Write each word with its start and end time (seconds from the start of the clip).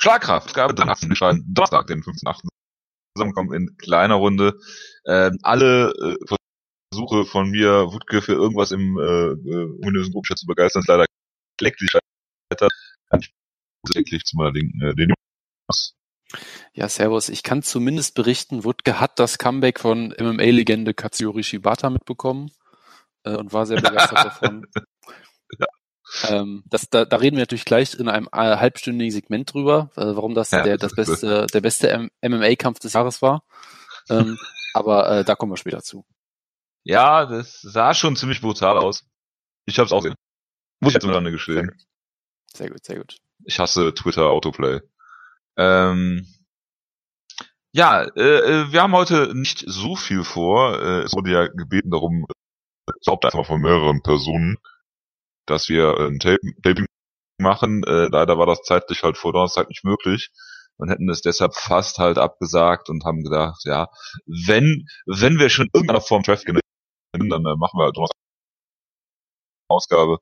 Schlagkraft, 0.00 0.54
Gabe 0.54 0.74
Donnerstag, 0.74 1.86
den 1.86 2.02
15.8. 2.02 2.48
zusammenkommen 3.16 3.52
in 3.52 3.76
kleiner 3.76 4.14
Runde. 4.14 4.58
Ähm, 5.06 5.38
alle 5.42 5.90
äh, 5.90 6.36
Versuche 6.92 7.26
von 7.26 7.50
mir, 7.50 7.92
Wutke 7.92 8.22
für 8.22 8.32
irgendwas 8.32 8.72
im 8.72 8.98
äh, 8.98 9.02
äh 9.02 9.78
ominösen 9.82 10.12
Gruppenchat 10.12 10.38
zu 10.38 10.46
begeistern, 10.46 10.80
ist 10.80 10.88
leider 10.88 11.06
kläglich 11.58 11.90
scheitert. 11.90 12.72
Wirklich 13.94 14.24
zu 14.24 14.36
meiner 14.36 14.52
Linken, 14.52 14.80
äh, 14.82 14.94
den 14.94 15.14
ja, 16.72 16.88
servus. 16.88 17.28
Ich 17.28 17.42
kann 17.42 17.62
zumindest 17.62 18.14
berichten, 18.14 18.64
Wutke 18.64 19.00
hat 19.00 19.18
das 19.18 19.38
Comeback 19.38 19.80
von 19.80 20.14
MMA-Legende 20.18 20.94
Katsuyori 20.94 21.42
Shibata 21.42 21.90
mitbekommen 21.90 22.52
äh, 23.24 23.34
und 23.34 23.52
war 23.52 23.66
sehr 23.66 23.80
begeistert 23.80 24.18
davon. 24.24 24.66
Ja. 25.58 25.66
Ähm, 26.28 26.64
das, 26.66 26.88
da, 26.90 27.04
da 27.04 27.16
reden 27.16 27.36
wir 27.36 27.42
natürlich 27.42 27.64
gleich 27.64 27.94
in 27.94 28.08
einem 28.08 28.28
äh, 28.32 28.56
halbstündigen 28.56 29.12
Segment 29.12 29.52
drüber, 29.52 29.90
äh, 29.96 30.00
warum 30.00 30.34
das 30.34 30.50
ja, 30.50 30.62
der 30.62 30.76
das 30.76 30.94
beste 30.94 31.46
der 31.46 31.60
beste 31.60 32.10
MMA-Kampf 32.22 32.80
des 32.80 32.94
Jahres 32.94 33.22
war. 33.22 33.44
Ähm, 34.08 34.38
aber 34.74 35.10
äh, 35.10 35.24
da 35.24 35.34
kommen 35.34 35.52
wir 35.52 35.56
später 35.56 35.82
zu. 35.82 36.04
Ja, 36.82 37.26
das 37.26 37.60
sah 37.60 37.94
schon 37.94 38.16
ziemlich 38.16 38.40
brutal 38.40 38.78
aus. 38.78 39.04
Ich 39.66 39.78
hab's 39.78 39.92
auch 39.92 40.02
gesehen. 40.02 40.16
Muss 40.80 40.90
ich 40.90 40.94
jetzt 40.94 41.04
miteinander 41.04 41.30
geschehen. 41.30 41.70
Sehr 42.52 42.70
gut, 42.70 42.84
sehr 42.84 42.96
gut. 42.96 43.18
Ich 43.44 43.58
hasse 43.58 43.94
Twitter 43.94 44.30
Autoplay. 44.30 44.80
Ähm, 45.56 46.26
ja, 47.72 48.02
äh, 48.02 48.20
äh, 48.20 48.72
wir 48.72 48.82
haben 48.82 48.94
heute 48.94 49.34
nicht 49.34 49.62
so 49.66 49.94
viel 49.94 50.24
vor. 50.24 50.80
Äh, 50.80 51.02
es 51.02 51.12
wurde 51.12 51.30
ja 51.30 51.46
gebeten 51.46 51.90
darum, 51.90 52.26
glaubt 53.04 53.24
einfach 53.24 53.46
von 53.46 53.60
mehreren 53.60 54.02
Personen, 54.02 54.56
dass 55.46 55.68
wir 55.68 55.98
ein 55.98 56.18
Taping 56.18 56.86
machen. 57.38 57.82
Äh, 57.84 58.08
leider 58.10 58.38
war 58.38 58.46
das 58.46 58.62
zeitlich 58.62 59.02
halt 59.02 59.16
vor 59.16 59.32
Donnerstag 59.32 59.68
nicht 59.68 59.84
möglich 59.84 60.30
und 60.76 60.90
hätten 60.90 61.08
es 61.10 61.22
deshalb 61.22 61.54
fast 61.54 61.98
halt 61.98 62.18
abgesagt 62.18 62.88
und 62.88 63.04
haben 63.04 63.22
gedacht, 63.22 63.62
ja, 63.64 63.88
wenn 64.26 64.86
wenn 65.06 65.38
wir 65.38 65.50
schon 65.50 65.68
irgendeiner 65.72 66.00
Form 66.00 66.22
Traffic 66.22 66.60
dann 67.12 67.30
äh, 67.30 67.56
machen 67.56 67.78
wir 67.78 67.84
halt 67.84 67.96
Donnerstag 67.96 68.16
Ausgabe. 69.68 70.18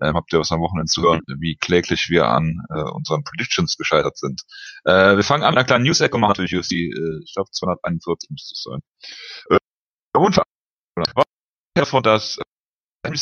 Ähm, 0.00 0.14
habt 0.14 0.32
ihr 0.32 0.40
was 0.40 0.52
am 0.52 0.60
Wochenende 0.60 0.90
zu 0.90 1.02
hören, 1.02 1.20
wie 1.40 1.56
kläglich 1.56 2.08
wir 2.10 2.26
an 2.28 2.60
äh, 2.70 2.82
unseren 2.82 3.24
Predictions 3.24 3.76
gescheitert 3.76 4.16
sind. 4.18 4.42
Äh, 4.84 5.16
wir 5.16 5.24
fangen 5.24 5.42
an 5.44 5.50
mit 5.50 5.58
einer 5.58 5.66
kleinen 5.66 5.84
News-Ecke 5.84 6.18
machen 6.18 6.30
natürlich 6.30 6.56
UFC, 6.56 6.72
äh, 6.72 7.20
ich 7.24 7.32
glaube 7.34 7.50
241 7.50 8.30
müsste 8.30 8.54
es 8.54 8.62
sein. 8.62 8.80
Äh, 9.50 9.58
und 10.18 10.40
davon, 11.74 12.02
dass 12.02 12.38
äh, 12.38 13.16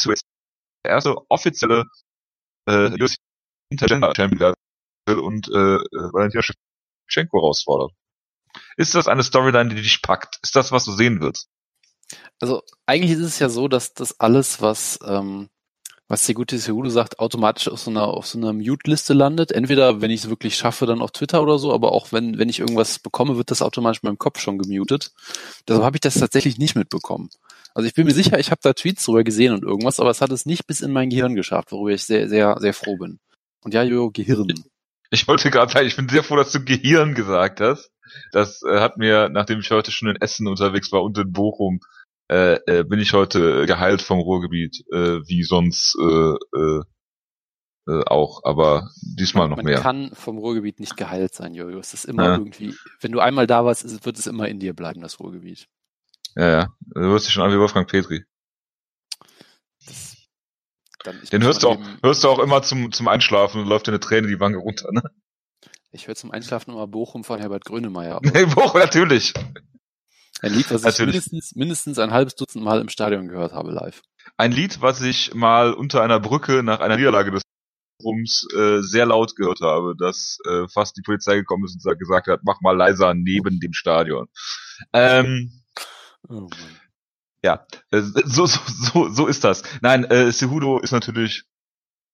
erste 0.87 1.17
offizielle 1.29 1.85
äh, 2.67 2.89
UFC 3.03 3.17
Intergender 3.71 4.13
Champion 4.17 4.55
und 5.09 5.49
äh, 5.49 5.77
äh 5.77 6.13
Valentina 6.13 6.43
Shevchenko 6.43 7.39
herausfordert. 7.39 7.93
Ist 8.77 8.95
das 8.95 9.09
eine 9.09 9.23
Storyline, 9.23 9.75
die 9.75 9.83
dich 9.83 10.03
packt? 10.03 10.39
Ist 10.43 10.57
das, 10.57 10.73
was 10.73 10.85
du 10.85 10.93
sehen 10.93 11.21
willst? 11.21 11.49
Also 12.41 12.63
eigentlich 12.87 13.13
ist 13.13 13.25
es 13.25 13.39
ja 13.39 13.49
so, 13.49 13.69
dass 13.69 13.95
das 13.95 14.21
alles, 14.21 14.61
was 14.61 14.99
ähm, 15.05 15.49
was 16.09 16.25
der 16.27 16.35
gute 16.35 16.59
Sehudo 16.59 16.89
sagt, 16.89 17.19
automatisch 17.19 17.69
auf 17.69 17.81
so 17.81 17.91
einer, 17.91 18.07
auf 18.07 18.27
so 18.27 18.39
einer 18.39 18.53
Mute-Liste 18.53 19.13
landet. 19.13 19.51
Entweder, 19.51 20.01
wenn 20.01 20.11
ich 20.11 20.25
es 20.25 20.31
wirklich 20.31 20.57
schaffe, 20.57 20.87
dann 20.87 21.01
auf 21.01 21.11
Twitter 21.11 21.43
oder 21.43 21.59
so, 21.59 21.73
aber 21.73 21.93
auch 21.93 22.13
wenn, 22.13 22.39
wenn 22.39 22.49
ich 22.49 22.61
irgendwas 22.61 22.99
bekomme, 23.01 23.37
wird 23.37 23.51
das 23.51 23.63
automatisch 23.63 24.03
in 24.03 24.09
meinem 24.09 24.19
Kopf 24.19 24.39
schon 24.39 24.59
gemutet. 24.59 25.13
Deshalb 25.67 25.85
habe 25.85 25.97
ich 25.97 26.01
das 26.01 26.15
tatsächlich 26.15 26.59
nicht 26.59 26.77
mitbekommen. 26.77 27.31
Also 27.75 27.89
ich 27.89 27.95
bin 27.95 28.07
mir 28.07 28.15
sicher, 28.15 28.39
ich 28.39 28.51
habe 28.51 28.61
da 28.63 28.73
Tweets 28.73 29.05
drüber 29.05 29.25
gesehen 29.25 29.53
und 29.53 29.65
irgendwas, 29.65 30.01
aber 30.01 30.11
es 30.11 30.21
hat 30.21 30.31
es 30.31 30.47
nicht 30.47 30.67
bis 30.67 30.81
in 30.81 30.93
mein 30.93 31.11
Gehirn 31.11 31.35
geschafft, 31.35 31.73
worüber 31.73 31.91
ich 31.91 32.05
sehr, 32.05 32.29
sehr, 32.29 32.57
sehr 32.61 32.73
froh 32.73 32.97
bin. 32.97 33.19
Und 33.63 33.75
ja, 33.75 33.83
Jojo, 33.83 34.11
Gehirn. 34.13 34.55
Ich 35.11 35.27
wollte 35.29 35.51
gerade 35.51 35.73
sagen, 35.73 35.87
ich 35.87 35.97
bin 35.97 36.09
sehr 36.09 36.23
froh, 36.23 36.37
dass 36.37 36.53
du 36.53 36.65
Gehirn 36.65 37.15
gesagt 37.15 37.61
hast. 37.61 37.91
Das 38.33 38.63
äh, 38.63 38.81
hat 38.81 38.97
mir, 38.97 39.29
nachdem 39.29 39.61
ich 39.61 39.71
heute 39.71 39.91
schon 39.91 40.09
in 40.09 40.17
Essen 40.17 40.47
unterwegs 40.47 40.93
war 40.93 41.03
und 41.03 41.19
in 41.19 41.33
Bochum, 41.33 41.81
äh, 42.29 42.55
äh, 42.67 42.85
bin 42.85 42.99
ich 42.99 43.13
heute 43.13 43.67
geheilt 43.67 44.03
vom 44.03 44.19
Ruhrgebiet, 44.19 44.85
äh, 44.93 45.21
wie 45.27 45.43
sonst 45.45 45.97
äh, 46.01 46.35
äh, 46.59 46.83
äh, 47.89 48.05
auch, 48.07 48.43
aber 48.45 48.91
diesmal 49.01 49.49
noch 49.49 49.57
Man 49.57 49.65
mehr. 49.65 49.77
Man 49.77 49.83
kann 49.83 50.11
vom 50.15 50.39
Ruhrgebiet 50.39 50.81
nicht 50.81 50.97
geheilt 50.97 51.35
sein, 51.35 51.55
Jojo. 51.55 51.79
Es 51.79 51.95
ist 51.95 52.05
immer 52.05 52.25
ja. 52.25 52.33
irgendwie, 52.37 52.75
wenn 53.01 53.13
du 53.13 53.21
einmal 53.21 53.47
da 53.47 53.65
warst, 53.65 54.05
wird 54.05 54.19
es 54.19 54.27
immer 54.27 54.49
in 54.49 54.59
dir 54.59 54.75
bleiben, 54.75 55.01
das 55.01 55.21
Ruhrgebiet. 55.21 55.69
Ja, 56.35 56.51
ja. 56.51 56.69
Du 56.95 57.01
wirst 57.13 57.27
dich 57.27 57.35
schon 57.35 57.45
an 57.45 57.53
wie 57.53 57.59
Wolfgang 57.59 57.89
Petri. 57.89 58.25
Den 61.33 61.45
hörst 61.45 61.63
du 61.63 61.69
auch, 61.69 61.79
hörst 62.03 62.25
du 62.25 62.29
auch 62.29 62.41
immer 62.41 62.63
zum, 62.63 62.91
zum 62.91 63.07
Einschlafen 63.07 63.61
und 63.63 63.69
läuft 63.69 63.87
dir 63.87 63.93
eine 63.93 64.01
Träne 64.01 64.27
die 64.27 64.41
Wange 64.41 64.57
runter, 64.57 64.91
ne? 64.91 65.03
Ich 65.93 66.09
höre 66.09 66.17
zum 66.17 66.33
Einschlafen 66.33 66.73
immer 66.73 66.89
Bochum 66.89 67.23
von 67.23 67.39
Herbert 67.39 67.65
Grönemeyer. 67.65 68.21
Nee, 68.23 68.47
Bochum, 68.47 68.81
natürlich. 68.81 69.33
Ein 70.43 70.53
Lied, 70.53 70.71
was 70.71 70.85
ich 70.85 70.99
mindestens, 70.99 71.55
mindestens 71.55 71.99
ein 71.99 72.11
halbes 72.11 72.35
Dutzend 72.35 72.65
Mal 72.65 72.81
im 72.81 72.89
Stadion 72.89 73.29
gehört 73.29 73.53
habe 73.53 73.71
live. 73.71 74.03
Ein 74.37 74.53
Lied, 74.53 74.83
was 74.83 75.01
ich 75.01 75.35
mal 75.35 75.73
unter 75.73 76.03
einer 76.03 76.21
Brücke 76.21 76.63
nach 76.63 76.81
einer 76.81 76.97
Niederlage 76.97 77.31
des 77.31 77.43
Rums 78.03 78.47
äh, 78.55 78.83
sehr 78.83 79.07
laut 79.07 79.35
gehört 79.37 79.61
habe, 79.61 79.95
dass 79.99 80.39
äh, 80.47 80.69
fast 80.69 80.97
die 80.97 81.03
Polizei 81.03 81.37
gekommen 81.37 81.65
ist 81.65 81.83
und 81.83 81.99
gesagt 81.99 82.27
hat, 82.29 82.41
mach 82.45 82.61
mal 82.61 82.77
leiser 82.77 83.15
neben 83.15 83.61
dem 83.61 83.73
Stadion. 83.73 84.29
Ähm, 84.93 85.63
oh 86.29 86.49
ja, 87.47 87.65
äh, 87.91 88.01
so, 88.01 88.47
so, 88.47 88.61
so, 88.67 89.09
so 89.09 89.27
ist 89.27 89.45
das. 89.45 89.63
Nein, 89.81 90.05
äh, 90.05 90.33
Sehudo 90.33 90.81
ist 90.81 90.91
natürlich, 90.91 91.45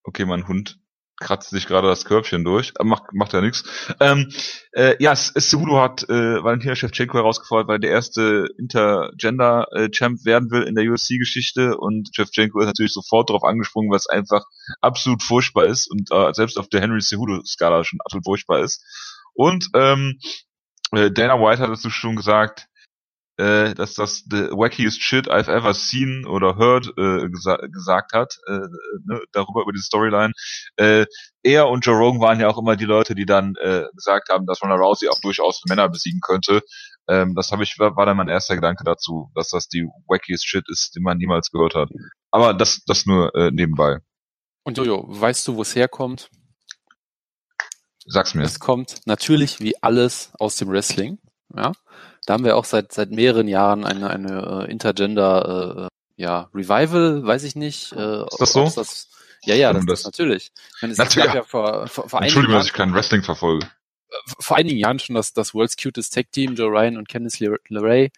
okay, 0.05 0.27
mein 0.27 0.47
Hund 0.47 0.79
kratzt 1.23 1.51
sich 1.51 1.67
gerade 1.67 1.89
das 1.89 2.05
Körbchen 2.05 2.45
durch, 2.45 2.73
äh, 2.79 2.85
macht, 2.85 3.13
macht 3.13 3.33
ja 3.33 3.41
nichts. 3.41 3.65
Ähm, 4.01 4.31
äh, 4.73 4.97
ja, 4.99 5.15
Cejudo 5.15 5.81
hat 5.81 6.03
äh, 6.09 6.43
Valentina 6.43 6.75
Shevchenko 6.75 7.17
herausgefordert, 7.17 7.69
weil 7.69 7.81
der 7.81 7.91
erste 7.91 8.49
Intergender-Champ 8.59 10.25
werden 10.25 10.51
will 10.51 10.63
in 10.65 10.75
der 10.75 10.85
UFC-Geschichte 10.85 11.79
und 11.79 12.11
Shevchenko 12.15 12.61
ist 12.61 12.67
natürlich 12.67 12.93
sofort 12.93 13.31
darauf 13.31 13.45
angesprungen, 13.45 13.91
was 13.91 14.07
einfach 14.07 14.45
absolut 14.81 15.23
furchtbar 15.23 15.67
ist 15.67 15.91
und 15.91 16.11
äh, 16.11 16.33
selbst 16.35 16.59
auf 16.59 16.69
der 16.69 16.81
Henry 16.81 17.01
Cejudo-Skala 17.01 17.85
schon 17.85 18.01
absolut 18.05 18.25
furchtbar 18.25 18.61
ist. 18.61 18.85
Und 19.35 19.69
ähm, 19.75 20.19
äh, 20.93 21.11
Dana 21.11 21.41
White 21.41 21.63
hat 21.63 21.71
dazu 21.71 21.91
schon 21.91 22.17
gesagt, 22.17 22.69
äh, 23.39 23.75
dass 23.75 23.95
das 23.95 24.25
the 24.31 24.51
wackiest 24.51 25.01
shit 25.03 25.29
I've 25.29 25.49
ever 25.49 25.75
seen 25.75 26.27
oder 26.27 26.57
heard 26.57 26.87
äh, 26.99 27.29
gesa 27.29 27.57
gesagt 27.57 28.13
hat, 28.13 28.39
äh, 28.47 28.67
ne, 29.05 29.23
darüber 29.33 29.63
über 29.63 29.73
die 29.73 29.81
Storyline. 29.81 30.33
Äh, 30.77 31.07
er 31.43 31.69
und 31.69 31.85
Joe 31.85 31.97
Rogan 31.97 32.21
waren 32.21 32.41
ja 32.41 32.49
auch 32.49 32.59
immer 32.59 32.77
die 32.77 32.85
Leute, 32.85 33.15
die 33.15 33.27
dann 33.27 33.55
äh, 33.61 33.85
gesagt 33.95 34.29
haben, 34.29 34.47
dass 34.47 34.63
Ronda 34.63 34.77
Rousey 34.77 35.09
auch 35.09 35.21
durchaus 35.21 35.63
Männer 35.69 35.89
besiegen 35.89 36.21
könnte. 36.21 36.63
Ähm, 37.09 37.35
das 37.35 37.51
habe 37.53 37.63
ich 37.63 37.79
war, 37.79 37.97
war 37.97 38.07
dann 38.07 38.17
mein 38.17 38.29
erster 38.29 38.55
Gedanke 38.55 38.85
dazu, 38.85 39.31
dass 39.35 39.49
das 39.49 39.69
die 39.69 39.87
wackiest 40.07 40.47
shit 40.47 40.65
ist, 40.69 40.95
den 40.95 41.03
man 41.03 41.19
niemals 41.19 41.51
gehört 41.51 41.75
hat. 41.75 41.89
Aber 42.31 42.55
das 42.55 42.85
das 42.85 43.07
nur 43.07 43.35
äh, 43.35 43.51
nebenbei. 43.51 43.99
Und 44.65 44.79
Jojo, 44.79 45.05
weißt 45.09 45.49
du, 45.49 45.57
wo 45.57 45.63
es 45.63 45.75
herkommt? 45.75 46.31
Sag's 48.07 48.35
mir. 48.35 48.43
Es 48.43 48.61
kommt 48.61 49.01
natürlich 49.07 49.61
wie 49.61 49.81
alles 49.83 50.33
aus 50.39 50.57
dem 50.57 50.69
Wrestling. 50.69 51.19
Ja, 51.55 51.73
da 52.27 52.35
haben 52.35 52.45
wir 52.45 52.57
auch 52.57 52.65
seit 52.65 52.93
seit 52.93 53.11
mehreren 53.11 53.49
Jahren 53.49 53.85
eine 53.85 54.11
eine 54.11 54.67
äh, 54.67 54.71
Intergender 54.71 55.89
äh, 55.89 56.23
ja 56.23 56.49
Revival, 56.55 57.25
weiß 57.25 57.45
ich 57.45 57.57
nicht. 57.57 57.93
Äh, 57.93 58.23
ist 58.25 58.41
das 58.41 58.53
so? 58.53 58.71
Das, 58.75 59.09
ja, 59.45 59.55
ja, 59.55 59.73
das, 59.73 59.85
das 59.87 60.05
natürlich. 60.05 60.53
Ich 60.77 60.83
meine, 60.83 60.95
natürlich. 60.95 61.35
ja 61.35 61.43
vor, 61.43 61.87
vor, 61.89 62.09
vor 62.09 62.23
Entschuldigung, 62.23 62.57
dass 62.57 62.67
ich 62.67 62.73
kein 62.73 62.95
Wrestling 62.95 63.23
verfolge. 63.23 63.67
Vor 64.39 64.57
einigen 64.57 64.79
Jahren 64.79 64.99
schon 64.99 65.17
das, 65.17 65.33
das 65.33 65.55
World's 65.55 65.77
Cutest 65.77 66.15
Tag 66.15 66.31
Team, 66.31 66.55
Joe 66.55 66.69
Ryan 66.69 66.97
und 66.97 67.09
Candice 67.09 67.41
LeRae. 67.41 68.11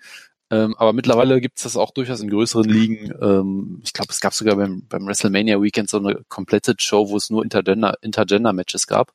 Ähm, 0.51 0.75
aber 0.77 0.93
mittlerweile 0.93 1.41
gibt 1.41 1.59
es 1.59 1.63
das 1.63 1.77
auch 1.77 1.93
durchaus 1.93 2.21
in 2.21 2.29
größeren 2.29 2.69
Ligen. 2.69 3.13
Ähm, 3.23 3.81
ich 3.85 3.93
glaube, 3.93 4.13
es 4.13 4.21
gab 4.21 4.35
sogar 4.35 4.57
beim, 4.57 4.87
beim 4.87 5.07
WrestleMania 5.07 5.61
Weekend 5.63 5.89
so 5.89 5.99
eine 5.99 6.21
komplette 6.29 6.75
Show, 6.79 7.09
wo 7.09 7.17
es 7.17 7.31
nur 7.31 7.43
Intergender, 7.43 7.97
Intergender-Matches 8.03 8.87
gab. 8.87 9.15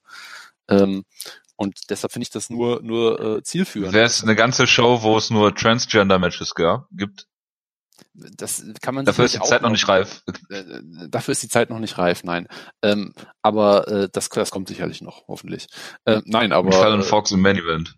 Ähm, 0.67 1.05
und 1.59 1.89
deshalb 1.89 2.13
finde 2.13 2.23
ich 2.23 2.29
das 2.29 2.49
nur, 2.49 2.81
nur 2.81 3.37
äh, 3.37 3.43
zielführend. 3.43 3.93
Wäre 3.93 4.05
es 4.05 4.23
eine 4.23 4.35
ganze 4.35 4.65
Show, 4.65 5.01
wo 5.01 5.17
es 5.17 5.29
nur 5.29 5.53
Transgender-Matches 5.53 6.53
gibt? 6.91 7.27
Das 8.13 8.63
kann 8.81 8.95
man 8.95 9.03
Dafür 9.03 9.25
ist 9.25 9.35
die 9.35 9.41
Zeit 9.41 9.61
noch 9.61 9.69
nicht 9.69 9.87
reif. 9.89 10.23
Äh, 10.49 10.63
dafür 11.09 11.33
ist 11.33 11.43
die 11.43 11.49
Zeit 11.49 11.69
noch 11.69 11.79
nicht 11.79 11.97
reif, 11.97 12.23
nein. 12.23 12.47
Ähm, 12.81 13.13
aber 13.41 13.87
äh, 13.89 14.09
das, 14.09 14.29
das 14.29 14.51
kommt 14.51 14.69
sicherlich 14.69 15.01
noch, 15.01 15.27
hoffentlich. 15.27 15.67
Äh, 16.05 16.21
nein, 16.23 16.53
aber. 16.53 16.71
Fallon 16.71 17.01
äh, 17.01 17.03
Fox 17.03 17.31
im 17.31 17.41
Main 17.41 17.57
Event. 17.57 17.95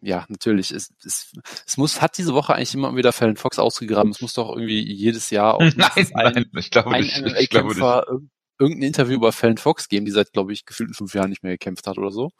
Ja, 0.00 0.24
natürlich. 0.28 0.70
Es, 0.70 0.92
es, 1.04 1.32
es 1.66 1.76
muss, 1.76 2.00
hat 2.00 2.16
diese 2.18 2.34
Woche 2.34 2.54
eigentlich 2.54 2.74
immer 2.74 2.94
wieder 2.94 3.12
Fallon 3.12 3.36
Fox 3.36 3.58
ausgegraben. 3.58 4.12
Es 4.12 4.20
muss 4.20 4.34
doch 4.34 4.50
irgendwie 4.50 4.80
jedes 4.80 5.30
Jahr 5.30 5.56
auch 5.56 5.60
nein, 5.76 5.90
ein, 5.96 6.12
nein, 6.14 6.50
ich 6.54 6.70
glaube 6.70 6.92
ein 6.92 7.02
nicht. 7.02 7.40
Ich 7.40 7.50
glaube 7.50 7.68
nicht. 7.70 8.30
irgendein 8.60 8.86
Interview 8.86 9.16
über 9.16 9.32
Fallon 9.32 9.58
Fox 9.58 9.88
geben, 9.88 10.06
die 10.06 10.12
seit, 10.12 10.32
glaube 10.32 10.52
ich, 10.52 10.64
gefühlt 10.64 10.94
fünf 10.96 11.14
Jahren 11.14 11.30
nicht 11.30 11.42
mehr 11.42 11.52
gekämpft 11.52 11.86
hat 11.86 11.98
oder 11.98 12.10
so. 12.10 12.30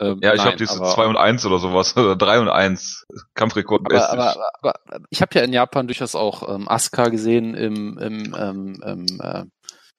Ähm, 0.00 0.18
ja, 0.22 0.34
ich 0.34 0.40
glaube, 0.40 0.56
die 0.56 0.64
ist 0.64 0.74
2 0.74 1.06
und 1.06 1.16
1 1.16 1.44
oder 1.44 1.58
sowas, 1.58 1.94
oder 1.96 2.16
3 2.16 2.40
und 2.40 2.48
1. 2.48 3.06
Kampfrekord 3.34 3.82
aber, 3.84 4.10
aber, 4.10 4.36
aber, 4.60 4.74
aber 4.86 5.04
ich 5.10 5.20
habe 5.20 5.38
ja 5.38 5.44
in 5.44 5.52
Japan 5.52 5.86
durchaus 5.86 6.14
auch 6.14 6.48
ähm, 6.48 6.68
Asuka 6.68 7.08
gesehen 7.08 7.54
im, 7.54 7.98
im, 7.98 8.34
ähm, 8.38 8.82
im 8.84 9.20
äh, 9.20 9.44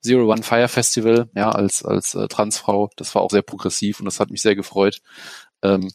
Zero 0.02 0.32
One 0.32 0.42
Fire 0.42 0.68
Festival, 0.68 1.30
ja, 1.36 1.52
als, 1.52 1.86
als 1.86 2.16
äh, 2.16 2.28
Transfrau. 2.28 2.90
Das 2.96 3.14
war 3.14 3.22
auch 3.22 3.30
sehr 3.30 3.44
progressiv 3.44 4.00
und 4.00 4.06
das 4.06 4.20
hat 4.20 4.32
mich 4.32 4.42
sehr 4.42 4.56
gefreut. 4.56 5.02
Ähm, 5.62 5.92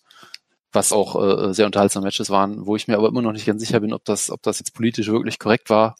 was 0.72 0.92
auch 0.92 1.48
äh, 1.48 1.54
sehr 1.54 1.66
unterhaltsame 1.66 2.04
Matches 2.04 2.30
waren, 2.30 2.66
wo 2.66 2.76
ich 2.76 2.86
mir 2.86 2.96
aber 2.96 3.08
immer 3.08 3.22
noch 3.22 3.32
nicht 3.32 3.46
ganz 3.46 3.60
sicher 3.60 3.80
bin, 3.80 3.92
ob 3.92 4.04
das, 4.04 4.30
ob 4.30 4.42
das 4.42 4.60
jetzt 4.60 4.74
politisch 4.74 5.08
wirklich 5.08 5.38
korrekt 5.38 5.70
war, 5.70 5.96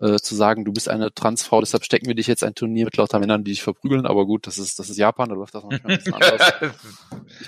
äh, 0.00 0.16
zu 0.16 0.34
sagen, 0.34 0.64
du 0.64 0.72
bist 0.72 0.88
eine 0.88 1.12
Transfrau, 1.12 1.60
deshalb 1.60 1.84
stecken 1.84 2.06
wir 2.06 2.14
dich 2.14 2.26
jetzt 2.26 2.44
ein 2.44 2.54
Turnier 2.54 2.84
mit 2.84 2.96
lauter 2.96 3.18
Männern, 3.18 3.44
die 3.44 3.52
dich 3.52 3.62
verprügeln, 3.62 4.06
aber 4.06 4.26
gut, 4.26 4.46
das 4.46 4.58
ist, 4.58 4.78
das 4.78 4.90
ist 4.90 4.96
Japan, 4.96 5.28
da 5.28 5.34
läuft 5.34 5.54
das 5.54 5.64
manchmal 5.64 5.92
ein 5.92 5.98
bisschen 5.98 6.14
anders. 6.14 6.52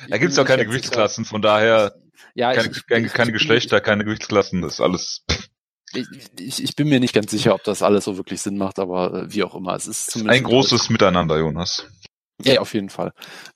da 0.08 0.19
gibt's 0.19 0.37
doch 0.37 0.44
keine 0.44 0.67
Gewichtsklassen, 0.67 1.25
von 1.25 1.43
daher 1.43 1.94
ja, 2.35 2.52
keine, 2.52 2.70
ich, 2.70 2.87
keine, 2.87 3.08
keine 3.08 3.31
ich, 3.31 3.35
Geschlechter, 3.35 3.81
keine 3.81 4.05
Gewichtsklassen, 4.05 4.62
das 4.62 4.75
ist 4.75 4.81
alles. 4.81 5.25
Ich, 5.93 6.06
ich, 6.38 6.62
ich 6.62 6.76
bin 6.76 6.88
mir 6.88 7.00
nicht 7.00 7.14
ganz 7.14 7.31
sicher, 7.31 7.55
ob 7.55 7.64
das 7.64 7.82
alles 7.82 8.05
so 8.05 8.17
wirklich 8.17 8.41
Sinn 8.41 8.56
macht, 8.56 8.79
aber 8.79 9.14
äh, 9.14 9.35
wie 9.35 9.43
auch 9.43 9.56
immer. 9.56 9.75
Es 9.75 9.88
ist 9.88 10.11
zumindest 10.11 10.38
Ein 10.38 10.44
großes 10.44 10.88
Miteinander, 10.91 11.38
Jonas. 11.38 11.85
Ja, 12.44 12.61
auf 12.61 12.75
jeden 12.75 12.91
Fall. 12.91 13.12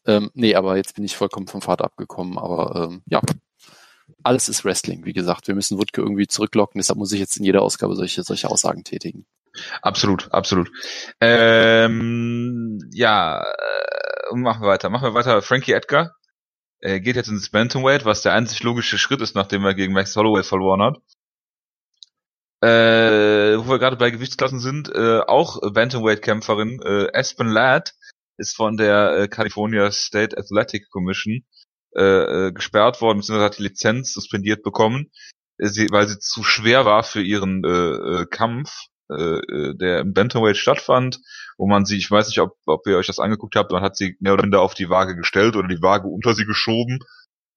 Ähm, 0.06 0.30
nee, 0.34 0.54
aber 0.54 0.76
jetzt 0.76 0.94
bin 0.94 1.04
ich 1.04 1.16
vollkommen 1.16 1.46
vom 1.46 1.62
Pfad 1.62 1.80
abgekommen. 1.80 2.38
Aber 2.38 2.88
ähm, 2.90 3.02
ja, 3.06 3.20
alles 4.24 4.48
ist 4.48 4.64
Wrestling. 4.64 5.04
Wie 5.04 5.12
gesagt, 5.12 5.46
wir 5.48 5.54
müssen 5.54 5.78
Wutke 5.78 6.00
irgendwie 6.00 6.26
zurücklocken. 6.26 6.78
Deshalb 6.78 6.98
muss 6.98 7.12
ich 7.12 7.20
jetzt 7.20 7.36
in 7.36 7.44
jeder 7.44 7.62
Ausgabe 7.62 7.94
solche, 7.94 8.22
solche 8.22 8.48
Aussagen 8.48 8.84
tätigen. 8.84 9.26
Absolut, 9.82 10.32
absolut. 10.32 10.70
Ähm, 11.20 12.80
ja, 12.92 13.42
äh, 13.42 14.34
machen 14.34 14.62
wir 14.62 14.68
weiter. 14.68 14.90
Machen 14.90 15.08
wir 15.08 15.14
weiter. 15.14 15.42
Frankie 15.42 15.72
Edgar 15.72 16.16
äh, 16.80 17.00
geht 17.00 17.16
jetzt 17.16 17.28
ins 17.28 17.50
Bantamweight, 17.50 18.04
was 18.04 18.22
der 18.22 18.32
einzig 18.32 18.62
logische 18.62 18.98
Schritt 18.98 19.20
ist, 19.20 19.34
nachdem 19.34 19.64
er 19.64 19.74
gegen 19.74 19.92
Max 19.92 20.16
Holloway 20.16 20.42
verloren 20.42 20.82
hat. 20.82 20.98
Äh, 22.62 23.58
wo 23.58 23.68
wir 23.68 23.78
gerade 23.78 23.96
bei 23.96 24.10
Gewichtsklassen 24.10 24.58
sind, 24.58 24.88
äh, 24.88 25.20
auch 25.20 25.60
Bantamweight-Kämpferin 25.60 26.80
äh, 26.82 27.08
Aspen 27.12 27.48
Ladd 27.48 27.92
ist 28.38 28.56
von 28.56 28.76
der 28.76 29.16
äh, 29.16 29.28
California 29.28 29.90
State 29.90 30.36
Athletic 30.36 30.90
Commission 30.90 31.44
äh, 31.96 32.46
äh, 32.48 32.52
gesperrt 32.52 33.00
worden, 33.00 33.18
beziehungsweise 33.18 33.44
hat 33.44 33.58
die 33.58 33.62
Lizenz 33.62 34.12
suspendiert 34.12 34.62
bekommen, 34.62 35.10
äh, 35.58 35.68
sie, 35.68 35.88
weil 35.90 36.08
sie 36.08 36.18
zu 36.18 36.42
schwer 36.42 36.84
war 36.84 37.02
für 37.02 37.22
ihren 37.22 37.64
äh, 37.64 38.22
äh, 38.22 38.26
Kampf, 38.26 38.86
äh, 39.08 39.74
der 39.74 40.00
im 40.00 40.12
Bantamweight 40.12 40.56
stattfand, 40.56 41.20
wo 41.58 41.66
man 41.66 41.84
sie, 41.84 41.96
ich 41.96 42.10
weiß 42.10 42.28
nicht, 42.28 42.40
ob, 42.40 42.56
ob 42.66 42.86
ihr 42.86 42.96
euch 42.96 43.06
das 43.06 43.18
angeguckt 43.18 43.54
habt, 43.56 43.70
man 43.70 43.82
hat 43.82 43.96
sie 43.96 44.16
mehr 44.20 44.32
oder 44.32 44.42
minder 44.42 44.60
auf 44.60 44.74
die 44.74 44.88
Waage 44.88 45.14
gestellt 45.14 45.56
oder 45.56 45.68
die 45.68 45.82
Waage 45.82 46.08
unter 46.08 46.34
sie 46.34 46.46
geschoben. 46.46 46.98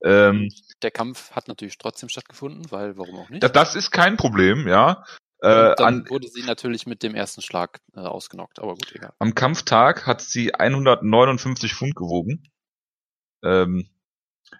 Ähm, 0.03 0.49
Der 0.83 0.91
Kampf 0.91 1.31
hat 1.31 1.47
natürlich 1.47 1.77
trotzdem 1.77 2.09
stattgefunden, 2.09 2.69
weil 2.69 2.97
warum 2.97 3.15
auch 3.15 3.29
nicht? 3.29 3.41
das, 3.41 3.51
das 3.51 3.75
ist 3.75 3.91
kein 3.91 4.17
Problem, 4.17 4.67
ja. 4.67 5.03
Äh, 5.39 5.75
dann 5.77 6.01
an, 6.01 6.09
wurde 6.09 6.27
sie 6.27 6.43
natürlich 6.43 6.87
mit 6.87 7.03
dem 7.03 7.13
ersten 7.13 7.41
Schlag 7.41 7.79
äh, 7.95 7.99
ausgenockt, 7.99 8.59
aber 8.59 8.73
gut, 8.73 8.91
egal. 8.93 9.13
am 9.19 9.35
Kampftag 9.35 10.07
hat 10.07 10.21
sie 10.21 10.53
159 10.53 11.73
Pfund 11.73 11.95
gewogen. 11.95 12.43
Ähm, 13.43 13.87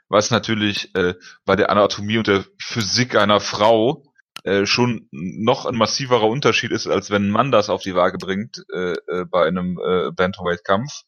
was 0.10 0.32
natürlich 0.32 0.94
äh, 0.96 1.16
bei 1.46 1.56
der 1.56 1.70
Anatomie 1.70 2.18
und 2.18 2.28
der 2.28 2.46
Physik 2.62 3.16
einer 3.16 3.40
Frau 3.40 4.04
äh, 4.44 4.66
schon 4.66 5.08
noch 5.12 5.66
ein 5.66 5.76
massiverer 5.76 6.28
Unterschied 6.28 6.72
ist, 6.72 6.88
als 6.88 7.12
wenn 7.12 7.28
ein 7.28 7.32
Mann 7.32 7.52
das 7.52 7.70
auf 7.70 7.82
die 7.82 7.96
Waage 7.96 8.18
bringt 8.18 8.64
äh, 8.74 8.94
äh, 9.08 9.26
bei 9.26 9.46
einem 9.46 9.80
äh, 9.80 10.12
Bantamweight-Kampf. 10.12 11.02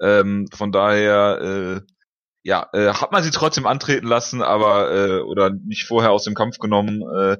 Ähm, 0.00 0.46
von 0.52 0.70
daher, 0.70 1.40
äh, 1.40 1.80
ja, 2.44 2.68
äh, 2.72 2.92
hat 2.92 3.10
man 3.12 3.22
sie 3.22 3.30
trotzdem 3.30 3.66
antreten 3.66 4.06
lassen, 4.06 4.42
aber 4.42 4.92
äh, 4.94 5.20
oder 5.20 5.50
nicht 5.50 5.86
vorher 5.86 6.12
aus 6.12 6.24
dem 6.24 6.34
Kampf 6.34 6.58
genommen, 6.58 7.02
äh, 7.02 7.38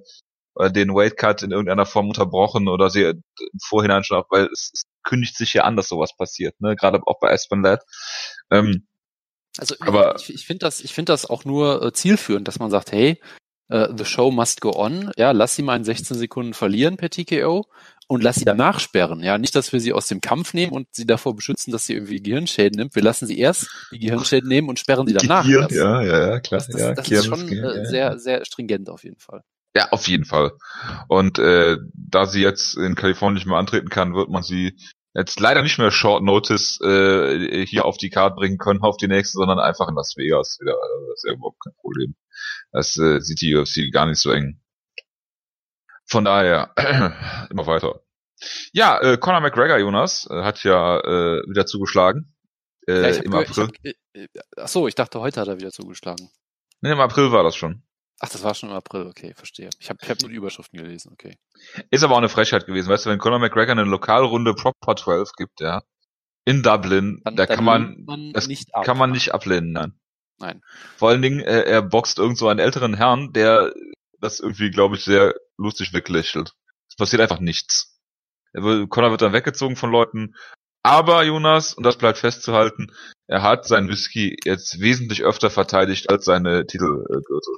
oder 0.58 0.70
den 0.70 0.92
Weightcut 0.92 1.42
in 1.42 1.52
irgendeiner 1.52 1.86
Form 1.86 2.08
unterbrochen 2.08 2.68
oder 2.68 2.90
sie 2.90 3.04
im 3.04 3.22
Vorhinein 3.64 4.02
schon, 4.02 4.22
weil 4.30 4.48
es, 4.52 4.70
es 4.74 4.82
kündigt 5.04 5.36
sich 5.36 5.54
ja 5.54 5.62
an, 5.62 5.76
dass 5.76 5.88
sowas 5.88 6.16
passiert, 6.16 6.60
ne? 6.60 6.74
Gerade 6.74 7.00
auch 7.06 7.20
bei 7.20 7.32
Aspen 7.32 7.62
Ladd. 7.62 7.82
Ähm, 8.50 8.88
Also 9.56 9.74
Aber- 9.80 10.16
ich, 10.18 10.32
ich 10.34 10.46
finde 10.46 10.66
das, 10.66 10.80
ich 10.80 10.92
finde 10.92 11.12
das 11.12 11.26
auch 11.26 11.44
nur 11.44 11.82
äh, 11.82 11.92
zielführend, 11.92 12.46
dass 12.48 12.58
man 12.58 12.70
sagt, 12.70 12.92
hey, 12.92 13.20
äh, 13.68 13.88
the 13.96 14.04
show 14.04 14.30
must 14.30 14.60
go 14.60 14.72
on. 14.74 15.10
Ja, 15.16 15.32
lass 15.32 15.54
sie 15.54 15.62
mal 15.62 15.76
in 15.76 15.84
16 15.84 16.16
Sekunden 16.16 16.54
verlieren 16.54 16.96
per 16.96 17.10
TKO 17.10 17.66
und 18.06 18.22
lass 18.22 18.36
sie 18.36 18.44
danach 18.44 18.80
sperren. 18.80 19.22
Ja, 19.22 19.36
nicht, 19.36 19.54
dass 19.54 19.72
wir 19.72 19.80
sie 19.80 19.92
aus 19.92 20.06
dem 20.06 20.20
Kampf 20.20 20.54
nehmen 20.54 20.72
und 20.72 20.88
sie 20.92 21.06
davor 21.06 21.36
beschützen, 21.36 21.72
dass 21.72 21.86
sie 21.86 21.94
irgendwie 21.94 22.22
Gehirnschäden 22.22 22.78
nimmt. 22.78 22.94
Wir 22.94 23.02
lassen 23.02 23.26
sie 23.26 23.38
erst 23.38 23.68
die 23.92 23.98
Gehirnschäden 23.98 24.48
nehmen 24.48 24.68
und 24.68 24.78
sperren 24.78 25.06
sie 25.06 25.14
danach. 25.14 25.44
Kier, 25.44 25.60
erst. 25.60 25.72
ja, 25.72 26.02
ja, 26.02 26.28
ja, 26.28 26.40
klar. 26.40 26.58
Das, 26.60 26.68
das, 26.68 26.80
ja, 26.80 26.94
das 26.94 27.10
ist 27.10 27.26
schon 27.26 27.48
äh, 27.52 27.84
sehr, 27.84 28.18
sehr 28.18 28.44
stringent 28.44 28.88
auf 28.88 29.04
jeden 29.04 29.18
Fall. 29.18 29.42
Ja, 29.76 29.90
auf 29.90 30.08
jeden 30.08 30.24
Fall. 30.24 30.52
Und 31.08 31.38
äh, 31.38 31.76
da 31.92 32.24
sie 32.26 32.40
jetzt 32.40 32.76
in 32.76 32.94
Kalifornien 32.94 33.34
nicht 33.34 33.46
mehr 33.46 33.58
antreten 33.58 33.90
kann, 33.90 34.14
wird 34.14 34.30
man 34.30 34.42
sie 34.42 34.78
jetzt 35.14 35.40
leider 35.40 35.62
nicht 35.62 35.78
mehr 35.78 35.90
Short 35.90 36.22
Notice 36.22 36.81
äh, 36.82 37.66
hier 37.66 37.84
auf 37.84 37.96
die 37.96 38.10
Karte 38.10 38.37
bringen 38.37 38.58
können, 38.58 38.82
auf 38.82 38.96
die 38.96 39.08
nächste, 39.08 39.38
sondern 39.38 39.58
einfach 39.58 39.88
in 39.88 39.94
Las 39.94 40.14
Vegas 40.16 40.58
wieder. 40.60 40.72
Also 40.75 41.06
Das 41.10 41.16
ist 41.16 41.25
ja 41.28 41.34
überhaupt 41.34 41.58
kein 41.64 41.75
Problem. 41.81 42.14
Das 42.72 42.96
äh, 42.99 43.20
sieht 43.20 43.40
die 43.40 43.55
UFC 43.56 43.90
gar 43.93 44.06
nicht 44.06 44.19
so 44.20 44.31
eng. 44.31 44.60
Von 46.06 46.25
daher, 46.25 46.72
immer 47.50 47.66
weiter. 47.66 48.00
Ja, 48.72 48.99
äh, 49.00 49.19
Conor 49.19 49.40
McGregor, 49.40 49.78
Jonas, 49.78 50.26
äh, 50.31 50.43
hat 50.43 50.62
ja 50.64 50.99
äh, 51.00 51.43
wieder 51.49 51.66
zugeschlagen. 51.66 52.34
Äh, 52.87 53.02
ja, 53.02 53.08
ich 53.11 53.19
Im 53.25 53.31
gehört- 53.32 53.50
ich 53.50 53.58
April. 53.58 53.66
hab, 53.66 53.84
äh, 53.84 54.22
äh, 54.25 54.28
ach 54.56 54.69
so, 54.69 54.87
ich 54.88 54.94
dachte, 54.94 55.20
heute 55.20 55.40
hat 55.40 55.49
er 55.49 55.58
wieder 55.58 55.72
zugeschlagen. 55.72 56.31
Nee, 56.81 56.93
im 56.93 57.00
April 57.00 57.32
war 57.32 57.43
das 57.43 57.56
schon. 57.56 57.82
Ach, 58.20 58.28
das 58.28 58.42
war 58.42 58.54
schon 58.54 58.70
im 58.70 58.74
April, 58.74 59.06
okay, 59.06 59.32
verstehe. 59.34 59.70
Ich 59.78 59.88
habe 59.90 59.98
ich 60.02 60.10
hab 60.10 60.20
nur 60.20 60.30
die 60.30 60.36
Überschriften 60.36 60.78
gelesen, 60.78 61.12
okay. 61.12 61.36
Ist 61.90 62.02
aber 62.02 62.14
auch 62.14 62.18
eine 62.18 62.28
Frechheit 62.28 62.66
gewesen. 62.66 62.88
Weißt 62.88 63.06
du, 63.06 63.10
wenn 63.10 63.18
Conor 63.18 63.38
McGregor 63.38 63.72
eine 63.72 63.84
Lokalrunde 63.84 64.54
Proper 64.54 64.96
12 64.96 65.32
gibt, 65.36 65.60
ja, 65.60 65.82
in 66.44 66.62
Dublin, 66.62 67.20
Dann, 67.24 67.36
da 67.36 67.46
dann 67.46 67.56
kann 67.56 67.64
man, 67.64 68.04
man 68.06 68.32
das 68.32 68.48
nicht 68.48 68.74
ab. 68.74 68.84
kann 68.84 68.98
man 68.98 69.12
nicht 69.12 69.34
ablehnen, 69.34 69.72
nein. 69.72 69.92
Nein. 70.38 70.62
Vor 70.96 71.10
allen 71.10 71.22
Dingen, 71.22 71.40
äh, 71.40 71.62
er 71.62 71.82
boxt 71.82 72.18
irgend 72.18 72.38
so 72.38 72.48
einen 72.48 72.60
älteren 72.60 72.94
Herrn, 72.94 73.32
der 73.32 73.72
das 74.20 74.40
irgendwie, 74.40 74.70
glaube 74.70 74.96
ich, 74.96 75.04
sehr 75.04 75.34
lustig 75.56 75.92
weglächelt. 75.92 76.54
Es 76.88 76.96
passiert 76.96 77.22
einfach 77.22 77.40
nichts. 77.40 78.00
Er 78.52 78.62
wird, 78.62 78.88
Conor 78.88 79.10
wird 79.10 79.22
dann 79.22 79.32
weggezogen 79.32 79.76
von 79.76 79.90
Leuten. 79.90 80.34
Aber 80.82 81.22
Jonas, 81.24 81.74
und 81.74 81.84
das 81.84 81.98
bleibt 81.98 82.18
festzuhalten, 82.18 82.92
er 83.26 83.42
hat 83.42 83.66
sein 83.66 83.88
Whisky 83.88 84.36
jetzt 84.44 84.80
wesentlich 84.80 85.22
öfter 85.22 85.50
verteidigt 85.50 86.08
als 86.08 86.24
seine 86.24 86.66
Titelgürtel. 86.66 87.56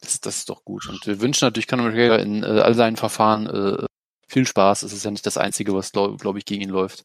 Das, 0.00 0.20
das 0.20 0.36
ist 0.36 0.48
doch 0.48 0.64
gut. 0.64 0.88
Und 0.88 1.06
wir 1.06 1.20
wünschen 1.20 1.46
natürlich 1.46 1.66
Conor 1.66 1.86
McGregor 1.86 2.18
in 2.18 2.42
äh, 2.42 2.46
all 2.46 2.74
seinen 2.74 2.96
Verfahren 2.96 3.46
äh, 3.46 3.86
viel 4.28 4.46
Spaß. 4.46 4.82
Es 4.82 4.92
ist 4.92 5.04
ja 5.04 5.10
nicht 5.10 5.26
das 5.26 5.38
Einzige, 5.38 5.74
was, 5.74 5.92
glaube 5.92 6.16
glaub 6.18 6.36
ich, 6.36 6.44
gegen 6.44 6.62
ihn 6.62 6.68
läuft. 6.68 7.04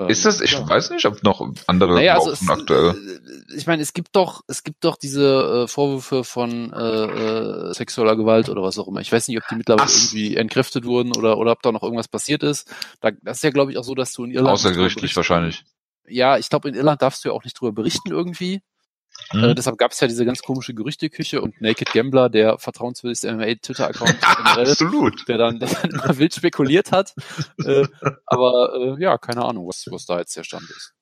Ähm, 0.00 0.08
Ist 0.08 0.24
das, 0.24 0.40
ich 0.40 0.52
ja. 0.52 0.68
weiß 0.68 0.90
nicht, 0.90 1.06
ob 1.06 1.22
noch 1.22 1.48
andere 1.66 1.94
Naja, 1.94 2.14
also 2.14 2.30
es, 2.30 2.48
aktuell. 2.48 2.90
äh, 2.90 3.56
ich 3.56 3.66
meine, 3.66 3.82
es 3.82 3.92
gibt 3.92 4.14
doch, 4.14 4.42
es 4.46 4.62
gibt 4.62 4.84
doch 4.84 4.96
diese 4.96 5.64
äh, 5.64 5.68
Vorwürfe 5.68 6.22
von 6.22 6.72
äh, 6.72 6.78
äh, 6.78 7.74
sexueller 7.74 8.14
Gewalt 8.14 8.48
oder 8.48 8.62
was 8.62 8.78
auch 8.78 8.86
immer. 8.86 9.00
Ich 9.00 9.10
weiß 9.10 9.26
nicht, 9.28 9.38
ob 9.38 9.48
die 9.48 9.56
mittlerweile 9.56 9.88
Ach. 9.88 9.94
irgendwie 9.94 10.36
entkräftet 10.36 10.84
wurden 10.84 11.16
oder 11.16 11.38
oder 11.38 11.52
ob 11.52 11.62
da 11.62 11.72
noch 11.72 11.82
irgendwas 11.82 12.08
passiert 12.08 12.42
ist. 12.42 12.72
Da, 13.00 13.10
das 13.22 13.38
ist 13.38 13.42
ja, 13.42 13.50
glaube 13.50 13.72
ich, 13.72 13.78
auch 13.78 13.84
so, 13.84 13.94
dass 13.94 14.12
du 14.12 14.24
in 14.24 14.30
Irland 14.30 14.54
Außergerichtlich 14.54 15.16
wahrscheinlich. 15.16 15.64
Ja, 16.06 16.38
ich 16.38 16.48
glaube, 16.48 16.68
in 16.68 16.74
Irland 16.74 17.02
darfst 17.02 17.24
du 17.24 17.30
ja 17.30 17.34
auch 17.34 17.44
nicht 17.44 17.60
drüber 17.60 17.72
berichten 17.72 18.10
irgendwie. 18.10 18.62
Hm? 19.30 19.44
Äh, 19.44 19.54
deshalb 19.54 19.78
gab 19.78 19.92
es 19.92 20.00
ja 20.00 20.08
diese 20.08 20.24
ganz 20.24 20.42
komische 20.42 20.74
Gerüchteküche 20.74 21.40
und 21.40 21.60
Naked 21.60 21.92
Gambler, 21.92 22.28
der 22.28 22.58
vertrauenswürdigste 22.58 23.32
MMA-Twitter-Account 23.34 24.16
Absolut. 24.22 25.28
der 25.28 25.38
dann, 25.38 25.58
der 25.58 25.68
dann 25.68 25.90
immer 25.90 26.18
wild 26.18 26.34
spekuliert 26.34 26.92
hat. 26.92 27.14
äh, 27.64 27.86
aber 28.26 28.96
äh, 28.98 29.02
ja, 29.02 29.18
keine 29.18 29.44
Ahnung, 29.44 29.68
was, 29.68 29.86
was 29.90 30.06
da 30.06 30.18
jetzt 30.18 30.36
der 30.36 30.44
Stand 30.44 30.70
ist. 30.70 30.94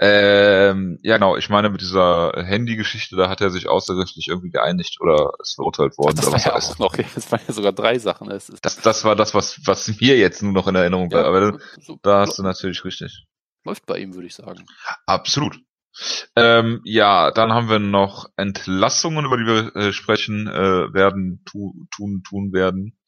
Ähm, 0.00 0.98
ja, 1.02 1.16
genau. 1.16 1.36
Ich 1.36 1.50
meine, 1.50 1.68
mit 1.68 1.80
dieser 1.80 2.32
Handy-Geschichte, 2.34 3.16
da 3.16 3.28
hat 3.28 3.40
er 3.40 3.50
sich 3.50 3.68
außergerichtlich 3.68 4.28
irgendwie 4.28 4.50
geeinigt 4.50 4.98
oder 5.00 5.32
ist 5.40 5.54
verurteilt 5.54 5.98
worden. 5.98 6.16
das 6.16 6.26
oder 6.26 6.36
war 6.36 6.44
ja 6.44 6.54
auch 6.54 6.78
noch, 6.78 6.96
das 6.96 7.30
waren 7.30 7.40
ja 7.46 7.52
sogar 7.52 7.72
drei 7.72 7.98
Sachen. 7.98 8.30
Ist, 8.30 8.52
Das, 8.62 8.80
das 8.80 9.04
war 9.04 9.16
das, 9.16 9.34
was, 9.34 9.60
was 9.66 10.00
mir 10.00 10.16
jetzt 10.16 10.42
nur 10.42 10.52
noch 10.52 10.66
in 10.66 10.74
Erinnerung 10.74 11.10
bleibt. 11.10 11.26
Aber 11.26 11.58
so, 11.80 11.98
da 12.02 12.20
hast 12.20 12.38
du 12.38 12.42
natürlich 12.42 12.84
richtig. 12.84 13.24
läuft 13.64 13.86
bei 13.86 13.98
ihm, 13.98 14.14
würde 14.14 14.26
ich 14.26 14.34
sagen. 14.34 14.64
Absolut. 15.06 15.58
Ähm, 16.36 16.80
ja, 16.84 17.30
dann 17.30 17.52
haben 17.52 17.68
wir 17.68 17.78
noch 17.78 18.26
Entlassungen, 18.36 19.24
über 19.24 19.36
die 19.36 19.46
wir 19.46 19.76
äh, 19.76 19.92
sprechen 19.92 20.46
äh, 20.48 20.92
werden, 20.92 21.42
tu, 21.44 21.86
tun, 21.94 22.22
tun 22.28 22.52
werden. 22.52 22.98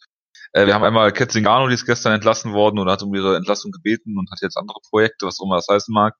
Äh, 0.52 0.66
wir 0.66 0.74
haben 0.74 0.84
einmal 0.84 1.12
Ketzingano, 1.12 1.68
die 1.68 1.74
ist 1.74 1.86
gestern 1.86 2.12
entlassen 2.12 2.52
worden 2.52 2.78
und 2.78 2.88
hat 2.88 3.02
um 3.02 3.14
ihre 3.14 3.36
Entlassung 3.36 3.72
gebeten 3.72 4.16
und 4.18 4.30
hat 4.30 4.40
jetzt 4.42 4.56
andere 4.56 4.78
Projekte, 4.88 5.26
was 5.26 5.40
auch 5.40 5.46
immer 5.46 5.56
das 5.56 5.68
heißen 5.68 5.92
mag. 5.92 6.14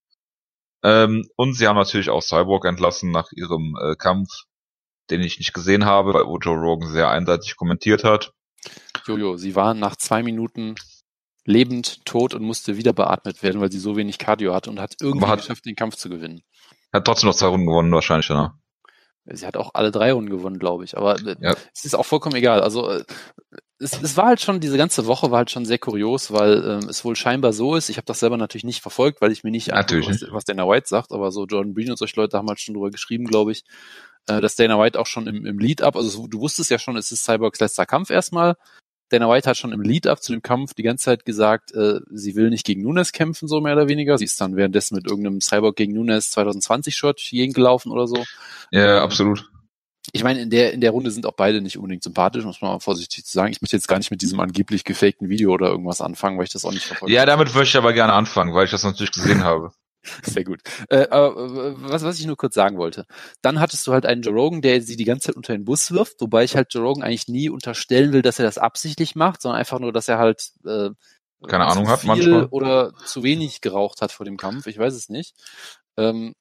Ähm, 0.82 1.28
und 1.37 1.54
sie 1.54 1.66
haben 1.66 1.76
natürlich 1.76 2.11
auch 2.11 2.23
Cyborg 2.23 2.64
entlassen 2.64 3.11
nach 3.11 3.32
ihrem 3.32 3.76
äh, 3.80 3.94
Kampf, 3.96 4.28
den 5.11 5.20
ich 5.20 5.38
nicht 5.38 5.54
gesehen 5.54 5.85
habe, 5.85 6.14
weil 6.14 6.26
wo 6.26 6.38
Joe 6.38 6.56
Rogan 6.56 6.90
sehr 6.90 7.08
einseitig 7.11 7.56
kommentiert 7.56 8.04
hat. 8.04 8.32
Jojo, 9.06 9.37
sie 9.37 9.54
war 9.54 9.75
nach 9.75 9.96
zwei 9.96 10.23
Minuten 10.23 10.75
lebend, 11.44 12.04
tot 12.04 12.35
und 12.35 12.42
musste 12.42 12.76
wieder 12.76 12.92
beatmet 12.92 13.42
werden, 13.42 13.61
weil 13.61 13.70
sie 13.70 13.78
so 13.78 13.96
wenig 13.96 14.18
Cardio 14.18 14.52
hatte 14.52 14.68
und 14.68 14.80
hat 14.80 14.96
irgendwie 15.00 15.26
hat- 15.26 15.40
geschafft, 15.40 15.64
den 15.64 15.76
Kampf 15.76 15.96
zu 15.96 16.08
gewinnen. 16.11 16.42
Hat 16.92 17.04
trotzdem 17.04 17.28
noch 17.28 17.36
zwei 17.36 17.48
Runden 17.48 17.66
gewonnen, 17.66 17.92
wahrscheinlich, 17.92 18.28
ne? 18.30 18.52
Sie 19.28 19.44
hat 19.44 19.56
auch 19.56 19.70
alle 19.74 19.90
drei 19.90 20.12
Runden 20.12 20.30
gewonnen, 20.30 20.58
glaube 20.58 20.84
ich. 20.84 20.96
Aber 20.96 21.16
äh, 21.16 21.36
Ja. 21.40 21.54
es 21.74 21.84
ist 21.84 21.94
auch 21.94 22.06
vollkommen 22.06 22.36
egal. 22.36 22.60
Also 22.60 22.88
äh, 22.88 23.04
es, 23.78 24.00
es 24.00 24.16
war 24.16 24.26
halt 24.26 24.40
schon, 24.40 24.60
diese 24.60 24.78
ganze 24.78 25.06
Woche 25.06 25.30
war 25.30 25.38
halt 25.38 25.50
schon 25.50 25.64
sehr 25.66 25.78
kurios, 25.78 26.32
weil 26.32 26.80
ähm, 26.82 26.88
es 26.88 27.04
wohl 27.04 27.16
scheinbar 27.16 27.52
so 27.52 27.74
ist, 27.74 27.88
ich 27.88 27.96
habe 27.96 28.06
das 28.06 28.20
selber 28.20 28.36
natürlich 28.36 28.64
nicht 28.64 28.80
verfolgt, 28.80 29.20
weil 29.20 29.32
ich 29.32 29.44
mir 29.44 29.50
nicht 29.50 29.68
natürlich 29.68 30.08
was, 30.08 30.24
was 30.30 30.44
Dana 30.44 30.66
White 30.68 30.88
sagt, 30.88 31.12
aber 31.12 31.30
so 31.32 31.44
Jordan 31.44 31.74
Breen 31.74 31.90
und 31.90 31.98
solche 31.98 32.16
Leute 32.16 32.38
haben 32.38 32.48
halt 32.48 32.60
schon 32.60 32.74
drüber 32.74 32.90
geschrieben, 32.90 33.26
glaube 33.26 33.52
ich, 33.52 33.64
äh, 34.28 34.40
dass 34.40 34.56
Dana 34.56 34.78
White 34.78 34.98
auch 34.98 35.06
schon 35.06 35.26
im, 35.26 35.44
im 35.44 35.58
Lead-Up, 35.58 35.96
also 35.96 36.26
du 36.26 36.40
wusstest 36.40 36.70
ja 36.70 36.78
schon, 36.78 36.96
es 36.96 37.12
ist 37.12 37.24
Cyborgs 37.24 37.60
letzter 37.60 37.84
Kampf 37.84 38.10
erstmal, 38.10 38.56
Dana 39.08 39.28
White 39.28 39.48
hat 39.48 39.56
schon 39.56 39.72
im 39.72 39.80
Lead-Up 39.80 40.22
zu 40.22 40.32
dem 40.32 40.42
Kampf 40.42 40.75
die 40.75 40.82
ganze 40.82 41.04
Zeit 41.04 41.25
gesagt, 41.25 41.72
äh, 41.75 42.00
sie 42.10 42.34
will 42.34 42.50
nicht 42.50 42.66
gegen 42.66 42.82
Nunes 42.82 43.12
kämpfen, 43.12 43.46
so 43.46 43.60
mehr 43.60 43.75
oder 43.75 43.88
weniger. 43.88 44.18
Sie 44.18 44.25
ist 44.25 44.40
dann 44.40 44.56
währenddessen 44.56 44.96
mit 44.96 45.06
irgendeinem 45.06 45.40
Cyborg 45.40 45.76
gegen 45.76 45.94
Nunes 45.94 46.36
2020-Shirt 46.36 47.20
gegengelaufen 47.30 47.92
oder 47.92 48.08
so. 48.08 48.25
Ja, 48.70 49.02
absolut. 49.02 49.48
Ich 50.12 50.22
meine, 50.22 50.40
in 50.40 50.50
der, 50.50 50.72
in 50.72 50.80
der 50.80 50.92
Runde 50.92 51.10
sind 51.10 51.26
auch 51.26 51.34
beide 51.34 51.60
nicht 51.60 51.76
unbedingt 51.76 52.02
sympathisch, 52.02 52.44
muss 52.44 52.60
man 52.60 52.72
mal 52.72 52.80
vorsichtig 52.80 53.25
zu 53.25 53.32
sagen. 53.32 53.50
Ich 53.52 53.60
möchte 53.60 53.76
jetzt 53.76 53.88
gar 53.88 53.98
nicht 53.98 54.10
mit 54.10 54.22
diesem 54.22 54.38
angeblich 54.40 54.84
gefakten 54.84 55.28
Video 55.28 55.52
oder 55.52 55.68
irgendwas 55.68 56.00
anfangen, 56.00 56.38
weil 56.38 56.44
ich 56.44 56.52
das 56.52 56.64
auch 56.64 56.72
nicht 56.72 56.84
verfolge. 56.84 57.12
Ja, 57.12 57.26
damit 57.26 57.54
möchte 57.54 57.76
ich 57.76 57.76
aber 57.76 57.92
gerne 57.92 58.12
anfangen, 58.12 58.54
weil 58.54 58.64
ich 58.64 58.70
das 58.70 58.84
natürlich 58.84 59.12
gesehen 59.12 59.42
habe. 59.42 59.72
Sehr 60.22 60.44
gut. 60.44 60.60
Äh, 60.88 61.08
aber, 61.08 61.34
was, 61.90 62.02
was 62.02 62.18
ich 62.18 62.26
nur 62.26 62.36
kurz 62.36 62.54
sagen 62.54 62.78
wollte. 62.78 63.06
Dann 63.42 63.60
hattest 63.60 63.86
du 63.86 63.92
halt 63.92 64.06
einen 64.06 64.22
Joe 64.22 64.34
Rogan, 64.34 64.62
der 64.62 64.80
sie 64.82 64.96
die 64.96 65.04
ganze 65.04 65.28
Zeit 65.28 65.36
unter 65.36 65.52
den 65.52 65.64
Bus 65.64 65.90
wirft, 65.92 66.20
wobei 66.20 66.44
ich 66.44 66.56
halt 66.56 66.72
Joe 66.72 66.82
Rogan 66.84 67.02
eigentlich 67.02 67.28
nie 67.28 67.48
unterstellen 67.48 68.12
will, 68.12 68.22
dass 68.22 68.38
er 68.38 68.44
das 68.44 68.58
absichtlich 68.58 69.14
macht, 69.14 69.42
sondern 69.42 69.58
einfach 69.58 69.78
nur, 69.78 69.92
dass 69.92 70.08
er 70.08 70.18
halt 70.18 70.50
äh, 70.64 70.90
keine 71.46 71.66
Ahnung 71.66 71.88
hat 71.88 72.00
viel 72.00 72.08
manchmal. 72.08 72.46
oder 72.46 72.92
zu 73.04 73.22
wenig 73.22 73.60
geraucht 73.60 74.00
hat 74.00 74.12
vor 74.12 74.25
dem 74.25 74.36
Kampf. 74.36 74.66
Ich 74.66 74.78
weiß 74.78 74.94
es 74.94 75.08
nicht. 75.08 75.34
Ähm, 75.96 76.34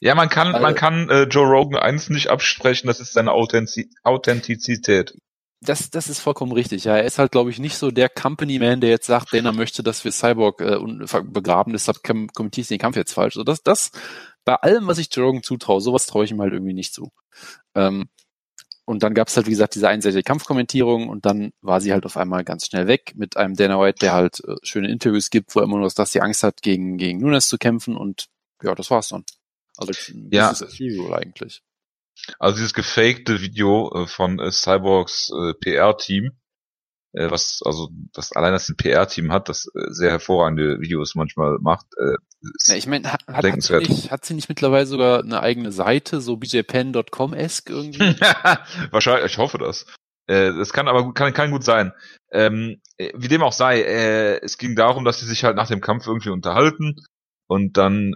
Ja, 0.00 0.14
man 0.14 0.28
kann, 0.28 0.52
man 0.60 0.74
kann 0.74 1.08
äh, 1.10 1.24
Joe 1.24 1.46
Rogan 1.46 1.80
eins 1.80 2.08
nicht 2.08 2.28
absprechen, 2.28 2.86
das 2.86 3.00
ist 3.00 3.12
seine 3.12 3.32
Authentiz 3.32 3.88
Authentizität. 4.02 5.14
Das, 5.62 5.90
das 5.90 6.08
ist 6.08 6.20
vollkommen 6.20 6.52
richtig. 6.52 6.84
Ja, 6.84 6.96
er 6.96 7.04
ist 7.04 7.18
halt, 7.18 7.32
glaube 7.32 7.50
ich, 7.50 7.58
nicht 7.58 7.76
so 7.78 7.90
der 7.90 8.08
Company-Man, 8.10 8.80
der 8.82 8.90
jetzt 8.90 9.06
sagt, 9.06 9.32
Dana 9.32 9.52
möchte, 9.52 9.82
dass 9.82 10.04
wir 10.04 10.12
Cyborg 10.12 10.60
äh, 10.60 10.78
begraben, 11.24 11.72
deshalb 11.72 11.98
kom- 11.98 12.28
kommentiere 12.34 12.62
ich 12.62 12.68
den 12.68 12.78
Kampf 12.78 12.96
jetzt 12.96 13.14
falsch. 13.14 13.36
Also 13.36 13.44
das, 13.44 13.62
das, 13.62 13.90
bei 14.44 14.54
allem, 14.54 14.86
was 14.86 14.98
ich 14.98 15.08
Joe 15.10 15.24
Rogan 15.26 15.42
zutraue, 15.42 15.80
sowas 15.80 16.06
traue 16.06 16.24
ich 16.26 16.30
ihm 16.30 16.40
halt 16.42 16.52
irgendwie 16.52 16.74
nicht 16.74 16.92
zu. 16.92 17.10
Ähm, 17.74 18.08
und 18.84 19.02
dann 19.02 19.14
gab 19.14 19.26
es 19.28 19.36
halt, 19.36 19.46
wie 19.46 19.50
gesagt, 19.50 19.74
diese 19.74 19.88
einseitige 19.88 20.22
Kampfkommentierung 20.22 21.08
und 21.08 21.26
dann 21.26 21.52
war 21.62 21.80
sie 21.80 21.92
halt 21.92 22.04
auf 22.06 22.16
einmal 22.16 22.44
ganz 22.44 22.66
schnell 22.66 22.86
weg 22.86 23.14
mit 23.16 23.36
einem 23.36 23.54
Dana 23.56 23.80
White, 23.80 23.98
der 24.00 24.12
halt 24.12 24.40
äh, 24.46 24.54
schöne 24.62 24.90
Interviews 24.90 25.30
gibt, 25.30 25.54
wo 25.56 25.60
er 25.60 25.64
immer 25.64 25.78
nur 25.78 25.88
dass 25.88 26.12
sie 26.12 26.20
Angst 26.20 26.42
hat, 26.44 26.62
gegen, 26.62 26.96
gegen 26.98 27.18
Nunes 27.18 27.48
zu 27.48 27.56
kämpfen 27.58 27.96
und 27.96 28.26
ja, 28.62 28.74
das 28.74 28.90
war's 28.90 29.08
dann. 29.08 29.24
Also 29.78 29.92
Ja. 30.30 30.50
das 30.50 30.60
ist 30.60 30.68
as 30.74 30.80
usual 30.80 31.14
eigentlich. 31.14 31.62
Also 32.38 32.56
dieses 32.56 32.74
gefakte 32.74 33.40
Video 33.40 33.92
äh, 33.94 34.06
von 34.06 34.38
äh, 34.38 34.50
Cyborgs 34.50 35.30
äh, 35.30 35.54
PR-Team, 35.54 36.30
was 37.12 37.62
also 37.64 37.88
das 38.12 38.32
allein 38.32 38.52
das 38.52 38.68
ein 38.68 38.76
PR-Team 38.76 39.32
hat, 39.32 39.48
das 39.48 39.70
sehr 39.88 40.10
hervorragende 40.10 40.80
Videos 40.80 41.14
manchmal 41.14 41.56
macht. 41.62 41.86
Ist- 42.42 42.68
Ja, 42.68 42.74
ich 42.74 42.86
meine, 42.86 43.10
hat, 43.10 43.26
hat, 43.26 43.42
hat, 43.44 43.62
sie 43.62 43.78
nicht, 43.78 44.10
hat 44.10 44.24
sie 44.26 44.34
nicht 44.34 44.50
mittlerweile 44.50 44.84
sogar 44.84 45.20
eine 45.22 45.40
eigene 45.40 45.72
Seite, 45.72 46.20
so 46.20 46.36
bjpen.com-esque 46.36 47.70
irgendwie? 47.70 48.00
Wahrscheinlich, 48.90 49.32
ich 49.32 49.38
hoffe 49.38 49.56
das. 49.56 49.86
Das 50.26 50.72
kann 50.74 50.88
aber 50.88 51.04
gut, 51.04 51.14
kann, 51.14 51.32
kann 51.32 51.52
gut 51.52 51.64
sein. 51.64 51.92
Ähm, 52.32 52.82
äh, 52.98 53.12
wie 53.16 53.28
dem 53.28 53.42
auch 53.42 53.52
sei, 53.54 53.82
es 54.42 54.58
ging 54.58 54.76
darum, 54.76 55.04
dass 55.06 55.20
sie 55.20 55.26
sich 55.26 55.42
halt 55.44 55.56
nach 55.56 55.68
dem 55.68 55.80
Kampf 55.80 56.06
irgendwie 56.06 56.30
unterhalten 56.30 56.96
und 57.46 57.78
dann 57.78 58.12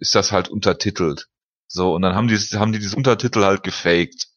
ist 0.00 0.14
das 0.14 0.30
halt 0.32 0.48
untertitelt. 0.50 1.28
So, 1.74 1.92
und 1.92 2.02
dann 2.02 2.14
haben 2.14 2.28
die, 2.28 2.36
haben 2.36 2.70
die 2.70 2.78
dieses 2.78 2.94
Untertitel 2.94 3.42
halt 3.42 3.64
gefaked. 3.64 4.28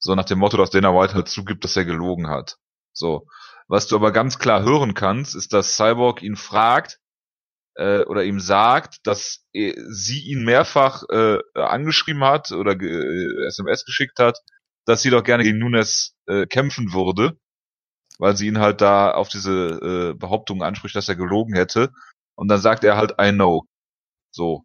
So 0.00 0.16
nach 0.16 0.24
dem 0.24 0.40
Motto, 0.40 0.56
dass 0.56 0.70
Dana 0.70 0.92
White 0.92 1.14
halt 1.14 1.28
zugibt, 1.28 1.62
dass 1.62 1.76
er 1.76 1.84
gelogen 1.84 2.28
hat. 2.28 2.56
So. 2.92 3.28
Was 3.68 3.86
du 3.86 3.94
aber 3.94 4.10
ganz 4.10 4.40
klar 4.40 4.64
hören 4.64 4.92
kannst, 4.92 5.36
ist, 5.36 5.52
dass 5.52 5.76
Cyborg 5.76 6.22
ihn 6.22 6.34
fragt, 6.34 6.98
äh, 7.76 8.00
oder 8.00 8.24
ihm 8.24 8.40
sagt, 8.40 9.06
dass 9.06 9.46
er, 9.52 9.74
sie 9.90 10.22
ihn 10.24 10.44
mehrfach 10.44 11.04
äh, 11.08 11.38
angeschrieben 11.54 12.24
hat 12.24 12.50
oder 12.50 12.72
äh, 12.72 13.46
SMS 13.46 13.84
geschickt 13.84 14.18
hat, 14.18 14.38
dass 14.84 15.02
sie 15.02 15.10
doch 15.10 15.22
gerne 15.22 15.44
gegen 15.44 15.58
Nunes 15.58 16.16
äh, 16.26 16.46
kämpfen 16.46 16.92
würde, 16.92 17.38
weil 18.18 18.36
sie 18.36 18.48
ihn 18.48 18.58
halt 18.58 18.80
da 18.80 19.12
auf 19.12 19.28
diese 19.28 20.12
äh, 20.12 20.18
Behauptung 20.18 20.64
anspricht, 20.64 20.96
dass 20.96 21.08
er 21.08 21.14
gelogen 21.14 21.54
hätte. 21.54 21.92
Und 22.34 22.48
dann 22.48 22.60
sagt 22.60 22.82
er 22.82 22.96
halt, 22.96 23.14
I 23.20 23.30
know. 23.30 23.66
So. 24.32 24.64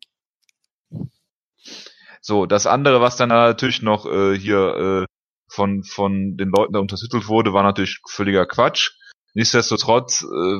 So, 2.21 2.45
das 2.45 2.67
andere, 2.67 3.01
was 3.01 3.17
dann 3.17 3.29
natürlich 3.29 3.81
noch 3.81 4.05
äh, 4.05 4.37
hier 4.37 5.05
äh, 5.05 5.05
von, 5.49 5.83
von 5.83 6.37
den 6.37 6.49
Leuten 6.49 6.73
da 6.73 6.79
untertitelt 6.79 7.27
wurde, 7.27 7.53
war 7.53 7.63
natürlich 7.63 7.99
völliger 8.09 8.45
Quatsch. 8.45 8.91
Nichtsdestotrotz 9.33 10.23
äh, 10.23 10.59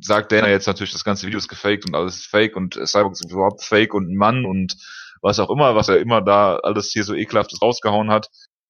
sagt 0.00 0.32
Dana 0.32 0.48
jetzt 0.48 0.66
natürlich, 0.66 0.92
das 0.92 1.04
ganze 1.04 1.26
Video 1.26 1.38
ist 1.38 1.48
gefaked 1.48 1.86
und 1.86 1.94
alles 1.94 2.16
ist 2.16 2.26
fake 2.26 2.56
und 2.56 2.74
Cyborg 2.74 3.12
ist 3.12 3.30
überhaupt 3.30 3.62
fake 3.62 3.94
und 3.94 4.10
ein 4.10 4.16
Mann 4.16 4.44
und 4.44 4.76
was 5.22 5.40
auch 5.40 5.50
immer, 5.50 5.74
was 5.74 5.88
er 5.88 5.98
immer 5.98 6.22
da 6.22 6.56
alles 6.56 6.92
hier 6.92 7.04
so 7.04 7.14
ekelhaftes 7.14 7.60
rausgehauen 7.60 8.10
hat 8.10 8.28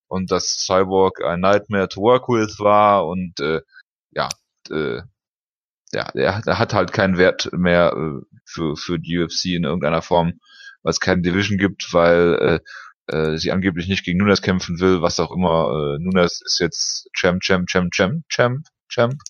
und 0.09 0.31
dass 0.31 0.65
Cyborg 0.65 1.23
ein 1.23 1.41
Nightmare 1.41 1.89
to 1.89 2.01
work 2.01 2.29
with 2.29 2.59
war 2.59 3.07
und 3.07 3.39
äh, 3.41 3.61
ja, 4.11 4.29
äh, 4.71 5.03
ja, 5.93 6.11
der, 6.13 6.43
der 6.43 6.59
hat 6.59 6.75
halt 6.75 6.93
keinen 6.93 7.19
Wert 7.19 7.51
mehr 7.53 7.93
äh, 7.95 8.21
für, 8.45 8.77
für 8.77 8.99
die 8.99 9.19
UFC 9.19 9.47
in 9.47 9.65
irgendeiner 9.65 10.03
Form, 10.03 10.41
weil 10.89 10.93
es 10.93 11.01
keine 11.01 11.21
Division 11.21 11.59
gibt, 11.59 11.93
weil 11.93 12.63
äh, 13.09 13.15
äh, 13.15 13.37
sie 13.37 13.53
angeblich 13.53 13.89
nicht 13.89 14.07
gegen 14.07 14.17
Nunes 14.17 14.41
kämpfen 14.41 14.81
will, 14.81 15.03
was 15.03 15.21
auch 15.21 15.31
immer. 15.31 15.69
Äh, 15.71 16.03
Nunes 16.03 16.41
ist 16.43 16.61
jetzt 16.61 17.11
Champ, 17.13 17.43
Champ, 17.43 17.69
Champ, 17.69 17.93
Champ, 17.93 18.25
Champ, 18.31 18.65
Champ. 18.89 19.21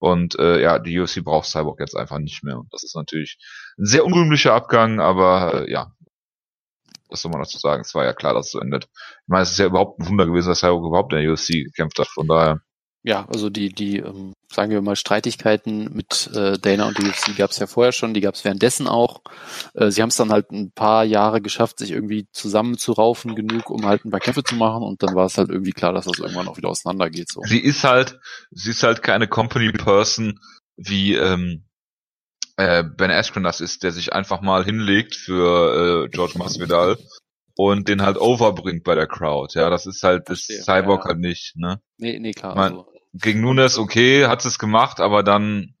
Und 0.00 0.36
äh, 0.36 0.60
ja, 0.60 0.80
die 0.80 0.98
UFC 0.98 1.22
braucht 1.22 1.46
Cyborg 1.46 1.78
jetzt 1.78 1.96
einfach 1.96 2.18
nicht 2.18 2.42
mehr. 2.42 2.58
Und 2.58 2.72
das 2.72 2.82
ist 2.82 2.96
natürlich 2.96 3.38
ein 3.78 3.86
sehr 3.86 4.04
unrühmlicher 4.04 4.52
Abgang, 4.52 4.98
aber 4.98 5.62
äh, 5.62 5.70
ja, 5.70 5.92
was 7.08 7.22
soll 7.22 7.30
man 7.30 7.42
dazu 7.42 7.58
sagen? 7.58 7.82
Es 7.82 7.94
war 7.94 8.04
ja 8.04 8.12
klar, 8.12 8.34
dass 8.34 8.46
es 8.46 8.52
so 8.52 8.58
endet. 8.58 8.86
Ich 8.86 9.28
meine, 9.28 9.42
es 9.42 9.52
ist 9.52 9.58
ja 9.58 9.66
überhaupt 9.66 10.00
ein 10.00 10.08
Wunder 10.08 10.26
gewesen, 10.26 10.48
dass 10.48 10.58
Cyborg 10.58 10.86
überhaupt 10.88 11.12
in 11.12 11.20
der 11.20 11.30
UFC 11.30 11.50
gekämpft 11.66 12.00
hat. 12.00 12.08
Von 12.08 12.26
daher, 12.26 12.60
Ja, 13.06 13.26
also 13.28 13.50
die, 13.50 13.68
die, 13.68 13.98
ähm, 13.98 14.32
sagen 14.50 14.70
wir 14.70 14.80
mal, 14.80 14.96
Streitigkeiten 14.96 15.92
mit 15.94 16.30
äh, 16.34 16.58
Dana 16.58 16.88
und 16.88 16.98
UFC 16.98 17.36
gab 17.36 17.50
es 17.50 17.58
ja 17.58 17.66
vorher 17.66 17.92
schon, 17.92 18.14
die 18.14 18.22
gab 18.22 18.34
es 18.34 18.44
währenddessen 18.46 18.88
auch. 18.88 19.20
Äh, 19.74 19.90
sie 19.90 20.00
haben 20.00 20.08
es 20.08 20.16
dann 20.16 20.32
halt 20.32 20.50
ein 20.52 20.72
paar 20.72 21.04
Jahre 21.04 21.42
geschafft, 21.42 21.78
sich 21.78 21.90
irgendwie 21.90 22.26
zusammenzuraufen 22.32 23.34
genug, 23.34 23.68
um 23.68 23.84
halt 23.84 24.06
ein 24.06 24.10
paar 24.10 24.20
Kämpfe 24.20 24.42
zu 24.42 24.54
machen 24.54 24.82
und 24.82 25.02
dann 25.02 25.14
war 25.14 25.26
es 25.26 25.36
halt 25.36 25.50
irgendwie 25.50 25.72
klar, 25.72 25.92
dass 25.92 26.06
das 26.06 26.18
irgendwann 26.18 26.48
auch 26.48 26.56
wieder 26.56 26.70
auseinandergeht. 26.70 27.30
So. 27.30 27.42
sie 27.44 27.58
ist 27.58 27.84
halt, 27.84 28.18
sie 28.50 28.70
ist 28.70 28.82
halt 28.82 29.02
keine 29.02 29.28
Company 29.28 29.70
Person 29.72 30.40
wie 30.76 31.14
ähm, 31.14 31.64
äh, 32.56 32.82
Ben 32.84 33.10
Askren 33.10 33.42
das 33.42 33.60
ist, 33.60 33.82
der 33.82 33.92
sich 33.92 34.14
einfach 34.14 34.40
mal 34.40 34.64
hinlegt 34.64 35.14
für 35.14 36.06
äh, 36.06 36.08
George 36.08 36.38
Masvidal 36.38 36.96
und 37.54 37.88
den 37.88 38.00
halt 38.00 38.16
overbringt 38.16 38.82
bei 38.82 38.94
der 38.94 39.06
Crowd. 39.06 39.58
Ja, 39.58 39.68
das 39.68 39.86
ist 39.86 40.02
halt 40.02 40.30
das 40.30 40.46
Cyborg 40.46 41.02
ja. 41.02 41.08
halt 41.10 41.18
nicht. 41.18 41.56
Ne? 41.56 41.80
Nee, 41.98 42.18
nee, 42.18 42.32
klar. 42.32 42.54
Mein- 42.54 42.72
Also, 42.72 42.93
Gegen 43.14 43.40
Nunes 43.40 43.78
okay, 43.78 44.26
hat 44.26 44.44
es 44.44 44.58
gemacht, 44.58 45.00
aber 45.00 45.22
dann 45.22 45.74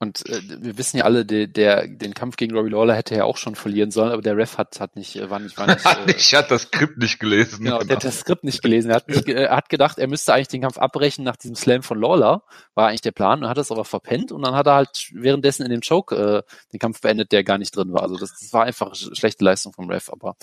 und 0.00 0.28
äh, 0.28 0.40
wir 0.60 0.78
wissen 0.78 0.98
ja 0.98 1.04
alle, 1.04 1.24
der, 1.26 1.48
der 1.48 1.88
den 1.88 2.14
Kampf 2.14 2.36
gegen 2.36 2.56
Robbie 2.56 2.70
Lawler 2.70 2.94
hätte 2.94 3.16
er 3.16 3.24
auch 3.26 3.36
schon 3.36 3.56
verlieren 3.56 3.90
sollen, 3.90 4.12
aber 4.12 4.22
der 4.22 4.36
Ref 4.36 4.56
hat 4.56 4.78
hat 4.78 4.94
nicht, 4.94 5.16
äh, 5.16 5.28
war 5.28 5.40
nicht, 5.40 5.58
war 5.58 5.66
nicht. 5.66 5.84
Äh, 6.06 6.12
ich 6.16 6.32
hatte 6.36 6.50
das 6.50 6.62
Skript 6.62 6.98
nicht 6.98 7.18
gelesen. 7.18 7.64
Genau, 7.64 7.80
der 7.80 7.96
hat 7.96 8.04
das 8.04 8.20
Skript 8.20 8.44
nicht 8.44 8.62
gelesen. 8.62 8.90
Er 8.90 8.96
hat, 8.96 9.08
nicht, 9.08 9.28
er 9.28 9.56
hat 9.56 9.68
gedacht, 9.68 9.98
er 9.98 10.06
müsste 10.06 10.32
eigentlich 10.34 10.46
den 10.46 10.62
Kampf 10.62 10.78
abbrechen 10.78 11.24
nach 11.24 11.34
diesem 11.36 11.56
Slam 11.56 11.82
von 11.82 12.00
Lawler. 12.00 12.44
War 12.74 12.88
eigentlich 12.88 13.00
der 13.00 13.10
Plan 13.10 13.42
und 13.42 13.48
hat 13.48 13.58
es 13.58 13.72
aber 13.72 13.84
verpennt 13.84 14.30
und 14.30 14.42
dann 14.42 14.54
hat 14.54 14.68
er 14.68 14.74
halt 14.74 15.08
währenddessen 15.14 15.64
in 15.64 15.70
dem 15.72 15.80
Choke 15.80 16.14
äh, 16.14 16.42
den 16.72 16.78
Kampf 16.78 17.00
beendet, 17.00 17.32
der 17.32 17.42
gar 17.42 17.58
nicht 17.58 17.74
drin 17.74 17.92
war. 17.92 18.02
Also 18.02 18.16
das, 18.16 18.38
das 18.38 18.52
war 18.52 18.66
einfach 18.66 18.92
sch- 18.92 19.16
schlechte 19.18 19.42
Leistung 19.44 19.72
vom 19.72 19.90
Ref, 19.90 20.10
aber 20.10 20.36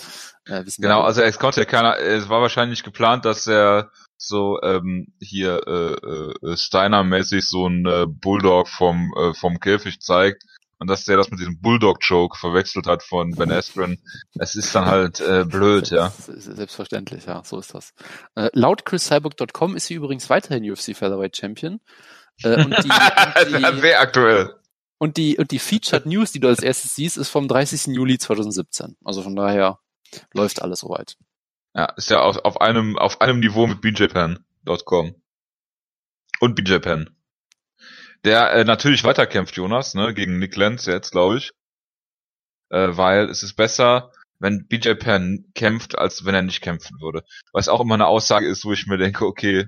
äh, 0.44 0.66
wissen 0.66 0.82
wir 0.82 0.88
Genau, 0.88 0.98
alle. 0.98 1.06
also 1.06 1.22
es 1.22 1.38
konnte 1.38 1.60
ja 1.60 1.64
keiner, 1.66 1.96
es 1.98 2.28
war 2.28 2.42
wahrscheinlich 2.42 2.82
geplant, 2.82 3.24
dass 3.24 3.46
er 3.46 3.90
so 4.18 4.60
ähm, 4.62 5.08
hier 5.20 5.60
äh, 5.66 6.46
äh, 6.46 6.56
Steiner-mäßig 6.56 7.46
so 7.46 7.68
ein 7.68 7.86
äh, 7.86 8.06
Bulldog 8.08 8.68
vom 8.68 9.12
äh, 9.16 9.34
vom 9.34 9.60
Käfig 9.60 10.00
zeigt 10.00 10.42
und 10.78 10.88
dass 10.88 11.04
der 11.04 11.16
das 11.16 11.30
mit 11.30 11.40
diesem 11.40 11.60
Bulldog-Joke 11.60 12.36
verwechselt 12.38 12.86
hat 12.86 13.02
von 13.02 13.30
Ben 13.32 13.50
Askren. 13.50 13.98
Es 14.38 14.54
ist 14.54 14.74
dann 14.74 14.86
halt 14.86 15.20
äh, 15.20 15.44
blöd, 15.44 15.90
ja. 15.90 16.10
Selbstverständlich, 16.26 17.26
ja, 17.26 17.42
so 17.44 17.58
ist 17.58 17.74
das. 17.74 17.94
Äh, 18.34 18.50
laut 18.52 18.84
ChrisCyborg.com 18.84 19.76
ist 19.76 19.86
sie 19.86 19.94
übrigens 19.94 20.28
weiterhin 20.28 20.70
UFC 20.70 20.96
Featherweight 20.96 21.36
Champion. 21.36 21.80
Äh, 22.42 22.62
und, 22.64 22.76
die, 22.84 22.90
und, 22.90 23.74
die, 23.74 23.80
Sehr 23.80 24.00
aktuell. 24.00 24.54
und 24.98 25.16
die 25.16 25.38
und 25.38 25.50
die 25.50 25.58
Featured 25.58 26.04
News, 26.04 26.32
die 26.32 26.40
du 26.40 26.48
als 26.48 26.62
erstes 26.62 26.94
siehst, 26.94 27.16
ist 27.16 27.30
vom 27.30 27.48
30. 27.48 27.94
Juli 27.94 28.18
2017. 28.18 28.96
Also 29.04 29.22
von 29.22 29.34
daher 29.34 29.78
läuft 30.34 30.60
alles 30.60 30.80
soweit. 30.80 31.16
Ja, 31.76 31.84
ist 31.96 32.10
ja 32.10 32.20
auf, 32.22 32.38
auf 32.38 32.60
einem 32.60 32.96
auf 32.98 33.20
einem 33.20 33.40
Niveau 33.40 33.66
mit 33.66 33.82
bjpen.com 33.82 35.14
und 36.40 36.54
bjpen. 36.56 37.16
Der 38.24 38.52
äh, 38.52 38.64
natürlich 38.64 39.04
weiterkämpft, 39.04 39.56
Jonas, 39.56 39.94
ne, 39.94 40.14
gegen 40.14 40.38
Nick 40.38 40.56
Lenz 40.56 40.86
jetzt, 40.86 41.12
glaube 41.12 41.36
ich. 41.38 41.52
Äh, 42.70 42.96
weil 42.96 43.28
es 43.30 43.42
ist 43.42 43.54
besser, 43.54 44.10
wenn 44.38 44.66
BJ 44.68 44.94
Penn 44.94 45.50
kämpft, 45.54 45.98
als 45.98 46.24
wenn 46.24 46.34
er 46.34 46.42
nicht 46.42 46.62
kämpfen 46.62 46.98
würde. 47.00 47.24
Was 47.52 47.68
auch 47.68 47.80
immer 47.80 47.94
eine 47.94 48.06
Aussage 48.06 48.46
ist, 48.48 48.64
wo 48.64 48.72
ich 48.72 48.86
mir 48.86 48.98
denke, 48.98 49.26
okay, 49.26 49.66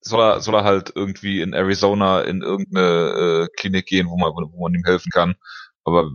soll 0.00 0.20
er, 0.20 0.40
soll 0.40 0.54
er 0.54 0.64
halt 0.64 0.92
irgendwie 0.94 1.40
in 1.40 1.52
Arizona 1.52 2.22
in 2.22 2.42
irgendeine 2.42 3.46
äh, 3.46 3.48
Klinik 3.56 3.86
gehen, 3.86 4.08
wo 4.08 4.16
man, 4.16 4.32
wo 4.32 4.62
man 4.62 4.74
ihm 4.74 4.84
helfen 4.84 5.10
kann. 5.12 5.36
Aber 5.84 6.10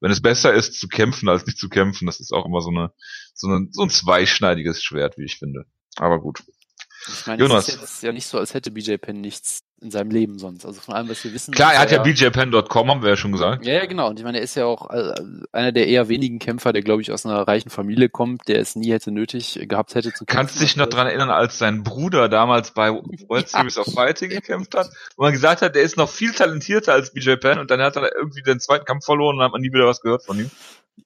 wenn 0.00 0.10
es 0.10 0.20
besser 0.20 0.52
ist 0.52 0.78
zu 0.78 0.88
kämpfen 0.88 1.28
als 1.28 1.46
nicht 1.46 1.58
zu 1.58 1.68
kämpfen, 1.68 2.06
das 2.06 2.20
ist 2.20 2.32
auch 2.32 2.46
immer 2.46 2.60
so 2.60 2.70
eine 2.70 2.92
so, 3.36 3.48
eine, 3.48 3.68
so 3.70 3.82
ein 3.82 3.90
zweischneidiges 3.90 4.82
Schwert, 4.82 5.18
wie 5.18 5.24
ich 5.24 5.38
finde. 5.38 5.66
Aber 5.96 6.20
gut. 6.20 6.42
Ich 7.08 7.26
meine, 7.26 7.42
Jonas. 7.42 7.68
es 7.68 7.74
ist 7.74 7.80
jetzt 7.80 8.02
ja 8.02 8.12
nicht 8.12 8.26
so, 8.26 8.38
als 8.38 8.54
hätte 8.54 8.70
BJ 8.70 8.96
Penn 8.96 9.20
nichts 9.20 9.60
in 9.80 9.90
seinem 9.90 10.10
Leben 10.10 10.38
sonst. 10.38 10.64
Also 10.64 10.80
von 10.80 10.94
allem, 10.94 11.08
was 11.08 11.22
wir 11.22 11.32
wissen. 11.34 11.52
Klar, 11.52 11.74
er 11.74 11.80
hat 11.80 11.90
ja 11.90 12.02
bjpen.com, 12.02 12.90
haben 12.90 13.02
wir 13.02 13.10
ja 13.10 13.16
schon 13.16 13.32
gesagt. 13.32 13.66
Ja, 13.66 13.74
ja, 13.74 13.86
genau. 13.86 14.08
Und 14.08 14.18
ich 14.18 14.24
meine, 14.24 14.38
er 14.38 14.44
ist 14.44 14.54
ja 14.54 14.64
auch 14.64 14.90
äh, 14.90 15.14
einer 15.52 15.72
der 15.72 15.86
eher 15.86 16.08
wenigen 16.08 16.38
Kämpfer, 16.38 16.72
der, 16.72 16.82
glaube 16.82 17.02
ich, 17.02 17.12
aus 17.12 17.26
einer 17.26 17.46
reichen 17.46 17.68
Familie 17.68 18.08
kommt, 18.08 18.48
der 18.48 18.60
es 18.60 18.74
nie 18.74 18.90
hätte 18.90 19.10
nötig 19.10 19.60
gehabt 19.68 19.94
hätte 19.94 20.12
zu 20.12 20.24
kämpfen. 20.24 20.36
Kannst 20.36 20.56
du 20.56 20.60
dich 20.60 20.76
noch 20.76 20.86
dran 20.86 21.06
erinnern, 21.06 21.30
als 21.30 21.58
sein 21.58 21.82
Bruder 21.82 22.28
damals 22.28 22.70
bei 22.70 22.90
World 22.90 23.48
Series 23.48 23.76
of 23.76 23.86
Fighting 23.92 24.30
gekämpft 24.30 24.74
hat, 24.74 24.90
wo 25.16 25.24
man 25.24 25.32
gesagt 25.32 25.60
hat, 25.60 25.74
der 25.74 25.82
ist 25.82 25.96
noch 25.96 26.08
viel 26.08 26.32
talentierter 26.32 26.94
als 26.94 27.12
BJ 27.12 27.34
Penn 27.36 27.58
und 27.58 27.70
dann 27.70 27.80
hat 27.82 27.96
er 27.96 28.16
irgendwie 28.16 28.42
den 28.42 28.60
zweiten 28.60 28.86
Kampf 28.86 29.04
verloren 29.04 29.36
und 29.36 29.44
hat 29.44 29.52
man 29.52 29.60
nie 29.60 29.72
wieder 29.72 29.86
was 29.86 30.00
gehört 30.00 30.24
von 30.24 30.38
ihm. 30.38 30.50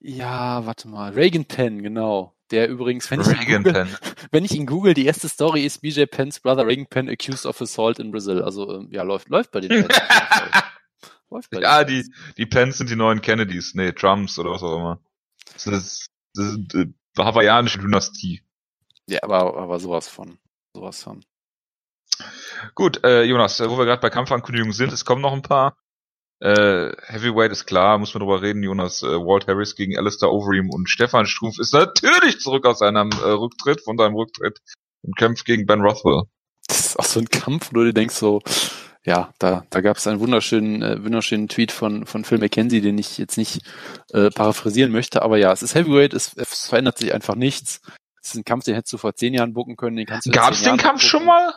Ja, 0.01 0.65
warte 0.65 0.87
mal. 0.89 1.13
Reagan 1.13 1.45
Penn, 1.45 1.83
genau. 1.83 2.35
Der 2.51 2.69
übrigens, 2.69 3.11
wenn 3.11 3.21
ich, 3.21 3.47
google, 3.47 3.89
wenn 4.33 4.45
ich 4.45 4.53
ihn 4.53 4.67
google, 4.67 4.95
die 4.95 5.07
erste 5.07 5.29
Story 5.29 5.65
ist 5.65 5.83
BJ 5.83 6.05
Penn's 6.07 6.41
brother 6.41 6.67
Reagan 6.67 6.87
Penn 6.87 7.09
accused 7.09 7.47
of 7.47 7.61
assault 7.61 7.99
in 7.99 8.11
Brazil. 8.11 8.43
Also 8.43 8.75
ähm, 8.75 8.89
ja, 8.91 9.03
läuft 9.03 9.29
läuft 9.29 9.53
bei 9.53 9.61
den 9.61 9.87
Pens. 9.87 10.01
läuft 11.31 11.51
bei 11.51 11.61
ja, 11.61 11.85
den 11.85 12.03
die 12.03 12.15
die 12.37 12.47
Pens 12.47 12.79
sind 12.79 12.91
die 12.91 12.97
neuen 12.97 13.21
Kennedys, 13.21 13.75
nee, 13.75 13.93
Trumps 13.93 14.39
oder 14.39 14.51
was 14.51 14.63
auch 14.63 14.77
immer. 14.77 15.01
Das 15.55 15.67
ist, 15.67 16.07
das 16.35 16.47
ist 16.47 16.75
äh, 16.75 16.87
hawaiianische 17.17 17.79
Dynastie. 17.79 18.43
Ja, 19.07 19.21
aber 19.23 19.57
aber 19.57 19.79
sowas 19.79 20.09
von, 20.09 20.39
sowas 20.75 21.03
von. 21.03 21.25
Gut, 22.75 23.03
äh, 23.05 23.23
Jonas, 23.23 23.61
wo 23.61 23.79
wir 23.79 23.85
gerade 23.85 24.03
bei 24.03 24.11
Kampfankündigungen 24.11 24.73
sind, 24.73 24.93
es 24.93 25.05
kommen 25.05 25.23
noch 25.23 25.33
ein 25.33 25.43
paar. 25.43 25.77
Äh, 26.41 26.93
Heavyweight 27.07 27.53
ist 27.53 27.67
klar, 27.67 27.99
muss 27.99 28.15
man 28.15 28.21
drüber 28.21 28.41
reden, 28.41 28.63
Jonas. 28.63 29.03
Äh, 29.03 29.09
Walt 29.09 29.47
Harris 29.47 29.77
gegen 29.77 29.99
Alistair 29.99 30.33
Overeem 30.33 30.71
und 30.71 30.89
Stefan 30.89 31.27
Strumpf 31.27 31.59
ist 31.59 31.75
natürlich 31.75 32.41
zurück 32.41 32.65
aus 32.65 32.79
seinem 32.79 33.11
äh, 33.11 33.29
Rücktritt, 33.29 33.83
von 33.83 33.99
seinem 33.99 34.15
Rücktritt 34.15 34.59
und 35.03 35.17
kämpft 35.17 35.45
gegen 35.45 35.67
Ben 35.67 35.83
Rothwell. 35.83 36.23
Das 36.67 36.81
ist 36.87 36.99
auch 36.99 37.05
so 37.05 37.21
ein 37.21 37.29
Kampf, 37.29 37.71
wo 37.73 37.81
du 37.81 37.93
denkst 37.93 38.15
so, 38.15 38.41
ja, 39.05 39.33
da, 39.39 39.65
da 39.71 39.81
gab 39.83 39.99
es 39.99 40.07
einen 40.07 40.21
wunderschönen, 40.21 40.83
äh, 40.83 41.05
wunderschönen 41.05 41.49
Tweet 41.49 41.73
von, 41.73 42.07
von 42.07 42.25
Phil 42.25 42.39
McKenzie, 42.39 42.81
den 42.81 42.97
ich 42.97 43.19
jetzt 43.19 43.37
nicht 43.37 43.63
äh, 44.13 44.31
paraphrasieren 44.31 44.93
möchte, 44.93 45.23
aber 45.23 45.37
ja, 45.37 45.53
es 45.53 45.63
ist 45.63 45.75
Heavyweight, 45.75 46.15
es, 46.15 46.35
es 46.37 46.69
verändert 46.69 46.99
sich 46.99 47.13
einfach 47.13 47.35
nichts. 47.35 47.81
Es 48.23 48.31
ist 48.31 48.37
ein 48.37 48.45
Kampf, 48.45 48.65
den 48.65 48.75
hättest 48.75 48.93
du 48.93 48.99
vor 48.99 49.15
zehn 49.15 49.33
Jahren 49.33 49.55
bucken 49.55 49.77
können, 49.77 49.97
den 49.97 50.07
kannst 50.07 50.27
du 50.27 50.31
Gab 50.31 50.53
es 50.53 50.63
den 50.63 50.77
Kampf 50.77 51.03
schon 51.03 51.25
mal? 51.25 51.55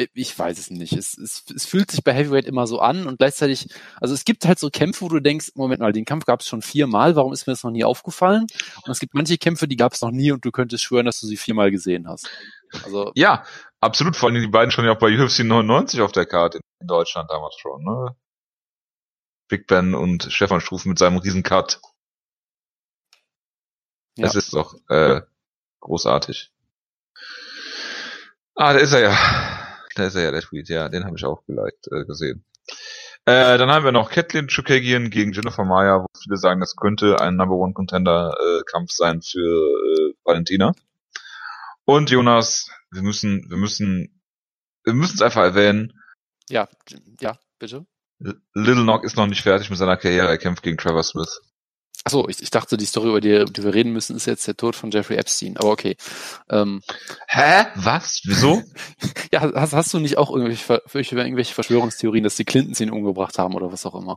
Äh, 0.00 0.08
ich 0.14 0.38
weiß 0.38 0.58
es 0.58 0.70
nicht. 0.70 0.92
Es, 0.92 1.16
es, 1.16 1.44
es 1.54 1.66
fühlt 1.66 1.90
sich 1.90 2.02
bei 2.02 2.12
Heavyweight 2.12 2.46
immer 2.46 2.66
so 2.66 2.80
an 2.80 3.06
und 3.06 3.18
gleichzeitig, 3.18 3.68
also 4.00 4.14
es 4.14 4.24
gibt 4.24 4.46
halt 4.46 4.58
so 4.58 4.70
Kämpfe, 4.70 5.02
wo 5.02 5.08
du 5.08 5.20
denkst, 5.20 5.52
Moment 5.54 5.80
mal, 5.80 5.92
den 5.92 6.04
Kampf 6.04 6.24
gab 6.24 6.40
es 6.40 6.48
schon 6.48 6.62
viermal, 6.62 7.16
warum 7.16 7.32
ist 7.32 7.46
mir 7.46 7.52
das 7.52 7.64
noch 7.64 7.70
nie 7.70 7.84
aufgefallen? 7.84 8.46
Und 8.84 8.90
es 8.90 9.00
gibt 9.00 9.14
manche 9.14 9.38
Kämpfe, 9.38 9.68
die 9.68 9.76
gab 9.76 9.92
es 9.92 10.00
noch 10.00 10.10
nie 10.10 10.32
und 10.32 10.44
du 10.44 10.50
könntest 10.50 10.84
schwören, 10.84 11.06
dass 11.06 11.20
du 11.20 11.26
sie 11.26 11.36
viermal 11.36 11.70
gesehen 11.70 12.08
hast. 12.08 12.28
Also 12.84 13.12
ja, 13.14 13.44
absolut. 13.80 14.16
Vor 14.16 14.28
allem 14.28 14.40
die 14.40 14.48
beiden 14.48 14.70
schon 14.70 14.84
ja 14.84 14.92
auch 14.92 14.98
bei 14.98 15.08
UFC 15.08 15.40
99 15.40 16.00
auf 16.00 16.12
der 16.12 16.26
Karte 16.26 16.60
in 16.80 16.86
Deutschland 16.86 17.30
damals 17.30 17.56
schon. 17.56 17.82
Ne? 17.82 18.16
Big 19.48 19.66
Ben 19.66 19.94
und 19.94 20.28
Stefan 20.30 20.60
Struff 20.60 20.84
mit 20.84 20.98
seinem 20.98 21.18
riesen 21.18 21.42
Cut. 21.42 21.80
Ja. 24.16 24.26
Das 24.26 24.36
ist 24.36 24.54
doch 24.54 24.76
äh, 24.88 25.22
großartig. 25.80 26.52
Ah, 28.54 28.74
da 28.74 28.78
ist 28.78 28.92
er 28.92 29.00
ja. 29.00 29.59
Ist 30.06 30.14
er 30.14 30.22
ja, 30.24 30.30
der 30.30 30.42
Tweet, 30.42 30.68
ja, 30.68 30.88
den 30.88 31.04
habe 31.04 31.16
ich 31.16 31.24
auch 31.24 31.44
geliked, 31.46 31.88
äh, 31.92 32.04
gesehen. 32.04 32.44
Äh, 33.26 33.58
dann 33.58 33.70
haben 33.70 33.84
wir 33.84 33.92
noch 33.92 34.10
Kathleen 34.10 34.48
Chukagian 34.48 35.10
gegen 35.10 35.32
Jennifer 35.32 35.64
Maya, 35.64 36.00
wo 36.00 36.06
viele 36.22 36.36
sagen, 36.36 36.60
das 36.60 36.74
könnte 36.74 37.20
ein 37.20 37.36
Number 37.36 37.56
One 37.56 37.74
Contender 37.74 38.34
äh, 38.40 38.62
Kampf 38.70 38.92
sein 38.92 39.20
für 39.22 39.38
äh, 39.38 40.14
Valentina. 40.24 40.72
Und 41.84 42.10
Jonas, 42.10 42.70
wir 42.90 43.02
müssen, 43.02 43.48
wir 43.50 43.56
müssen, 43.56 44.22
wir 44.84 44.94
müssen 44.94 45.14
es 45.16 45.22
einfach 45.22 45.42
erwähnen. 45.42 45.92
Ja, 46.48 46.68
ja, 47.20 47.38
bitte. 47.58 47.86
Little 48.18 48.82
Knock 48.82 49.04
ist 49.04 49.16
noch 49.16 49.26
nicht 49.26 49.42
fertig 49.42 49.70
mit 49.70 49.78
seiner 49.78 49.96
Karriere, 49.96 50.28
er 50.28 50.38
kämpft 50.38 50.62
gegen 50.62 50.78
Trevor 50.78 51.02
Smith. 51.02 51.40
Achso, 52.04 52.28
ich, 52.28 52.40
ich 52.40 52.50
dachte, 52.50 52.76
die 52.76 52.86
Story, 52.86 53.08
über 53.10 53.20
die, 53.20 53.44
die 53.44 53.62
wir 53.62 53.74
reden 53.74 53.92
müssen, 53.92 54.16
ist 54.16 54.26
jetzt 54.26 54.46
der 54.46 54.56
Tod 54.56 54.74
von 54.74 54.90
Jeffrey 54.90 55.16
Epstein. 55.16 55.56
Aber 55.58 55.70
okay. 55.70 55.96
Ähm, 56.48 56.80
Hä? 57.28 57.66
Was? 57.74 58.22
Wieso? 58.24 58.62
ja, 59.32 59.42
hast, 59.54 59.74
hast 59.74 59.92
du 59.92 59.98
nicht 59.98 60.16
auch 60.16 60.30
irgendwelche, 60.30 60.82
irgendwelche 60.94 61.54
Verschwörungstheorien, 61.54 62.24
dass 62.24 62.36
die 62.36 62.44
Clintons 62.44 62.80
ihn 62.80 62.90
umgebracht 62.90 63.38
haben 63.38 63.54
oder 63.54 63.70
was 63.70 63.84
auch 63.84 63.94
immer? 63.94 64.16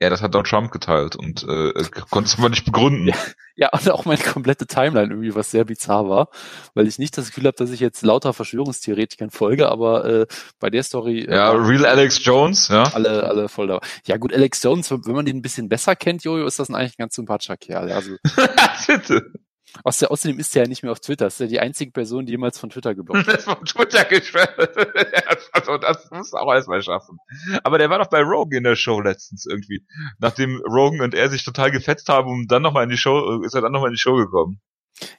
Ja, 0.00 0.08
das 0.08 0.22
hat 0.22 0.34
Donald 0.34 0.48
Trump 0.48 0.72
geteilt 0.72 1.14
und 1.14 1.42
äh, 1.42 1.72
konnte 2.08 2.28
es 2.28 2.38
aber 2.38 2.48
nicht 2.48 2.64
begründen. 2.64 3.08
Ja, 3.08 3.16
ja, 3.54 3.68
und 3.72 3.90
auch 3.90 4.06
meine 4.06 4.22
komplette 4.22 4.66
Timeline 4.66 5.10
irgendwie, 5.10 5.34
was 5.34 5.50
sehr 5.50 5.66
bizarr 5.66 6.08
war, 6.08 6.30
weil 6.72 6.88
ich 6.88 6.98
nicht 6.98 7.18
das 7.18 7.26
Gefühl 7.28 7.44
habe, 7.44 7.56
dass 7.58 7.70
ich 7.70 7.80
jetzt 7.80 8.00
lauter 8.02 8.32
Verschwörungstheoretikern 8.32 9.30
folge, 9.30 9.68
aber 9.68 10.04
äh, 10.06 10.26
bei 10.58 10.70
der 10.70 10.82
Story. 10.82 11.26
Äh, 11.26 11.34
ja, 11.34 11.50
Real 11.50 11.84
Alex 11.84 12.24
Jones, 12.24 12.68
ja. 12.68 12.84
Alle, 12.94 13.24
alle 13.24 13.50
voll 13.50 13.66
da. 13.66 13.80
Ja 14.06 14.16
gut, 14.16 14.32
Alex 14.32 14.62
Jones, 14.62 14.90
wenn 14.90 15.14
man 15.14 15.26
den 15.26 15.36
ein 15.36 15.42
bisschen 15.42 15.68
besser 15.68 15.94
kennt, 15.94 16.24
Jojo, 16.24 16.46
ist 16.46 16.58
das 16.58 16.70
eigentlich 16.70 16.92
ein 16.92 17.02
ganz 17.02 17.16
sympathischer 17.16 17.58
Kerl. 17.58 17.92
Also, 17.92 18.16
Außerdem 19.84 20.38
ist 20.38 20.54
er 20.56 20.62
ja 20.62 20.68
nicht 20.68 20.82
mehr 20.82 20.92
auf 20.92 21.00
Twitter. 21.00 21.26
Das 21.26 21.34
ist 21.34 21.40
ja 21.40 21.46
die 21.46 21.60
einzige 21.60 21.90
Person, 21.90 22.26
die 22.26 22.32
jemals 22.32 22.58
von 22.58 22.70
Twitter 22.70 22.94
geblockt 22.94 23.28
ist. 23.28 23.44
von 23.44 23.64
Twitter 23.64 24.04
gesperrt. 24.04 24.58
also 25.52 25.78
das 25.78 26.10
muss 26.10 26.32
auch 26.34 26.52
erstmal 26.52 26.82
schaffen. 26.82 27.18
Aber 27.62 27.78
der 27.78 27.90
war 27.90 27.98
doch 27.98 28.08
bei 28.08 28.20
Rogan 28.22 28.58
in 28.58 28.64
der 28.64 28.76
Show 28.76 29.00
letztens 29.00 29.46
irgendwie. 29.46 29.86
Nachdem 30.18 30.60
Rogan 30.66 31.00
und 31.00 31.14
er 31.14 31.28
sich 31.28 31.44
total 31.44 31.70
gefetzt 31.70 32.08
haben 32.08 32.30
und 32.30 32.48
dann 32.50 32.62
nochmal 32.62 32.84
in 32.84 32.90
die 32.90 32.96
Show, 32.96 33.42
ist 33.42 33.54
er 33.54 33.60
dann 33.60 33.72
nochmal 33.72 33.88
in 33.88 33.94
die 33.94 34.00
Show 34.00 34.16
gekommen. 34.16 34.60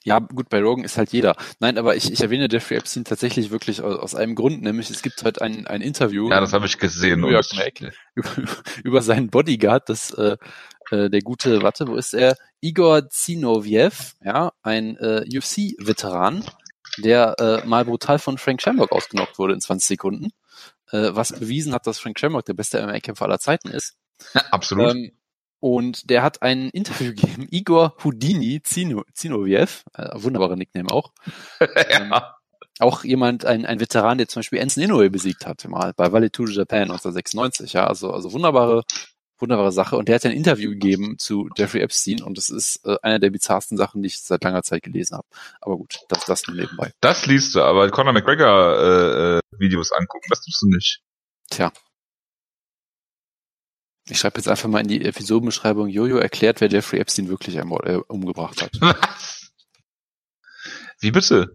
Ja, 0.04 0.20
gut, 0.20 0.50
bei 0.50 0.62
Rogan 0.62 0.84
ist 0.84 0.98
halt 0.98 1.12
jeder. 1.12 1.36
Nein, 1.60 1.78
aber 1.78 1.96
ich, 1.96 2.12
ich 2.12 2.22
erwähne 2.22 2.48
Jeffrey 2.52 2.78
Epstein 2.78 3.04
tatsächlich 3.04 3.52
wirklich 3.52 3.82
aus, 3.82 3.98
aus 3.98 4.15
einem 4.15 4.36
Grund, 4.36 4.62
nämlich 4.62 4.89
es 4.89 5.02
gibt 5.02 5.24
heute 5.24 5.41
ein, 5.41 5.67
ein 5.67 5.82
Interview. 5.82 6.30
Ja, 6.30 6.39
das 6.39 6.54
habe 6.54 6.65
ich 6.65 6.78
gesehen. 6.78 7.22
New 7.22 7.30
York 7.30 7.54
Mac, 7.56 7.94
über, 8.15 8.30
über 8.84 9.02
seinen 9.02 9.30
Bodyguard, 9.30 9.89
das 9.89 10.12
äh, 10.12 10.38
äh, 10.91 11.10
der 11.10 11.22
gute, 11.22 11.62
warte, 11.62 11.88
wo 11.88 11.96
ist 11.96 12.13
er? 12.13 12.36
Igor 12.60 13.10
Zinoviev, 13.10 14.15
ja, 14.24 14.52
ein 14.62 14.98
äh, 14.98 15.26
UFC-Veteran, 15.26 16.44
der 16.98 17.36
äh, 17.39 17.67
mal 17.67 17.86
brutal 17.86 18.20
von 18.20 18.38
Frank 18.38 18.62
Shamrock 18.62 18.91
ausgenockt 18.91 19.39
wurde 19.39 19.54
in 19.54 19.62
20 19.62 19.88
Sekunden, 19.88 20.32
äh, 20.91 21.10
was 21.13 21.32
bewiesen 21.32 21.74
hat, 21.74 21.88
dass 21.88 22.00
Frank 22.00 22.20
Shamrock 22.20 22.46
der 22.46 22.54
beste 22.54 22.86
MMA-Kämpfer 22.86 23.26
aller 23.26 23.39
Zeiten 23.39 23.70
ist. 23.70 23.96
Ja, 24.34 24.41
absolut. 24.52 24.91
Ähm, 24.91 25.12
und 25.62 26.10
der 26.10 26.24
hat 26.24 26.41
ein 26.41 26.69
Interview 26.71 27.13
gegeben, 27.15 27.47
Igor 27.50 27.95
Houdini 28.04 28.62
Zino, 28.62 29.06
Zinoviev, 29.13 29.86
äh, 29.93 30.10
wunderbarer 30.15 30.58
Nickname 30.58 30.91
auch. 30.91 31.13
ähm, 31.89 32.13
auch 32.80 33.04
jemand, 33.04 33.45
ein, 33.45 33.65
ein 33.65 33.80
Veteran, 33.80 34.17
der 34.17 34.28
zum 34.28 34.41
Beispiel 34.41 34.60
Enson 34.60 34.84
Inoue 34.84 35.10
besiegt 35.10 35.45
hat, 35.45 35.63
mal 35.69 35.93
bei 35.95 36.12
Vale 36.12 36.32
to 36.32 36.45
Japan 36.45 36.84
1996, 36.84 37.74
ja, 37.74 37.88
also, 37.88 38.12
also 38.12 38.34
wunderbare 38.34 38.84
wunderbare 39.41 39.71
Sache. 39.71 39.97
Und 39.97 40.08
der 40.08 40.15
hat 40.15 40.26
ein 40.26 40.32
Interview 40.32 40.69
gegeben 40.69 41.17
zu 41.17 41.50
Jeffrey 41.58 41.82
Epstein 41.82 42.21
und 42.21 42.38
das 42.38 42.50
ist 42.50 42.86
äh, 42.86 42.97
einer 43.02 43.19
der 43.19 43.32
bizarrsten 43.32 43.78
Sachen, 43.78 44.02
die 44.02 44.08
ich 44.08 44.21
seit 44.21 44.43
langer 44.43 44.63
Zeit 44.63 44.84
gelesen 44.84 45.17
habe. 45.17 45.28
Aber 45.60 45.78
gut, 45.78 46.00
das, 46.10 46.26
das 46.26 46.47
nur 46.47 46.56
nebenbei. 46.56 46.91
Das 47.02 47.26
liest 47.26 47.56
du, 47.56 47.62
aber 47.62 47.89
Conor 47.89 48.13
McGregor 48.13 48.78
äh, 48.78 49.38
äh, 49.38 49.41
Videos 49.58 49.91
angucken, 49.91 50.28
das 50.30 50.41
tust 50.41 50.62
du 50.62 50.67
nicht. 50.67 51.02
Tja. 51.50 51.71
Ich 54.12 54.19
schreibe 54.19 54.39
jetzt 54.39 54.50
einfach 54.50 54.67
mal 54.67 54.82
in 54.82 54.89
die 54.89 55.06
Episodenbeschreibung, 55.06 55.88
Jojo 55.88 56.17
erklärt, 56.17 56.60
wer 56.60 56.69
Jeffrey 56.69 57.00
Epstein 57.00 57.30
wirklich 57.30 57.56
äh, 57.56 57.62
umgebracht 57.62 58.62
hat. 58.62 58.71
Was? 58.82 59.54
Wie 61.00 61.12
bitte? 61.12 61.54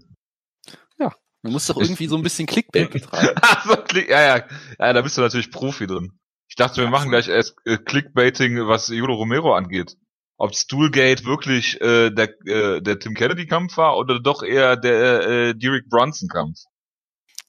Ja, 0.98 1.12
man 1.42 1.52
muss 1.52 1.66
doch 1.66 1.76
irgendwie 1.76 2.06
so 2.06 2.16
ein 2.16 2.22
bisschen 2.22 2.46
Clickbait 2.46 2.90
betreiben. 2.90 3.38
so, 3.64 3.98
ja, 4.08 4.38
ja, 4.38 4.46
ja, 4.78 4.92
da 4.94 5.02
bist 5.02 5.18
du 5.18 5.20
natürlich 5.20 5.50
Profi 5.50 5.86
drin. 5.86 6.18
Ich 6.48 6.56
dachte, 6.56 6.80
wir 6.80 6.88
machen 6.88 7.10
gleich 7.10 7.28
erst 7.28 7.56
äh, 7.66 7.76
Clickbaiting, 7.76 8.66
was 8.66 8.88
Judo 8.88 9.12
Romero 9.12 9.54
angeht. 9.54 9.94
Ob 10.38 10.54
Stoolgate 10.54 11.26
wirklich 11.26 11.78
äh, 11.82 12.10
der, 12.10 12.30
äh, 12.46 12.80
der 12.80 12.98
Tim 12.98 13.12
Kennedy-Kampf 13.12 13.76
war 13.76 13.98
oder 13.98 14.18
doch 14.18 14.42
eher 14.42 14.76
der 14.76 15.28
äh, 15.28 15.54
Derek 15.54 15.90
Brunson-Kampf. 15.90 16.58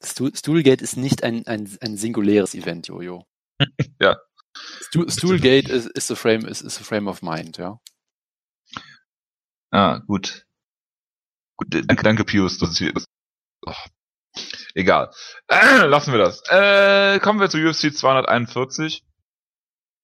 Stool, 0.04 0.36
Stoolgate 0.36 0.84
ist 0.84 0.98
nicht 0.98 1.24
ein, 1.24 1.48
ein, 1.48 1.70
ein 1.80 1.96
singuläres 1.96 2.54
Event, 2.56 2.88
Jojo. 2.88 3.26
ja. 4.02 4.18
Stool, 4.82 5.10
Stoolgate 5.10 5.70
ist, 5.70 5.88
ist, 5.88 6.12
a 6.12 6.16
frame, 6.16 6.46
ist, 6.46 6.62
ist 6.62 6.80
a 6.80 6.84
frame 6.84 7.08
of 7.08 7.22
mind, 7.22 7.58
ja. 7.58 7.80
Ah, 9.72 10.00
gut. 10.08 10.46
Gut, 11.58 11.68
danke, 11.72 12.04
danke 12.04 12.24
Pius. 12.24 12.58
Das 12.60 12.80
ist, 12.80 12.96
das, 12.96 13.06
oh, 13.66 13.74
Egal. 14.78 15.12
Äh, 15.48 15.86
lassen 15.88 16.12
wir 16.12 16.20
das. 16.20 16.44
Äh, 16.50 17.20
kommen 17.20 17.40
wir 17.40 17.50
zu 17.50 17.58
UFC 17.58 17.94
241. 17.94 19.04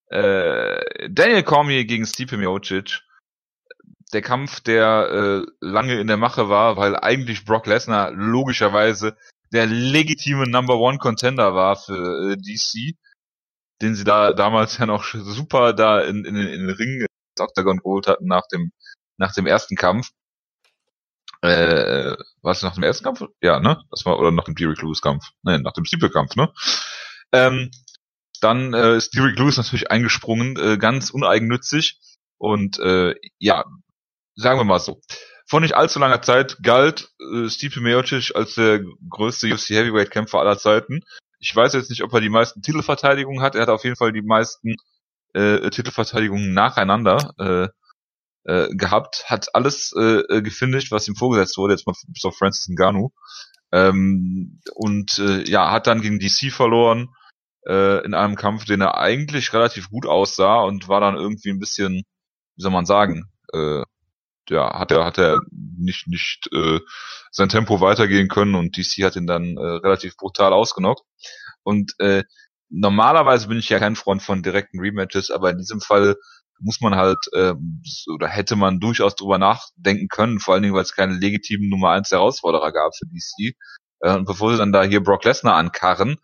Äh, 0.07 1.09
Daniel 1.09 1.43
Cormier 1.43 1.85
gegen 1.85 2.05
Stipe 2.05 2.37
Miocic. 2.37 3.01
Der 4.13 4.21
Kampf, 4.21 4.61
der 4.61 5.43
äh, 5.43 5.51
lange 5.59 5.99
in 5.99 6.07
der 6.07 6.17
Mache 6.17 6.49
war, 6.49 6.77
weil 6.77 6.95
eigentlich 6.95 7.45
Brock 7.45 7.65
Lesnar 7.65 8.11
logischerweise 8.11 9.15
der 9.51 9.65
legitime 9.65 10.47
Number 10.47 10.77
One 10.77 10.97
Contender 10.97 11.53
war 11.55 11.75
für 11.75 12.31
äh, 12.31 12.37
DC, 12.37 12.95
den 13.83 13.95
sie 13.95 14.03
da 14.03 14.33
damals 14.33 14.77
ja 14.77 14.85
noch 14.85 15.03
super 15.05 15.73
da 15.73 15.99
in, 16.01 16.25
in, 16.25 16.35
in 16.35 16.67
den 16.67 16.69
Ring 16.69 17.05
Octagon 17.39 17.77
geholt 17.77 18.07
hatten 18.07 18.27
nach 18.27 18.47
dem 18.51 18.71
nach 19.17 19.33
dem 19.33 19.45
ersten 19.45 19.75
Kampf. 19.75 20.09
Äh, 21.41 22.15
was 22.41 22.63
nach 22.63 22.73
dem 22.73 22.83
ersten 22.83 23.03
Kampf? 23.03 23.23
Ja, 23.41 23.59
ne? 23.59 23.83
Das 23.91 24.05
war 24.05 24.17
oder 24.17 24.31
nach 24.31 24.45
dem 24.45 24.55
Derek 24.55 24.81
Lewis 24.81 25.01
Kampf? 25.01 25.25
Nein, 25.43 25.61
nach 25.61 25.73
dem 25.73 25.85
Steeple 25.85 26.09
Kampf, 26.09 26.35
ne? 26.35 26.51
Ähm, 27.31 27.71
dann 28.39 28.73
äh, 28.73 28.95
ist 28.95 29.15
Derek 29.15 29.37
Lewis 29.37 29.57
natürlich 29.57 29.91
eingesprungen, 29.91 30.57
äh, 30.57 30.77
ganz 30.77 31.09
uneigennützig 31.09 31.99
und 32.37 32.79
äh, 32.79 33.15
ja, 33.39 33.65
sagen 34.35 34.59
wir 34.59 34.63
mal 34.63 34.79
so. 34.79 35.01
Vor 35.45 35.59
nicht 35.59 35.75
allzu 35.75 35.99
langer 35.99 36.21
Zeit 36.21 36.57
galt 36.63 37.09
äh, 37.19 37.49
Stipe 37.49 37.81
Miocic 37.81 38.35
als 38.35 38.55
der 38.55 38.83
größte 39.09 39.53
UFC 39.53 39.71
Heavyweight 39.71 40.11
Kämpfer 40.11 40.39
aller 40.39 40.57
Zeiten. 40.57 41.01
Ich 41.43 41.53
weiß 41.53 41.73
jetzt 41.73 41.89
nicht, 41.89 42.03
ob 42.03 42.13
er 42.13 42.21
die 42.21 42.29
meisten 42.29 42.61
Titelverteidigungen 42.61 43.41
hat. 43.41 43.55
Er 43.55 43.63
hat 43.63 43.69
auf 43.69 43.83
jeden 43.83 43.97
Fall 43.97 44.13
die 44.13 44.21
meisten 44.21 44.75
äh, 45.33 45.69
Titelverteidigungen 45.69 46.53
nacheinander 46.53 47.33
äh, 47.37 47.67
äh, 48.49 48.73
gehabt, 48.73 49.25
hat 49.27 49.53
alles 49.53 49.93
äh, 49.93 50.41
gefindigt, 50.41 50.89
was 50.91 51.07
ihm 51.09 51.15
vorgesetzt 51.15 51.57
wurde, 51.57 51.73
jetzt 51.73 51.85
mal 51.85 51.95
auf 52.23 52.37
Francis 52.37 52.69
Ngannou. 52.69 53.11
Ähm, 53.73 54.61
und 54.73 55.19
äh, 55.19 55.43
ja, 55.43 55.69
hat 55.69 55.87
dann 55.87 56.01
gegen 56.01 56.19
DC 56.19 56.49
verloren 56.49 57.09
äh, 57.67 58.05
in 58.05 58.13
einem 58.13 58.35
Kampf, 58.37 58.63
den 58.63 58.79
er 58.79 58.97
eigentlich 58.97 59.51
relativ 59.51 59.89
gut 59.89 60.05
aussah 60.05 60.61
und 60.61 60.87
war 60.87 61.01
dann 61.01 61.15
irgendwie 61.15 61.49
ein 61.49 61.59
bisschen, 61.59 62.03
wie 62.55 62.61
soll 62.61 62.71
man 62.71 62.85
sagen, 62.85 63.25
äh, 63.51 63.83
ja, 64.49 64.77
hat 64.77 64.91
er 64.91 65.05
hat 65.05 65.17
er 65.17 65.41
nicht 65.51 66.07
nicht 66.07 66.49
äh, 66.53 66.79
sein 67.31 67.49
Tempo 67.49 67.81
weitergehen 67.81 68.27
können 68.27 68.55
und 68.55 68.77
DC 68.77 69.03
hat 69.03 69.15
ihn 69.15 69.27
dann 69.27 69.57
äh, 69.57 69.61
relativ 69.61 70.17
brutal 70.17 70.53
ausgenockt. 70.53 71.03
Und 71.63 71.93
äh, 71.99 72.23
normalerweise 72.69 73.47
bin 73.47 73.59
ich 73.59 73.69
ja 73.69 73.79
kein 73.79 73.95
Freund 73.95 74.21
von 74.21 74.43
direkten 74.43 74.79
Rematches, 74.79 75.31
aber 75.31 75.51
in 75.51 75.57
diesem 75.57 75.81
Fall 75.81 76.15
muss 76.59 76.81
man 76.81 76.95
halt 76.95 77.19
äh, 77.33 77.53
oder 78.11 78.27
hätte 78.27 78.55
man 78.55 78.79
durchaus 78.79 79.15
drüber 79.15 79.37
nachdenken 79.37 80.07
können, 80.07 80.39
vor 80.39 80.53
allen 80.53 80.63
Dingen, 80.63 80.75
weil 80.75 80.83
es 80.83 80.95
keine 80.95 81.13
legitimen 81.13 81.69
Nummer 81.69 81.91
1 81.91 82.11
Herausforderer 82.11 82.71
gab 82.71 82.95
für 82.95 83.05
DC. 83.05 83.55
Äh, 84.01 84.15
und 84.15 84.25
bevor 84.25 84.51
sie 84.51 84.57
dann 84.57 84.71
da 84.71 84.83
hier 84.83 85.03
Brock 85.03 85.23
Lesnar 85.25 85.55
ankarren, 85.55 86.17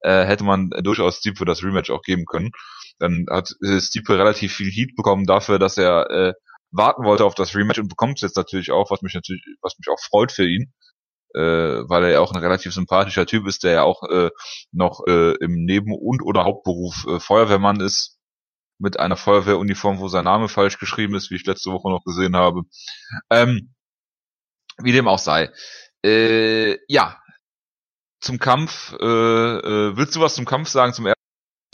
äh, 0.00 0.24
hätte 0.24 0.44
man 0.44 0.70
durchaus 0.70 1.18
Stipe 1.18 1.44
das 1.44 1.62
Rematch 1.62 1.90
auch 1.90 2.02
geben 2.02 2.24
können. 2.26 2.50
Dann 2.98 3.26
hat 3.30 3.54
äh, 3.62 3.80
Stipe 3.80 4.18
relativ 4.18 4.54
viel 4.54 4.70
Heat 4.70 4.96
bekommen 4.96 5.26
dafür, 5.26 5.58
dass 5.58 5.78
er 5.78 6.10
äh, 6.10 6.32
warten 6.76 7.04
wollte 7.04 7.24
auf 7.24 7.34
das 7.34 7.54
Rematch 7.54 7.78
und 7.78 7.88
bekommt 7.88 8.18
es 8.18 8.22
jetzt 8.22 8.36
natürlich 8.36 8.70
auch, 8.70 8.90
was 8.90 9.02
mich 9.02 9.14
natürlich, 9.14 9.42
was 9.62 9.76
mich 9.78 9.88
auch 9.88 10.00
freut 10.00 10.32
für 10.32 10.46
ihn, 10.46 10.72
äh, 11.34 11.40
weil 11.40 12.04
er 12.04 12.10
ja 12.10 12.20
auch 12.20 12.32
ein 12.32 12.40
relativ 12.40 12.72
sympathischer 12.74 13.26
Typ 13.26 13.46
ist, 13.46 13.64
der 13.64 13.72
ja 13.72 13.82
auch 13.82 14.02
äh, 14.10 14.30
noch 14.72 15.06
äh, 15.06 15.34
im 15.40 15.64
Neben- 15.64 15.94
und 15.94 16.22
oder 16.22 16.44
Hauptberuf 16.44 17.06
äh, 17.08 17.20
Feuerwehrmann 17.20 17.80
ist 17.80 18.18
mit 18.78 18.98
einer 18.98 19.16
Feuerwehruniform, 19.16 20.00
wo 20.00 20.08
sein 20.08 20.24
Name 20.24 20.48
falsch 20.48 20.78
geschrieben 20.78 21.14
ist, 21.14 21.30
wie 21.30 21.36
ich 21.36 21.46
letzte 21.46 21.70
Woche 21.70 21.90
noch 21.90 22.04
gesehen 22.04 22.36
habe. 22.36 22.62
Ähm, 23.30 23.74
wie 24.78 24.92
dem 24.92 25.08
auch 25.08 25.18
sei. 25.18 25.50
Äh, 26.04 26.78
ja, 26.88 27.18
zum 28.20 28.38
Kampf. 28.38 28.92
Äh, 29.00 29.04
äh, 29.04 29.96
willst 29.96 30.16
du 30.16 30.20
was 30.20 30.34
zum 30.34 30.44
Kampf 30.44 30.68
sagen, 30.68 30.92
zum 30.92 31.06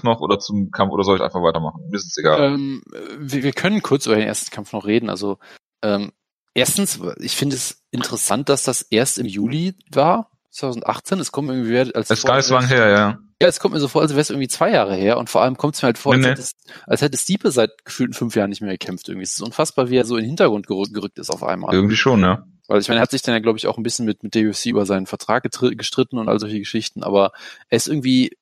noch 0.04 0.20
oder 0.20 0.38
zum 0.38 0.70
Kampf 0.70 0.92
oder 0.92 1.04
soll 1.04 1.16
ich 1.16 1.22
einfach 1.22 1.42
weitermachen? 1.42 1.82
Mir 1.88 1.96
ist 1.96 2.06
es 2.06 2.18
egal. 2.18 2.54
Ähm, 2.54 2.82
wir, 3.18 3.42
wir 3.42 3.52
können 3.52 3.82
kurz 3.82 4.06
über 4.06 4.16
den 4.16 4.26
ersten 4.26 4.50
Kampf 4.50 4.72
noch 4.72 4.86
reden. 4.86 5.10
Also 5.10 5.38
ähm, 5.82 6.12
erstens, 6.54 7.00
ich 7.18 7.36
finde 7.36 7.56
es 7.56 7.82
interessant, 7.90 8.48
dass 8.48 8.64
das 8.64 8.82
erst 8.82 9.18
im 9.18 9.26
Juli 9.26 9.74
war, 9.90 10.30
2018. 10.50 11.18
Es 11.18 11.32
kommt 11.32 11.48
irgendwie 11.48 11.78
als 11.78 12.10
es 12.10 12.18
ist 12.18 12.26
gar 12.26 12.36
nicht 12.36 12.46
so 12.46 12.54
lange 12.54 12.68
her, 12.68 12.88
ja. 12.88 13.18
Ja, 13.40 13.48
es 13.48 13.58
kommt 13.58 13.74
mir 13.74 13.80
so 13.80 13.88
vor, 13.88 14.02
als 14.02 14.12
wäre 14.12 14.20
es 14.20 14.30
irgendwie 14.30 14.48
zwei 14.48 14.70
Jahre 14.70 14.94
her 14.94 15.18
und 15.18 15.28
vor 15.28 15.42
allem 15.42 15.56
kommt 15.56 15.74
es 15.74 15.82
mir 15.82 15.86
halt 15.86 15.98
vor, 15.98 16.12
als, 16.12 16.22
nee. 16.22 16.28
Hätte, 16.28 16.44
als 16.86 17.02
hätte 17.02 17.18
Stiepe 17.18 17.50
seit 17.50 17.84
gefühlten 17.84 18.14
fünf 18.14 18.36
Jahren 18.36 18.50
nicht 18.50 18.60
mehr 18.60 18.70
gekämpft. 18.70 19.08
Irgendwie 19.08 19.24
es 19.24 19.32
ist 19.32 19.42
unfassbar, 19.42 19.90
wie 19.90 19.96
er 19.96 20.04
so 20.04 20.16
in 20.16 20.22
den 20.22 20.28
Hintergrund 20.28 20.68
gerückt, 20.68 20.94
gerückt 20.94 21.18
ist 21.18 21.30
auf 21.30 21.42
einmal. 21.42 21.74
Irgendwie 21.74 21.96
schon, 21.96 22.20
ja. 22.20 22.44
Weil 22.68 22.80
ich 22.80 22.88
meine, 22.88 23.00
er 23.00 23.02
hat 23.02 23.10
sich 23.10 23.22
dann 23.22 23.34
ja, 23.34 23.40
glaube 23.40 23.58
ich, 23.58 23.66
auch 23.66 23.76
ein 23.76 23.82
bisschen 23.82 24.06
mit, 24.06 24.22
mit 24.22 24.34
der 24.34 24.48
UFC 24.48 24.66
über 24.66 24.86
seinen 24.86 25.06
Vertrag 25.06 25.42
gestritten 25.42 26.18
und 26.18 26.28
all 26.28 26.38
solche 26.38 26.58
Geschichten, 26.58 27.02
aber 27.02 27.32
er 27.68 27.76
ist 27.76 27.88
irgendwie, 27.88 28.36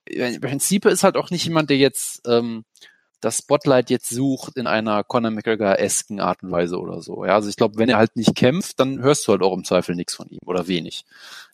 Stiepe 0.59 0.91
ist 0.91 1.05
halt 1.05 1.17
auch 1.17 1.31
nicht 1.31 1.45
jemand, 1.45 1.71
der 1.71 1.79
jetzt 1.79 2.27
ähm, 2.27 2.65
das 3.21 3.39
Spotlight 3.39 3.91
jetzt 3.91 4.09
sucht 4.09 4.57
in 4.57 4.67
einer 4.67 5.05
Conor 5.05 5.31
McGregor-esken 5.31 6.21
Art 6.21 6.43
und 6.43 6.51
Weise 6.51 6.79
oder 6.79 7.03
so. 7.03 7.25
Ja, 7.25 7.35
also 7.35 7.49
ich 7.49 7.57
glaube, 7.57 7.77
wenn 7.79 7.91
er 7.91 7.99
halt 7.99 8.17
nicht 8.17 8.35
kämpft, 8.35 8.81
dann 8.81 9.01
hörst 9.01 9.27
du 9.27 9.33
halt 9.33 9.43
auch 9.43 9.55
im 9.55 9.65
Zweifel 9.65 9.95
nichts 9.95 10.15
von 10.15 10.29
ihm 10.29 10.41
oder 10.47 10.69
wenig. 10.69 11.05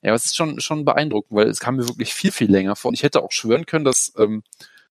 Ja, 0.02 0.14
es 0.14 0.26
ist 0.26 0.36
schon, 0.36 0.60
schon 0.60 0.84
beeindruckend, 0.84 1.36
weil 1.36 1.48
es 1.48 1.58
kam 1.58 1.76
mir 1.76 1.88
wirklich 1.88 2.14
viel, 2.14 2.30
viel 2.30 2.50
länger 2.50 2.76
vor. 2.76 2.90
Und 2.90 2.94
ich 2.94 3.02
hätte 3.02 3.22
auch 3.22 3.32
schwören 3.32 3.66
können, 3.66 3.84
dass, 3.84 4.12
ähm, 4.16 4.44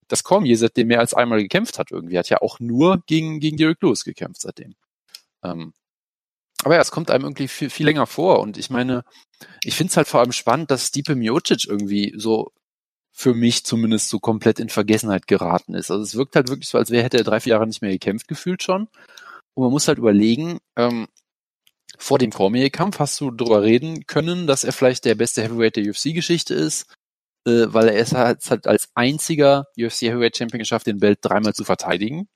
dass 0.09 0.23
Cormier 0.25 0.57
seitdem 0.57 0.88
mehr 0.88 0.99
als 0.99 1.13
einmal 1.13 1.41
gekämpft 1.41 1.79
hat 1.79 1.91
irgendwie. 1.91 2.17
Hat 2.19 2.29
ja 2.29 2.41
auch 2.41 2.59
nur 2.59 3.01
gegen, 3.07 3.39
gegen 3.39 3.57
Derek 3.57 3.81
Lewis 3.81 4.03
gekämpft 4.03 4.41
seitdem. 4.41 4.75
Ähm, 5.43 5.73
aber 6.63 6.75
ja, 6.75 6.81
es 6.81 6.91
kommt 6.91 7.11
einem 7.11 7.25
irgendwie 7.25 7.47
viel, 7.47 7.69
viel 7.69 7.85
länger 7.85 8.07
vor. 8.07 8.39
Und 8.39 8.57
ich 8.57 8.69
meine, 8.69 9.03
ich 9.63 9.75
finde 9.75 9.91
es 9.91 9.97
halt 9.97 10.07
vor 10.07 10.21
allem 10.21 10.31
spannend, 10.31 10.71
dass 10.71 10.87
Stipe 10.87 11.15
Miocic 11.15 11.65
irgendwie 11.67 12.13
so 12.17 12.51
für 13.11 13.33
mich 13.33 13.63
zumindest 13.65 14.09
so 14.09 14.19
komplett 14.19 14.59
in 14.59 14.69
Vergessenheit 14.69 15.27
geraten 15.27 15.73
ist. 15.73 15.89
Also 15.91 16.03
es 16.03 16.15
wirkt 16.15 16.35
halt 16.35 16.49
wirklich 16.49 16.67
so, 16.67 16.77
als 16.77 16.91
wäre 16.91 17.03
hätte 17.03 17.17
er 17.17 17.23
drei, 17.23 17.39
vier 17.39 17.51
Jahre 17.51 17.67
nicht 17.67 17.81
mehr 17.81 17.91
gekämpft 17.91 18.27
gefühlt 18.27 18.61
schon. 18.61 18.87
Und 19.53 19.63
man 19.63 19.71
muss 19.71 19.87
halt 19.87 19.97
überlegen, 19.97 20.59
ähm, 20.75 21.07
vor 21.97 22.19
dem 22.19 22.31
Cormier-Kampf 22.31 22.99
hast 22.99 23.21
du 23.21 23.31
darüber 23.31 23.63
reden 23.63 24.05
können, 24.05 24.47
dass 24.47 24.65
er 24.65 24.73
vielleicht 24.73 25.05
der 25.05 25.15
beste 25.15 25.41
Heavyweight 25.43 25.77
der 25.77 25.85
UFC-Geschichte 25.85 26.53
ist, 26.53 26.93
äh, 27.47 27.67
weil 27.67 27.87
er 27.87 27.99
es 27.99 28.13
halt, 28.13 28.49
halt 28.49 28.67
als 28.67 28.89
einziger 28.95 29.67
UFC 29.77 30.03
Heavyweight 30.03 30.35
Champion 30.35 30.59
geschafft, 30.59 30.87
den 30.87 30.99
Belt 30.99 31.19
dreimal 31.21 31.53
zu 31.53 31.63
verteidigen. 31.63 32.27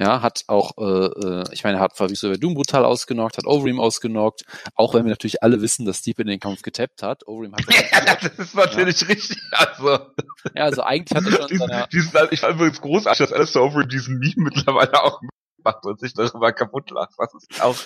Ja, 0.00 0.22
hat 0.22 0.44
auch, 0.46 0.78
äh, 0.78 0.82
äh 0.82 1.44
ich 1.52 1.62
meine, 1.62 1.78
hat 1.78 1.94
Fabrice 1.94 2.20
Verdun 2.28 2.54
brutal 2.54 2.86
ausgenockt, 2.86 3.36
hat 3.36 3.44
Overeem 3.44 3.78
ausgenockt, 3.78 4.46
auch 4.74 4.94
wenn 4.94 5.04
wir 5.04 5.10
natürlich 5.10 5.42
alle 5.42 5.60
wissen, 5.60 5.84
dass 5.84 5.98
Steve 5.98 6.22
in 6.22 6.28
den 6.28 6.40
Kampf 6.40 6.62
getappt 6.62 7.02
hat. 7.02 7.28
Overeem 7.28 7.52
hat 7.52 7.66
ja, 7.92 8.14
das 8.14 8.38
ist 8.38 8.54
natürlich 8.54 9.02
ja. 9.02 9.06
richtig. 9.08 9.36
Also. 9.52 9.98
Ja, 10.54 10.64
also 10.64 10.82
eigentlich 10.84 11.14
hat 11.14 11.30
er 11.30 11.36
schon 11.36 11.48
diesen, 11.48 11.68
seiner... 11.68 11.86
diesen, 11.88 12.28
Ich 12.30 12.40
fand 12.40 12.54
übrigens 12.54 12.80
großartig, 12.80 13.26
dass 13.26 13.32
Alistair 13.34 13.62
Overeem 13.62 13.90
diesen 13.90 14.18
Meme 14.18 14.34
mittlerweile 14.36 15.04
auch 15.04 15.20
macht 15.64 15.84
und 15.84 16.00
sich 16.00 16.14
darüber 16.14 16.52
kaputt 16.52 16.90
lacht. 16.90 17.14
Was 17.18 17.34
ist 17.34 17.62
auch, 17.62 17.76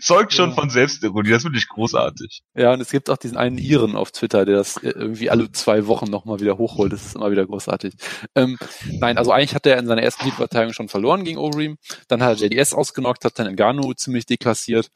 zeugt 0.00 0.32
schon 0.32 0.50
ja. 0.50 0.54
von 0.54 0.70
Selbstironie. 0.70 1.30
Das 1.30 1.42
finde 1.42 1.58
ich 1.58 1.68
großartig. 1.68 2.42
Ja, 2.54 2.72
und 2.72 2.80
es 2.80 2.90
gibt 2.90 3.10
auch 3.10 3.16
diesen 3.16 3.36
einen 3.36 3.58
Iren 3.58 3.96
auf 3.96 4.10
Twitter, 4.10 4.44
der 4.44 4.56
das 4.56 4.76
irgendwie 4.76 5.30
alle 5.30 5.50
zwei 5.52 5.86
Wochen 5.86 6.10
nochmal 6.10 6.40
wieder 6.40 6.58
hochholt. 6.58 6.92
Das 6.92 7.04
ist 7.04 7.16
immer 7.16 7.30
wieder 7.30 7.46
großartig. 7.46 7.94
Ähm, 8.34 8.58
nein, 8.86 9.18
also 9.18 9.32
eigentlich 9.32 9.54
hat 9.54 9.66
er 9.66 9.78
in 9.78 9.86
seiner 9.86 10.02
ersten 10.02 10.24
Titelverteidigung 10.24 10.74
schon 10.74 10.88
verloren 10.88 11.24
gegen 11.24 11.38
Overeem. 11.38 11.76
Dann 12.08 12.22
hat 12.22 12.40
er 12.40 12.48
JDS 12.48 12.74
ausgenockt, 12.74 13.24
hat 13.24 13.38
dann 13.38 13.54
Ngannou 13.54 13.94
ziemlich 13.94 14.26
deklassiert. 14.26 14.90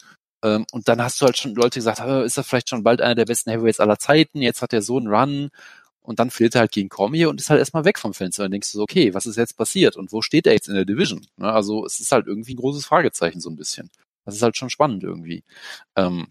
Ähm, 0.44 0.66
und 0.72 0.88
dann 0.88 1.02
hast 1.02 1.20
du 1.20 1.26
halt 1.26 1.38
schon 1.38 1.54
Leute 1.54 1.78
gesagt, 1.78 2.00
ist 2.00 2.36
er 2.36 2.44
vielleicht 2.44 2.68
schon 2.68 2.84
bald 2.84 3.00
einer 3.00 3.14
der 3.14 3.24
besten 3.24 3.50
Heavyweights 3.50 3.80
aller 3.80 3.98
Zeiten? 3.98 4.42
Jetzt 4.42 4.62
hat 4.62 4.72
er 4.72 4.82
so 4.82 4.98
einen 4.98 5.08
Run 5.08 5.50
und 6.04 6.18
dann 6.18 6.30
fehlt 6.30 6.54
er 6.54 6.60
halt 6.60 6.72
gegen 6.72 6.90
Cormier 6.90 7.30
und 7.30 7.40
ist 7.40 7.50
halt 7.50 7.58
erstmal 7.58 7.84
weg 7.84 7.98
vom 7.98 8.14
Fenster. 8.14 8.42
Und 8.42 8.46
dann 8.46 8.52
denkst 8.52 8.70
du 8.72 8.78
so, 8.78 8.82
okay, 8.84 9.14
was 9.14 9.26
ist 9.26 9.36
jetzt 9.36 9.56
passiert 9.56 9.96
und 9.96 10.12
wo 10.12 10.22
steht 10.22 10.46
er 10.46 10.52
jetzt 10.52 10.68
in 10.68 10.74
der 10.74 10.84
Division? 10.84 11.26
Ne, 11.36 11.50
also 11.50 11.84
es 11.86 11.98
ist 11.98 12.12
halt 12.12 12.26
irgendwie 12.26 12.54
ein 12.54 12.58
großes 12.58 12.84
Fragezeichen 12.84 13.40
so 13.40 13.50
ein 13.50 13.56
bisschen. 13.56 13.90
Das 14.26 14.34
ist 14.34 14.42
halt 14.42 14.56
schon 14.56 14.70
spannend 14.70 15.02
irgendwie. 15.02 15.44
Ähm, 15.96 16.28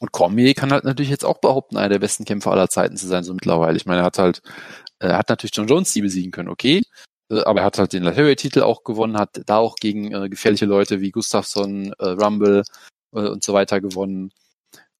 und 0.00 0.12
Cormier 0.12 0.54
kann 0.54 0.72
halt 0.72 0.84
natürlich 0.84 1.10
jetzt 1.10 1.24
auch 1.24 1.38
behaupten, 1.38 1.76
einer 1.76 1.88
der 1.88 1.98
besten 1.98 2.24
Kämpfer 2.24 2.52
aller 2.52 2.68
Zeiten 2.68 2.96
zu 2.96 3.08
sein, 3.08 3.24
so 3.24 3.34
mittlerweile. 3.34 3.76
Ich 3.76 3.86
meine, 3.86 4.02
er 4.02 4.04
hat 4.04 4.18
halt, 4.18 4.42
er 5.00 5.18
hat 5.18 5.28
natürlich 5.28 5.56
John 5.56 5.66
Jones 5.66 5.92
die 5.92 6.02
besiegen 6.02 6.30
können, 6.30 6.48
okay. 6.48 6.82
Äh, 7.30 7.42
aber 7.42 7.60
er 7.60 7.66
hat 7.66 7.78
halt 7.78 7.92
den 7.92 8.04
Heavyweight-Titel 8.04 8.62
auch 8.62 8.84
gewonnen, 8.84 9.18
hat 9.18 9.42
da 9.46 9.58
auch 9.58 9.76
gegen 9.76 10.12
äh, 10.14 10.28
gefährliche 10.28 10.66
Leute 10.66 11.00
wie 11.00 11.10
Gustafsson, 11.10 11.92
äh, 11.98 12.08
Rumble 12.10 12.62
äh, 13.12 13.18
und 13.28 13.42
so 13.42 13.52
weiter 13.54 13.80
gewonnen. 13.80 14.32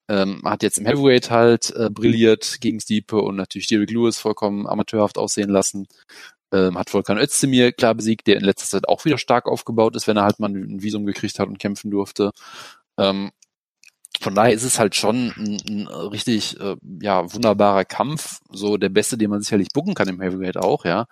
Ähm, 0.09 0.41
hat 0.45 0.63
jetzt 0.63 0.79
im 0.79 0.87
Heavyweight 0.87 1.31
halt 1.31 1.71
äh, 1.77 1.91
brilliert 1.91 2.61
gegen 2.61 2.81
Stiepe 2.81 3.21
und 3.21 3.37
natürlich 3.37 3.67
Derek 3.67 3.91
Lewis 3.91 4.19
vollkommen 4.19 4.67
amateurhaft 4.67 5.19
aussehen 5.19 5.51
lassen. 5.51 5.87
Ähm, 6.51 6.79
hat 6.79 6.89
Volkan 6.89 7.19
Özdemir 7.19 7.73
klar 7.73 7.95
besiegt, 7.95 8.27
der 8.27 8.37
in 8.37 8.45
letzter 8.45 8.67
Zeit 8.67 8.89
auch 8.89 9.05
wieder 9.05 9.19
stark 9.19 9.47
aufgebaut 9.47 9.97
ist, 9.97 10.07
wenn 10.07 10.17
er 10.17 10.25
halt 10.25 10.41
mal 10.41 10.49
ein 10.49 10.83
Visum 10.83 11.05
gekriegt 11.05 11.39
hat 11.39 11.49
und 11.49 11.59
kämpfen 11.59 11.91
durfte. 11.91 12.31
Ähm, 12.99 13.31
von 14.21 14.35
daher 14.35 14.53
ist 14.53 14.65
es 14.65 14.79
halt 14.79 14.97
schon 14.97 15.33
ein, 15.37 15.63
ein 15.69 15.87
richtig 15.87 16.59
äh, 16.59 16.77
ja 17.01 17.33
wunderbarer 17.33 17.85
Kampf, 17.85 18.41
so 18.51 18.77
der 18.77 18.89
beste, 18.89 19.19
den 19.19 19.31
man 19.31 19.43
sicherlich 19.43 19.69
bucken 19.75 19.95
kann 19.95 20.09
im 20.09 20.21
Heavyweight 20.21 20.57
auch, 20.57 20.85
ja. 20.85 21.07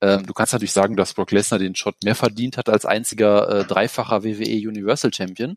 Ähm, 0.00 0.26
du 0.26 0.34
kannst 0.34 0.52
natürlich 0.52 0.72
sagen, 0.72 0.96
dass 0.96 1.14
Brock 1.14 1.32
Lesnar 1.32 1.58
den 1.58 1.74
Shot 1.74 1.96
mehr 2.04 2.14
verdient 2.14 2.58
hat 2.58 2.68
als 2.68 2.84
einziger 2.84 3.48
äh, 3.48 3.64
dreifacher 3.64 4.24
WWE 4.24 4.68
Universal 4.68 5.12
Champion, 5.12 5.56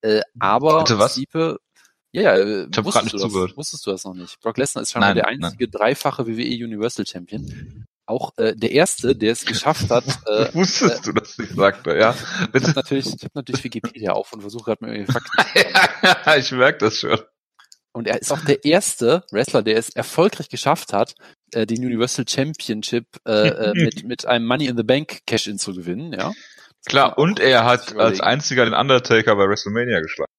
äh, 0.00 0.22
aber 0.38 0.78
Bitte 0.84 0.98
was? 0.98 1.12
Stiepe, 1.12 1.58
ja, 2.12 2.22
ja, 2.22 2.36
äh, 2.36 2.66
ich 2.70 2.84
wusstest, 2.84 3.12
nicht 3.12 3.24
du 3.24 3.46
das, 3.46 3.56
wusstest 3.56 3.86
du 3.86 3.90
das 3.90 4.04
noch 4.04 4.14
nicht. 4.14 4.40
Brock 4.40 4.58
Lesnar 4.58 4.82
ist 4.82 4.90
schon 4.90 5.00
nein, 5.00 5.14
der 5.14 5.28
einzige 5.28 5.64
nein. 5.64 5.70
dreifache 5.70 6.26
WWE 6.26 6.64
Universal 6.64 7.06
Champion. 7.06 7.86
Auch 8.06 8.36
äh, 8.38 8.56
der 8.56 8.72
erste, 8.72 9.14
der 9.14 9.32
es 9.32 9.44
geschafft 9.44 9.90
hat. 9.90 10.04
Äh, 10.26 10.52
wusstest 10.54 11.00
äh, 11.00 11.02
du 11.04 11.12
das 11.12 11.38
nicht, 11.38 11.54
sagte 11.54 11.96
ja. 11.96 12.14
Ich 12.52 12.62
habe 12.62 12.72
natürlich, 12.74 13.06
ich 13.06 13.24
hab 13.24 13.34
natürlich 13.34 13.62
Wikipedia 13.62 14.12
auf 14.12 14.32
und 14.32 14.40
versuche 14.40 14.64
gerade 14.64 14.84
mal 14.84 14.94
irgendwie 14.94 15.12
Fakten. 15.12 15.32
ja, 16.26 16.36
ich 16.36 16.50
merke 16.52 16.78
das 16.78 16.98
schon. 16.98 17.18
Und 17.92 18.06
er 18.06 18.20
ist 18.20 18.32
auch 18.32 18.44
der 18.44 18.64
erste 18.64 19.24
Wrestler, 19.32 19.62
der 19.62 19.76
es 19.76 19.90
erfolgreich 19.90 20.48
geschafft 20.48 20.92
hat, 20.92 21.14
äh, 21.52 21.66
den 21.66 21.84
Universal 21.84 22.24
Championship 22.28 23.06
äh, 23.26 23.48
äh, 23.48 23.72
mit, 23.74 24.04
mit 24.04 24.26
einem 24.26 24.46
Money 24.46 24.66
in 24.66 24.76
the 24.76 24.84
Bank 24.84 25.20
Cash-In 25.26 25.58
zu 25.58 25.74
gewinnen, 25.74 26.12
ja. 26.12 26.32
Klar, 26.86 27.18
und 27.18 27.40
er 27.40 27.64
hat 27.64 27.96
als 27.96 28.20
einziger 28.20 28.64
den 28.64 28.74
Undertaker 28.74 29.36
bei 29.36 29.46
WrestleMania 29.46 30.00
geschlagen. 30.00 30.29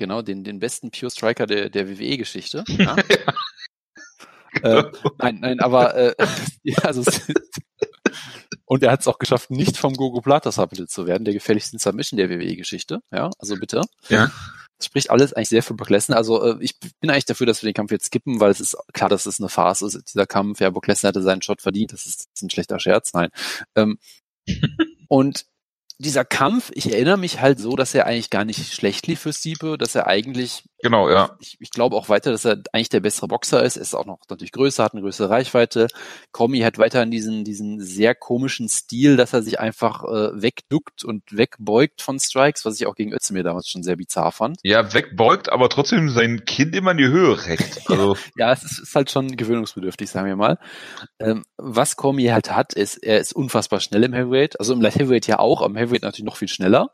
Genau, 0.00 0.22
den, 0.22 0.44
den 0.44 0.60
besten 0.60 0.90
Pure 0.90 1.10
Striker 1.10 1.46
der, 1.46 1.68
der 1.68 1.88
WWE-Geschichte. 1.88 2.64
Ja. 4.52 4.80
äh, 4.80 4.90
nein, 5.18 5.38
nein, 5.40 5.60
aber 5.60 5.94
äh, 5.94 6.14
ja, 6.64 6.78
also 6.78 7.04
und 8.64 8.82
er 8.82 8.90
hat 8.90 9.00
es 9.00 9.06
auch 9.06 9.18
geschafft, 9.18 9.50
nicht 9.50 9.76
vom 9.76 9.94
Gogo 9.94 10.22
Plata 10.22 10.50
submitted 10.50 10.90
zu 10.90 11.06
werden, 11.06 11.24
der 11.24 11.34
gefährlichsten 11.34 11.78
Submission 11.78 12.16
der 12.16 12.30
WWE-Geschichte. 12.30 13.00
Ja, 13.12 13.30
also 13.38 13.54
bitte. 13.56 13.82
Ja. 14.08 14.32
Das 14.78 14.86
spricht 14.86 15.10
alles 15.10 15.34
eigentlich 15.34 15.50
sehr 15.50 15.62
für 15.62 15.74
Brock 15.74 15.90
Lesnar. 15.90 16.16
Also 16.16 16.42
äh, 16.42 16.56
ich 16.60 16.80
bin 16.80 17.10
eigentlich 17.10 17.26
dafür, 17.26 17.46
dass 17.46 17.62
wir 17.62 17.68
den 17.68 17.74
Kampf 17.74 17.92
jetzt 17.92 18.06
skippen, 18.06 18.40
weil 18.40 18.50
es 18.50 18.60
ist 18.60 18.76
klar, 18.94 19.10
dass 19.10 19.26
es 19.26 19.38
eine 19.38 19.50
Farce 19.50 19.82
ist. 19.82 20.14
Dieser 20.14 20.26
Kampf, 20.26 20.60
ja, 20.60 20.70
Brock 20.70 20.86
Lesnar 20.86 21.10
hatte 21.10 21.22
seinen 21.22 21.42
Shot 21.42 21.60
verdient. 21.60 21.92
Das 21.92 22.06
ist, 22.06 22.20
das 22.20 22.26
ist 22.36 22.42
ein 22.42 22.50
schlechter 22.50 22.80
Scherz. 22.80 23.12
Nein. 23.12 23.28
Ähm, 23.76 23.98
und 25.08 25.44
dieser 26.00 26.24
Kampf, 26.24 26.70
ich 26.74 26.92
erinnere 26.92 27.18
mich 27.18 27.40
halt 27.40 27.58
so, 27.58 27.76
dass 27.76 27.94
er 27.94 28.06
eigentlich 28.06 28.30
gar 28.30 28.44
nicht 28.46 28.72
schlecht 28.72 29.06
lief 29.06 29.20
für 29.20 29.32
Stipe, 29.32 29.76
dass 29.76 29.94
er 29.94 30.06
eigentlich, 30.06 30.64
genau, 30.82 31.08
ja. 31.08 31.36
Ich, 31.38 31.56
ich 31.60 31.70
glaube 31.70 31.96
auch 31.96 32.08
weiter, 32.08 32.32
dass 32.32 32.44
er 32.44 32.62
eigentlich 32.72 32.88
der 32.88 33.00
bessere 33.00 33.28
Boxer 33.28 33.62
ist. 33.62 33.76
Er 33.76 33.82
ist 33.82 33.94
auch 33.94 34.06
noch 34.06 34.18
natürlich 34.28 34.52
größer, 34.52 34.82
hat 34.82 34.94
eine 34.94 35.02
größere 35.02 35.30
Reichweite. 35.30 35.86
Komi 36.32 36.60
hat 36.60 36.78
weiterhin 36.78 37.10
diesen, 37.10 37.44
diesen 37.44 37.80
sehr 37.80 38.14
komischen 38.14 38.68
Stil, 38.68 39.16
dass 39.16 39.32
er 39.32 39.42
sich 39.42 39.60
einfach 39.60 40.02
äh, 40.04 40.42
wegduckt 40.42 41.04
und 41.04 41.22
wegbeugt 41.30 42.02
von 42.02 42.18
Strikes, 42.18 42.64
was 42.64 42.80
ich 42.80 42.86
auch 42.86 42.94
gegen 42.94 43.12
Özdemir 43.12 43.42
damals 43.42 43.68
schon 43.68 43.82
sehr 43.82 43.96
bizarr 43.96 44.32
fand. 44.32 44.58
Ja, 44.62 44.92
wegbeugt, 44.92 45.52
aber 45.52 45.68
trotzdem 45.68 46.08
sein 46.08 46.44
Kind 46.44 46.74
immer 46.74 46.92
in 46.92 46.98
die 46.98 47.08
Höhe 47.08 47.46
reckt. 47.46 47.80
Also. 47.90 48.16
ja, 48.36 48.52
es 48.52 48.62
ist, 48.62 48.78
ist, 48.78 48.94
halt 48.94 49.10
schon 49.10 49.36
gewöhnungsbedürftig, 49.36 50.08
sagen 50.08 50.26
wir 50.26 50.36
mal. 50.36 50.58
Ähm, 51.18 51.44
was 51.56 51.96
Komi 51.96 52.26
halt 52.26 52.54
hat, 52.54 52.72
ist, 52.72 52.98
er 52.98 53.18
ist 53.18 53.32
unfassbar 53.32 53.80
schnell 53.80 54.04
im 54.04 54.12
Heavyweight, 54.12 54.60
also 54.60 54.74
im 54.74 54.80
Light 54.80 54.94
Heavyweight 54.94 55.26
ja 55.26 55.40
auch, 55.40 55.60
am 55.60 55.76
Heavyweight 55.76 56.00
wird 56.00 56.02
natürlich 56.02 56.26
noch 56.26 56.36
viel 56.36 56.48
schneller. 56.48 56.90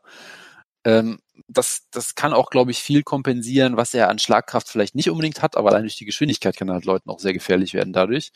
Ähm, 0.83 1.19
das, 1.47 1.87
das 1.91 2.15
kann 2.15 2.33
auch, 2.33 2.49
glaube 2.49 2.71
ich, 2.71 2.79
viel 2.79 3.03
kompensieren, 3.03 3.77
was 3.77 3.93
er 3.93 4.09
an 4.09 4.19
Schlagkraft 4.19 4.69
vielleicht 4.69 4.95
nicht 4.95 5.09
unbedingt 5.09 5.41
hat, 5.41 5.57
aber 5.57 5.69
allein 5.69 5.83
durch 5.83 5.97
die 5.97 6.05
Geschwindigkeit 6.05 6.55
kann 6.57 6.69
er 6.69 6.75
halt 6.75 6.85
Leuten 6.85 7.09
auch 7.09 7.19
sehr 7.19 7.33
gefährlich 7.33 7.73
werden 7.73 7.93
dadurch. 7.93 8.31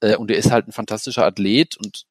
Äh, 0.00 0.16
und 0.16 0.30
er 0.30 0.38
ist 0.38 0.50
halt 0.50 0.68
ein 0.68 0.72
fantastischer 0.72 1.24
Athlet 1.24 1.76
und 1.76 2.04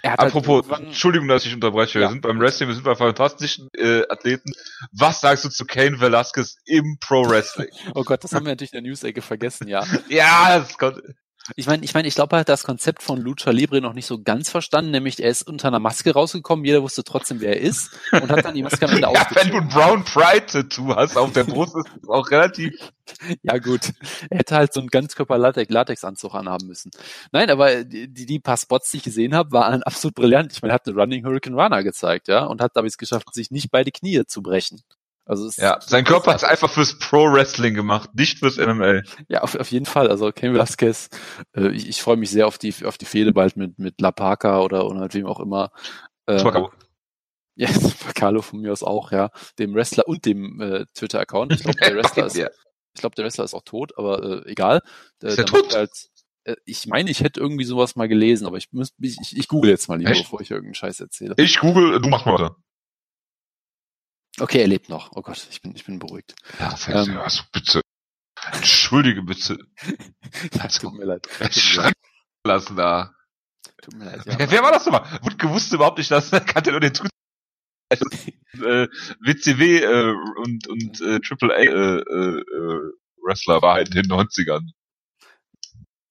er 0.00 0.12
hat 0.12 0.20
halt 0.20 0.34
Apropos, 0.34 0.70
halt 0.70 0.84
Entschuldigung, 0.84 1.26
dass 1.26 1.44
ich 1.44 1.52
unterbreche. 1.52 1.98
Ja. 1.98 2.06
Wir 2.06 2.12
sind 2.12 2.22
beim 2.22 2.38
Wrestling, 2.38 2.68
wir 2.68 2.74
sind 2.74 2.84
bei 2.84 2.94
fantastischen 2.94 3.68
äh, 3.76 4.02
Athleten. 4.08 4.52
Was 4.92 5.20
sagst 5.20 5.44
du 5.44 5.48
zu 5.48 5.64
Kane 5.64 6.00
Velasquez 6.00 6.56
im 6.66 6.98
Pro 7.00 7.28
Wrestling? 7.28 7.68
oh 7.94 8.04
Gott, 8.04 8.22
das 8.22 8.32
haben 8.32 8.46
wir 8.46 8.52
natürlich 8.52 8.72
in 8.72 8.84
der 8.84 8.90
News-Ecke 8.90 9.22
vergessen, 9.22 9.66
ja. 9.66 9.84
ja, 10.08 10.60
das 10.60 10.78
kommt. 10.78 11.02
Ich 11.56 11.66
meine, 11.66 11.84
ich 11.84 11.94
meine, 11.94 12.08
ich 12.08 12.14
glaube, 12.14 12.36
er 12.36 12.40
hat 12.40 12.48
das 12.48 12.64
Konzept 12.64 13.02
von 13.02 13.20
Lucha 13.20 13.50
Libre 13.50 13.80
noch 13.80 13.94
nicht 13.94 14.06
so 14.06 14.22
ganz 14.22 14.50
verstanden, 14.50 14.90
nämlich 14.90 15.22
er 15.22 15.30
ist 15.30 15.46
unter 15.46 15.68
einer 15.68 15.78
Maske 15.78 16.12
rausgekommen, 16.12 16.64
jeder 16.64 16.82
wusste 16.82 17.04
trotzdem, 17.04 17.40
wer 17.40 17.56
er 17.56 17.60
ist 17.60 17.90
und 18.12 18.30
hat 18.30 18.44
dann 18.44 18.54
die 18.54 18.62
Maske 18.62 18.86
am 18.86 18.92
Ende 18.92 19.08
ja, 19.12 19.26
Wenn 19.34 19.50
du 19.50 19.56
ein 19.58 19.68
Brown 19.68 20.04
Pride 20.04 20.46
Tattoo 20.46 20.94
hast 20.94 21.16
auf 21.16 21.32
der 21.32 21.44
Brust, 21.44 21.76
ist 21.76 21.86
das 22.00 22.08
auch 22.08 22.30
relativ. 22.30 22.74
ja 23.42 23.58
gut, 23.58 23.92
er 24.30 24.38
hätte 24.38 24.56
halt 24.56 24.72
so 24.72 24.80
einen 24.80 24.88
Ganzkörper 24.88 25.38
Latex 25.38 26.04
Anzug 26.04 26.34
anhaben 26.34 26.66
müssen. 26.66 26.90
Nein, 27.32 27.50
aber 27.50 27.84
die, 27.84 28.08
die 28.08 28.38
paar 28.38 28.56
Spots, 28.56 28.90
die 28.90 28.98
ich 28.98 29.02
gesehen 29.02 29.34
habe, 29.34 29.52
waren 29.52 29.82
absolut 29.82 30.14
brillant. 30.14 30.52
Ich 30.52 30.62
meine, 30.62 30.72
er 30.72 30.74
hat 30.74 30.86
eine 30.86 30.96
Running 30.96 31.24
Hurricane 31.24 31.54
Runner 31.54 31.82
gezeigt, 31.82 32.28
ja, 32.28 32.44
und 32.44 32.60
hat 32.60 32.72
dabei 32.74 32.88
es 32.88 32.98
geschafft, 32.98 33.32
sich 33.32 33.50
nicht 33.50 33.70
beide 33.70 33.90
Knie 33.90 34.24
zu 34.26 34.42
brechen. 34.42 34.82
Also 35.28 35.50
ja, 35.62 35.78
sein 35.80 36.04
Körper 36.04 36.34
ist 36.34 36.44
einfach 36.44 36.70
fürs 36.70 36.98
Pro 36.98 37.30
Wrestling 37.30 37.74
gemacht, 37.74 38.08
nicht 38.14 38.38
fürs 38.38 38.56
MML. 38.56 39.04
Ja, 39.28 39.42
auf, 39.42 39.54
auf 39.56 39.70
jeden 39.70 39.84
Fall. 39.84 40.08
Also 40.08 40.32
Ken 40.32 40.54
Velasquez, 40.54 41.10
äh, 41.54 41.68
ich, 41.68 41.86
ich 41.86 42.00
freue 42.00 42.16
mich 42.16 42.30
sehr 42.30 42.46
auf 42.46 42.56
die 42.56 42.74
auf 42.86 42.96
die 42.96 43.04
Fehde 43.04 43.34
bald 43.34 43.54
mit 43.54 43.78
mit 43.78 44.00
La 44.00 44.10
Parca 44.10 44.62
oder 44.62 44.86
oder 44.86 45.00
mit 45.00 45.12
wem 45.12 45.26
auch 45.26 45.38
immer. 45.38 45.70
Äh, 46.24 46.42
ja, 47.56 47.68
Carlo 48.14 48.40
von 48.40 48.60
mir 48.60 48.72
aus 48.72 48.82
auch, 48.82 49.12
ja, 49.12 49.30
dem 49.58 49.74
Wrestler 49.74 50.08
und 50.08 50.24
dem 50.24 50.62
äh, 50.62 50.86
Twitter 50.94 51.20
Account. 51.20 51.52
Ich 51.52 51.62
glaube, 51.62 51.78
der 51.78 51.96
Wrestler 51.96 52.26
ist, 52.26 52.36
ja. 52.36 52.48
ich 52.94 53.00
glaube, 53.02 53.14
der 53.14 53.26
Wrestler 53.26 53.44
ist 53.44 53.52
auch 53.52 53.64
tot, 53.64 53.98
aber 53.98 54.46
äh, 54.46 54.50
egal. 54.50 54.80
Der, 55.20 55.28
ist 55.28 55.38
der 55.38 55.44
tot? 55.44 55.74
Halt, 55.74 55.90
äh, 56.44 56.56
ich 56.64 56.86
meine, 56.86 57.10
ich 57.10 57.20
hätte 57.20 57.38
irgendwie 57.38 57.64
sowas 57.64 57.96
mal 57.96 58.08
gelesen, 58.08 58.46
aber 58.46 58.56
ich 58.56 58.72
muss, 58.72 58.94
ich, 58.98 59.36
ich 59.36 59.48
google 59.48 59.70
jetzt 59.70 59.88
mal 59.88 59.98
lieber, 59.98 60.12
Echt? 60.12 60.22
bevor 60.22 60.40
ich 60.40 60.50
irgendeinen 60.50 60.74
Scheiß 60.74 61.00
erzähle. 61.00 61.34
Ich 61.36 61.58
google, 61.58 62.00
du 62.00 62.08
machst 62.08 62.24
mal 62.24 62.34
weiter. 62.34 62.56
Okay, 64.40 64.60
er 64.60 64.68
lebt 64.68 64.88
noch. 64.88 65.12
Oh 65.14 65.22
Gott, 65.22 65.46
ich 65.50 65.62
bin, 65.62 65.74
ich 65.74 65.84
bin 65.84 65.98
beruhigt. 65.98 66.34
Ja, 66.58 66.76
ähm, 66.88 67.18
also 67.18 67.42
bitte. 67.52 67.80
Entschuldige 68.52 69.22
bitte. 69.22 69.58
das 70.52 70.78
tut 70.78 70.94
mir 70.94 71.04
leid. 71.04 71.28
Schreib 71.50 71.94
lassen 72.44 72.76
da. 72.76 73.14
Tut 73.82 73.94
mir 73.94 74.04
leid, 74.06 74.24
ja. 74.26 74.38
Wer, 74.38 74.50
wer 74.50 74.62
war 74.62 74.72
das 74.72 74.86
nochmal? 74.86 75.20
Wut 75.22 75.38
gewusst 75.38 75.72
überhaupt 75.72 75.98
nicht, 75.98 76.10
dass 76.10 76.30
kannte 76.30 76.70
nur 76.70 76.80
den 76.80 76.94
Tut 76.94 77.10
äh, 77.90 78.88
WCW 79.20 79.78
äh, 79.78 80.14
und, 80.42 80.68
und 80.68 81.00
äh, 81.00 81.20
Triple 81.20 81.54
A 81.54 81.58
äh, 81.58 81.98
äh, 82.00 82.92
Wrestler 83.22 83.62
war 83.62 83.74
halt 83.74 83.94
in 83.94 84.02
den 84.02 84.10
90ern. 84.10 84.70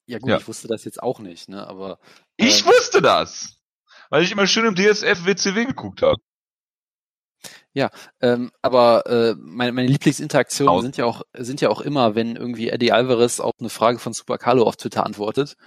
Ja 0.08 0.20
gut, 0.20 0.30
ja. 0.30 0.38
ich 0.38 0.48
wusste 0.48 0.68
das 0.68 0.86
jetzt 0.86 1.02
auch 1.04 1.20
nicht, 1.20 1.50
ne? 1.50 1.68
Aber. 1.68 2.00
Äh, 2.38 2.48
ich 2.48 2.66
wusste 2.66 3.02
das! 3.02 3.60
Weil 4.10 4.24
ich 4.24 4.32
immer 4.32 4.48
schön 4.48 4.66
im 4.66 4.76
DSF 4.76 5.26
WCW 5.26 5.66
geguckt 5.66 6.02
habe. 6.02 6.22
Ja, 7.78 7.92
ähm, 8.22 8.50
aber 8.64 9.06
äh, 9.06 9.36
meine, 9.38 9.72
meine 9.72 9.88
Lieblingsinteraktionen 9.88 10.82
sind 10.82 10.98
ja 10.98 11.06
auch 11.06 11.22
sind 11.38 11.62
ja 11.62 11.70
auch 11.70 11.82
immer, 11.82 12.16
wenn 12.16 12.36
irgendwie 12.36 12.70
Eddie 12.70 12.92
Alvarez 12.92 13.40
auf 13.40 13.54
eine 13.60 13.70
Frage 13.70 14.00
von 14.00 14.14
Super 14.14 14.40
Carlo 14.40 14.64
auf 14.64 14.78
Twitter 14.78 15.06
antwortet, 15.06 15.58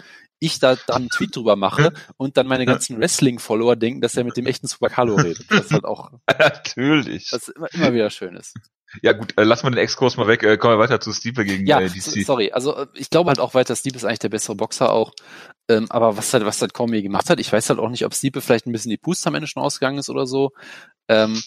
ich 0.40 0.58
da 0.58 0.74
dann 0.88 1.02
einen 1.02 1.08
Tweet 1.08 1.36
drüber 1.36 1.54
mache 1.54 1.92
und 2.16 2.36
dann 2.36 2.48
meine 2.48 2.66
ganzen 2.66 2.98
Wrestling-Follower 2.98 3.76
denken, 3.76 4.00
dass 4.00 4.16
er 4.16 4.24
mit 4.24 4.36
dem 4.36 4.46
echten 4.46 4.66
Super 4.66 4.88
Carlo 4.88 5.14
redet. 5.14 5.48
Das 5.52 5.66
ist 5.66 5.72
halt 5.72 5.84
auch 5.84 6.10
natürlich, 6.36 7.30
was 7.30 7.46
immer, 7.46 7.72
immer 7.74 7.94
wieder 7.94 8.10
schön 8.10 8.34
ist. 8.34 8.56
Ja 9.02 9.12
gut, 9.12 9.38
äh, 9.38 9.44
lass 9.44 9.62
mal 9.62 9.70
den 9.70 9.78
Exkurs 9.78 10.16
mal 10.16 10.26
weg. 10.26 10.42
Äh, 10.42 10.56
kommen 10.56 10.74
wir 10.74 10.78
weiter 10.80 11.00
zu 11.00 11.12
Stipe 11.12 11.44
gegen 11.44 11.64
ja, 11.64 11.78
äh, 11.78 11.88
DC. 11.88 12.26
Sorry, 12.26 12.50
also 12.50 12.74
äh, 12.74 12.86
ich 12.94 13.08
glaube 13.08 13.28
halt 13.28 13.38
auch 13.38 13.54
weiter, 13.54 13.76
Stipe 13.76 13.94
ist 13.94 14.04
eigentlich 14.04 14.18
der 14.18 14.30
bessere 14.30 14.56
Boxer 14.56 14.92
auch. 14.92 15.12
Ähm, 15.68 15.86
aber 15.90 16.16
was 16.16 16.34
halt, 16.34 16.44
was 16.44 16.60
halt 16.60 16.74
Cormier 16.74 17.02
gemacht 17.02 17.30
hat, 17.30 17.38
ich 17.38 17.52
weiß 17.52 17.68
halt 17.68 17.78
auch 17.78 17.88
nicht, 17.88 18.04
ob 18.04 18.14
Stipe 18.14 18.40
vielleicht 18.40 18.66
ein 18.66 18.72
bisschen 18.72 18.90
die 18.90 18.98
Puste 18.98 19.28
am 19.28 19.36
Ende 19.36 19.46
schon 19.46 19.62
ausgegangen 19.62 19.98
ist 19.98 20.10
oder 20.10 20.26
so. 20.26 20.50
Ähm, 21.06 21.40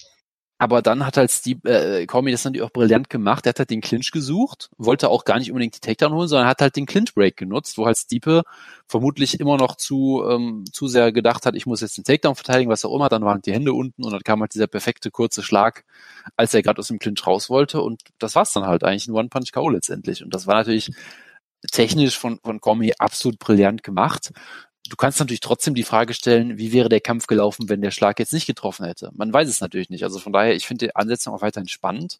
aber 0.59 0.81
dann 0.81 1.05
hat 1.05 1.17
halt 1.17 1.31
Steve, 1.31 1.67
äh, 1.69 2.05
Cormier 2.05 2.31
das 2.31 2.45
natürlich 2.45 2.65
auch 2.65 2.71
brillant 2.71 3.09
gemacht. 3.09 3.45
Er 3.45 3.49
hat 3.49 3.59
halt 3.59 3.69
den 3.69 3.81
Clinch 3.81 4.11
gesucht, 4.11 4.69
wollte 4.77 5.09
auch 5.09 5.25
gar 5.25 5.39
nicht 5.39 5.51
unbedingt 5.51 5.75
die 5.75 5.79
Takedown 5.79 6.13
holen, 6.13 6.27
sondern 6.27 6.47
hat 6.47 6.61
halt 6.61 6.75
den 6.75 6.85
Clinch 6.85 7.13
Break 7.13 7.35
genutzt, 7.37 7.77
wo 7.77 7.85
halt 7.85 7.97
Stiepe 7.97 8.43
vermutlich 8.87 9.39
immer 9.39 9.57
noch 9.57 9.75
zu, 9.75 10.23
ähm, 10.29 10.63
zu 10.71 10.87
sehr 10.87 11.11
gedacht 11.11 11.45
hat, 11.45 11.55
ich 11.55 11.65
muss 11.65 11.81
jetzt 11.81 11.97
den 11.97 12.03
Takedown 12.03 12.35
verteidigen, 12.35 12.69
was 12.71 12.85
auch 12.85 12.95
immer. 12.95 13.09
Dann 13.09 13.25
waren 13.25 13.41
die 13.41 13.51
Hände 13.51 13.73
unten 13.73 14.03
und 14.03 14.11
dann 14.13 14.21
kam 14.23 14.41
halt 14.41 14.53
dieser 14.53 14.67
perfekte 14.67 15.11
kurze 15.11 15.43
Schlag, 15.43 15.83
als 16.37 16.53
er 16.53 16.61
gerade 16.61 16.79
aus 16.79 16.87
dem 16.87 16.99
Clinch 16.99 17.25
raus 17.27 17.49
wollte. 17.49 17.81
Und 17.81 18.01
das 18.19 18.35
war's 18.35 18.53
dann 18.53 18.65
halt 18.65 18.83
eigentlich 18.83 19.07
ein 19.07 19.15
One-Punch-KO 19.15 19.69
letztendlich. 19.69 20.23
Und 20.23 20.33
das 20.33 20.47
war 20.47 20.55
natürlich 20.55 20.91
technisch 21.71 22.17
von, 22.17 22.39
von 22.43 22.61
Cormier 22.61 22.93
absolut 22.99 23.39
brillant 23.39 23.83
gemacht 23.83 24.31
du 24.89 24.95
kannst 24.95 25.19
natürlich 25.19 25.39
trotzdem 25.39 25.75
die 25.75 25.83
Frage 25.83 26.13
stellen, 26.13 26.57
wie 26.57 26.73
wäre 26.73 26.89
der 26.89 27.01
Kampf 27.01 27.27
gelaufen, 27.27 27.69
wenn 27.69 27.81
der 27.81 27.91
Schlag 27.91 28.19
jetzt 28.19 28.33
nicht 28.33 28.45
getroffen 28.47 28.85
hätte? 28.85 29.11
Man 29.13 29.33
weiß 29.33 29.47
es 29.47 29.61
natürlich 29.61 29.89
nicht. 29.89 30.03
Also 30.03 30.19
von 30.19 30.33
daher, 30.33 30.55
ich 30.55 30.67
finde 30.67 30.87
die 30.87 30.95
Ansetzung 30.95 31.33
auch 31.33 31.41
weiterhin 31.41 31.67
spannend, 31.67 32.19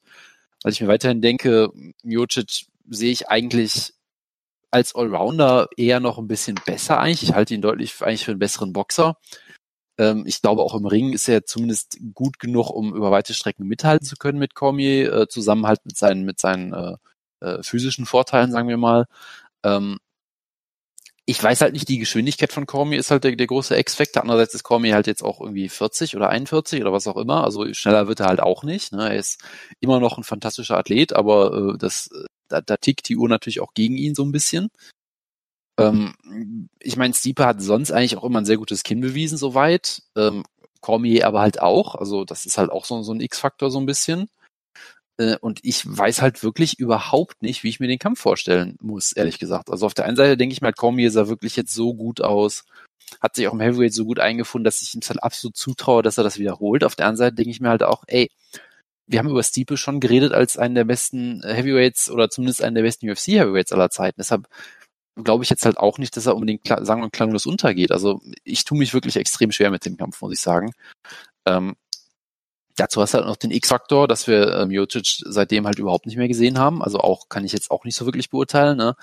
weil 0.64 0.72
ich 0.72 0.82
mir 0.82 0.88
weiterhin 0.88 1.22
denke, 1.22 1.72
Miocic 2.04 2.66
sehe 2.90 3.12
ich 3.12 3.30
eigentlich 3.30 3.94
als 4.72 4.96
Allrounder 4.96 5.68
eher 5.78 6.00
noch 6.00 6.18
ein 6.18 6.28
bisschen 6.28 6.56
besser 6.66 7.00
eigentlich. 7.00 7.24
Ich 7.24 7.36
halte 7.36 7.54
ihn 7.54 7.62
deutlich 7.62 8.02
eigentlich 8.02 8.26
für 8.26 8.32
einen 8.32 8.40
besseren 8.40 8.74
Boxer. 8.74 9.18
Ähm, 10.00 10.24
ich 10.26 10.42
glaube, 10.42 10.64
auch 10.64 10.74
im 10.74 10.86
Ring 10.86 11.14
ist 11.14 11.28
er 11.28 11.46
zumindest 11.46 12.00
gut 12.14 12.40
genug, 12.40 12.72
um 12.72 12.96
über 12.96 13.12
weite 13.12 13.34
Strecken 13.34 13.68
mithalten 13.68 14.08
zu 14.08 14.16
können 14.16 14.40
mit 14.40 14.56
Cormier, 14.56 15.14
äh, 15.14 15.28
zusammen 15.28 15.68
halt 15.68 15.86
mit 15.86 15.98
seinen, 15.98 16.26
mit 16.26 16.40
seinen 16.40 16.74
äh, 16.74 16.96
äh, 17.42 17.62
physischen 17.62 18.06
Vorteilen, 18.06 18.52
sagen 18.52 18.68
wir 18.68 18.78
mal. 18.78 19.06
Ähm, 19.64 20.00
ich 21.26 21.42
weiß 21.42 21.62
halt 21.62 21.74
nicht, 21.74 21.88
die 21.88 22.00
Geschwindigkeit 22.00 22.52
von 22.52 22.66
Cormier 22.66 23.00
ist 23.00 23.10
halt 23.10 23.24
der, 23.24 23.36
der 23.36 23.48
große 23.48 23.78
X-Factor. 23.78 24.24
Andererseits 24.24 24.56
ist 24.56 24.64
Cormier 24.64 24.94
halt 24.94 25.08
jetzt 25.08 25.24
auch 25.24 25.40
irgendwie 25.40 25.70
40 25.70 26.16
oder 26.18 26.30
41 26.30 26.82
oder 26.82 26.92
was 26.92 27.08
auch 27.08 27.16
immer. 27.16 27.44
Also 27.46 27.74
schneller 27.74 28.08
wird 28.08 28.20
er 28.20 28.28
halt 28.28 28.42
auch 28.42 28.64
nicht. 28.64 28.92
Ne? 28.92 29.10
Er 29.10 29.16
ist 29.16 29.42
immer 29.80 30.00
noch 30.02 30.18
ein 30.18 30.24
fantastischer 30.24 30.78
Athlet, 30.78 31.14
aber 31.14 31.76
äh, 31.76 31.78
das, 31.78 32.10
da, 32.50 32.60
da 32.60 32.76
tickt 32.76 33.08
die 33.08 33.16
Uhr 33.16 33.30
natürlich 33.30 33.62
auch 33.62 33.74
gegen 33.74 33.96
ihn 33.96 34.16
so 34.16 34.24
ein 34.24 34.34
bisschen. 34.34 34.70
Ähm, 35.80 36.14
ich 36.80 36.98
meine, 36.98 37.14
Stiepe 37.14 37.46
hat 37.46 37.62
sonst 37.62 37.92
eigentlich 37.92 38.18
auch 38.18 38.26
immer 38.26 38.42
ein 38.42 38.46
sehr 38.46 38.58
gutes 38.58 38.84
Kinn 38.84 39.00
bewiesen, 39.00 39.38
soweit. 39.38 40.04
Ähm, 40.18 40.44
Cormier 40.82 41.26
aber 41.26 41.40
halt 41.40 41.62
auch. 41.62 41.96
Also 41.96 42.26
das 42.26 42.46
ist 42.46 42.58
halt 42.58 42.70
auch 42.70 42.84
so, 42.84 43.02
so 43.02 43.14
ein 43.14 43.22
X-Faktor 43.22 43.72
so 43.72 43.80
ein 43.80 43.86
bisschen. 43.86 44.30
Äh, 45.18 45.38
und 45.40 45.60
ich 45.64 45.86
weiß 45.86 46.22
halt 46.22 46.44
wirklich 46.44 46.80
überhaupt 46.80 47.42
nicht, 47.42 47.64
wie 47.64 47.70
ich 47.70 47.80
mir 47.80 47.88
den 47.88 48.00
Kampf 48.00 48.20
vorstellen 48.20 48.78
muss, 48.82 49.14
ehrlich 49.14 49.40
gesagt. 49.40 49.70
Also 49.70 49.86
auf 49.86 49.94
der 49.94 50.06
einen 50.06 50.18
Seite 50.18 50.38
denke 50.38 50.54
ich 50.54 50.62
mal, 50.62 50.74
Cormier 50.74 51.12
sah 51.12 51.28
wirklich 51.28 51.56
jetzt 51.56 51.74
so 51.74 51.94
gut 51.94 52.22
aus, 52.22 52.66
hat 53.22 53.36
sich 53.36 53.48
auch 53.48 53.54
im 53.54 53.60
Heavyweight 53.60 53.94
so 53.94 54.06
gut 54.06 54.20
eingefunden, 54.20 54.66
dass 54.66 54.82
ich 54.82 54.94
ihm 54.96 55.02
halt 55.08 55.24
absolut 55.24 55.56
zutraue, 55.56 56.02
dass 56.04 56.18
er 56.18 56.24
das 56.24 56.40
wiederholt. 56.40 56.84
Auf 56.84 56.96
der 56.96 57.06
anderen 57.06 57.18
Seite 57.18 57.36
denke 57.36 57.52
ich 57.52 57.62
mir 57.62 57.70
halt 57.70 57.84
auch, 57.84 58.04
ey, 58.08 58.30
wir 59.06 59.20
haben 59.20 59.30
über 59.30 59.44
Stipe 59.44 59.78
schon 59.78 60.00
geredet 60.00 60.34
als 60.34 60.58
einen 60.58 60.76
der 60.76 60.86
besten 60.86 61.42
Heavyweights 61.44 62.10
oder 62.10 62.30
zumindest 62.30 62.64
einen 62.64 62.76
der 62.76 62.84
besten 62.84 63.10
UFC 63.10 63.28
Heavyweights 63.28 63.74
aller 63.74 63.90
Zeiten. 63.90 64.16
Deshalb 64.18 64.48
glaube 65.16 65.44
ich 65.44 65.50
jetzt 65.50 65.66
halt 65.66 65.78
auch 65.78 65.98
nicht, 65.98 66.16
dass 66.18 66.26
er 66.26 66.36
unbedingt 66.36 66.68
sagen 66.68 67.04
und 67.04 67.14
klanglos 67.14 67.46
untergeht. 67.46 67.92
Also 67.92 68.22
ich 68.44 68.66
tue 68.66 68.78
mich 68.78 68.94
wirklich 68.94 69.18
extrem 69.18 69.52
schwer 69.52 69.72
mit 69.72 69.86
dem 69.86 69.98
Kampf, 69.98 70.22
muss 70.22 70.34
ich 70.34 70.40
sagen. 70.40 70.72
Ähm, 71.46 71.76
dazu 72.76 73.02
hast 73.02 73.14
du 73.14 73.20
halt 73.20 73.28
noch 73.28 73.36
den 73.38 73.52
X-Faktor, 73.52 74.08
dass 74.08 74.28
wir 74.28 74.54
ähm, 74.56 74.72
Jocic 74.72 75.24
seitdem 75.26 75.66
halt 75.66 75.80
überhaupt 75.80 76.06
nicht 76.06 76.18
mehr 76.18 76.28
gesehen 76.28 76.58
haben. 76.58 76.84
Also 76.84 77.00
auch 77.00 77.30
kann 77.30 77.46
ich 77.46 77.52
jetzt 77.52 77.72
auch 77.72 77.86
nicht 77.86 77.96
so 77.96 78.06
wirklich 78.06 78.30
beurteilen. 78.30 78.78
Ne? 78.78 78.96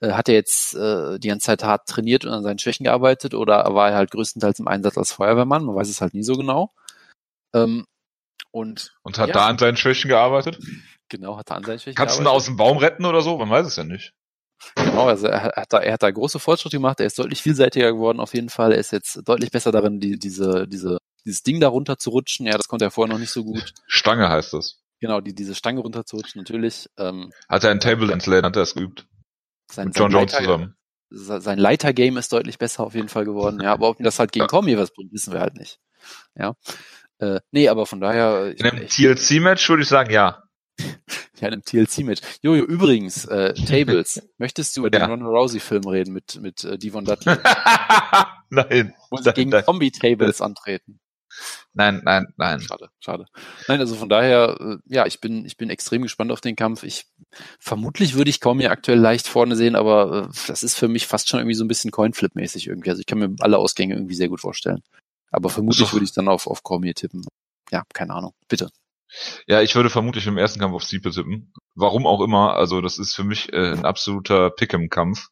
Äh, 0.00 0.12
hat 0.12 0.28
er 0.28 0.34
jetzt 0.34 0.74
äh, 0.74 1.18
die 1.18 1.28
ganze 1.28 1.46
Zeit 1.46 1.64
hart 1.64 1.88
trainiert 1.88 2.24
und 2.24 2.32
an 2.32 2.42
seinen 2.42 2.58
Schwächen 2.58 2.84
gearbeitet 2.84 3.34
oder 3.34 3.74
war 3.74 3.90
er 3.90 3.96
halt 3.96 4.10
größtenteils 4.10 4.58
im 4.58 4.68
Einsatz 4.68 4.98
als 4.98 5.12
Feuerwehrmann? 5.12 5.64
Man 5.64 5.74
weiß 5.74 5.88
es 5.88 6.00
halt 6.00 6.14
nie 6.14 6.22
so 6.22 6.34
genau. 6.34 6.72
Ähm, 7.54 7.86
und, 8.50 8.94
und 9.02 9.18
hat 9.18 9.28
ja, 9.28 9.34
da 9.34 9.46
an 9.46 9.58
seinen 9.58 9.76
Schwächen 9.76 10.08
gearbeitet? 10.08 10.58
Genau, 11.08 11.38
hat 11.38 11.50
er 11.50 11.56
an 11.56 11.64
seinen 11.64 11.78
Schwächen 11.78 11.96
Kannst 11.96 12.18
gearbeitet. 12.18 12.18
Kannst 12.18 12.18
du 12.18 12.22
ihn 12.22 12.26
aus 12.26 12.44
dem 12.46 12.56
Baum 12.56 12.78
retten 12.78 13.04
oder 13.04 13.22
so? 13.22 13.36
Man 13.38 13.50
weiß 13.50 13.66
es 13.66 13.76
ja 13.76 13.84
nicht. 13.84 14.12
Genau, 14.74 15.06
also 15.06 15.26
er 15.26 15.52
hat, 15.56 15.72
da, 15.72 15.80
er 15.80 15.92
hat 15.94 16.02
da 16.02 16.10
große 16.10 16.38
Fortschritte 16.38 16.76
gemacht, 16.76 17.00
er 17.00 17.06
ist 17.06 17.18
deutlich 17.18 17.42
vielseitiger 17.42 17.92
geworden 17.92 18.20
auf 18.20 18.34
jeden 18.34 18.48
Fall, 18.48 18.72
er 18.72 18.78
ist 18.78 18.90
jetzt 18.90 19.20
deutlich 19.28 19.50
besser 19.50 19.70
darin, 19.70 20.00
die, 20.00 20.18
diese, 20.18 20.66
diese, 20.66 20.98
dieses 21.26 21.42
Ding 21.42 21.60
da 21.60 21.68
runter 21.68 21.98
zu 21.98 22.10
rutschen, 22.10 22.46
ja, 22.46 22.56
das 22.56 22.68
konnte 22.68 22.84
er 22.84 22.90
vorher 22.90 23.12
noch 23.12 23.20
nicht 23.20 23.30
so 23.30 23.44
gut. 23.44 23.74
Stange 23.86 24.28
heißt 24.28 24.52
das. 24.52 24.80
Genau, 25.00 25.20
die, 25.20 25.34
diese 25.34 25.54
Stange 25.54 25.80
runter 25.80 26.06
zu 26.06 26.16
rutschen, 26.16 26.40
natürlich. 26.40 26.88
Ähm, 26.96 27.32
hat 27.48 27.64
er 27.64 27.70
ein 27.70 27.80
Table 27.80 28.06
Dance 28.06 28.30
hat 28.30 28.56
er 28.56 28.62
es 28.62 28.74
geübt. 28.74 29.06
Sein, 29.70 29.88
Mit 29.88 29.98
John 29.98 30.10
Jones 30.10 30.32
zusammen. 30.32 30.76
Sein 31.10 31.58
Leitergame 31.58 32.18
ist 32.18 32.32
deutlich 32.32 32.58
besser 32.58 32.82
auf 32.84 32.94
jeden 32.94 33.08
Fall 33.08 33.24
geworden, 33.24 33.60
ja, 33.60 33.72
aber 33.72 33.88
ob 33.88 34.00
ihm 34.00 34.04
das 34.04 34.18
halt 34.18 34.32
gegen 34.32 34.44
ja. 34.44 34.48
Cormier 34.48 34.78
was 34.78 34.92
bringt, 34.92 35.12
wissen 35.12 35.32
wir 35.32 35.40
halt 35.40 35.54
nicht. 35.54 35.78
Ja. 36.34 36.54
Äh, 37.18 37.40
nee, 37.50 37.68
aber 37.68 37.86
von 37.86 38.00
daher. 38.00 38.54
In 38.56 38.64
einem 38.64 38.88
TLC-Match 38.88 39.68
würde 39.68 39.82
ich 39.82 39.88
sagen, 39.88 40.12
ja. 40.12 40.42
Ja, 41.38 41.48
in 41.48 41.52
einem 41.52 41.64
TLC-Match. 41.64 42.22
Jojo, 42.40 42.64
übrigens, 42.64 43.26
äh, 43.26 43.52
Tables. 43.66 44.26
Möchtest 44.38 44.74
du 44.74 44.80
über 44.80 44.96
ja. 44.96 45.06
den 45.06 45.10
Ronda 45.10 45.26
Rousey-Film 45.26 45.86
reden 45.86 46.14
mit, 46.14 46.40
mit 46.40 46.64
äh, 46.64 46.78
Devon 46.78 47.04
Dudley? 47.04 47.36
nein. 48.50 48.94
Sie 49.20 49.32
gegen 49.34 49.52
Zombie-Tables 49.52 50.40
antreten. 50.40 50.98
Nein, 51.74 52.00
nein, 52.04 52.32
nein. 52.36 52.60
Schade, 52.60 52.90
schade. 53.00 53.26
Nein, 53.68 53.80
also 53.80 53.94
von 53.96 54.08
daher, 54.08 54.56
äh, 54.60 54.76
ja, 54.86 55.06
ich 55.06 55.20
bin, 55.20 55.44
ich 55.44 55.56
bin 55.56 55.70
extrem 55.70 56.02
gespannt 56.02 56.32
auf 56.32 56.40
den 56.40 56.56
Kampf. 56.56 56.82
Ich, 56.82 57.06
vermutlich 57.58 58.14
würde 58.14 58.30
ich 58.30 58.40
kaum 58.40 58.60
hier 58.60 58.70
aktuell 58.70 58.98
leicht 58.98 59.28
vorne 59.28 59.56
sehen, 59.56 59.76
aber 59.76 60.28
äh, 60.30 60.36
das 60.46 60.62
ist 60.62 60.78
für 60.78 60.88
mich 60.88 61.06
fast 61.06 61.28
schon 61.28 61.40
irgendwie 61.40 61.54
so 61.54 61.64
ein 61.64 61.68
bisschen 61.68 61.90
Coinflip-mäßig 61.90 62.68
irgendwie. 62.68 62.90
Also 62.90 63.00
ich 63.00 63.06
kann 63.06 63.18
mir 63.18 63.34
alle 63.40 63.58
Ausgänge 63.58 63.94
irgendwie 63.94 64.14
sehr 64.14 64.28
gut 64.28 64.40
vorstellen. 64.40 64.82
Aber 65.30 65.50
vermutlich 65.50 65.88
so. 65.88 65.92
würde 65.92 66.04
ich 66.04 66.12
dann 66.12 66.28
auf, 66.28 66.46
auf 66.46 66.62
Cormier 66.62 66.94
tippen. 66.94 67.24
Ja, 67.70 67.82
keine 67.92 68.14
Ahnung. 68.14 68.32
Bitte. 68.48 68.70
Ja, 69.46 69.60
ich 69.60 69.74
würde 69.74 69.90
vermutlich 69.90 70.26
im 70.26 70.38
ersten 70.38 70.60
Kampf 70.60 70.74
auf 70.74 70.82
Stipe 70.82 71.10
tippen. 71.10 71.52
Warum 71.74 72.06
auch 72.06 72.22
immer. 72.22 72.54
Also 72.54 72.80
das 72.80 72.98
ist 72.98 73.14
für 73.14 73.24
mich 73.24 73.52
äh, 73.52 73.72
ein 73.72 73.84
absoluter 73.84 74.48
Pick'em-Kampf. 74.48 75.28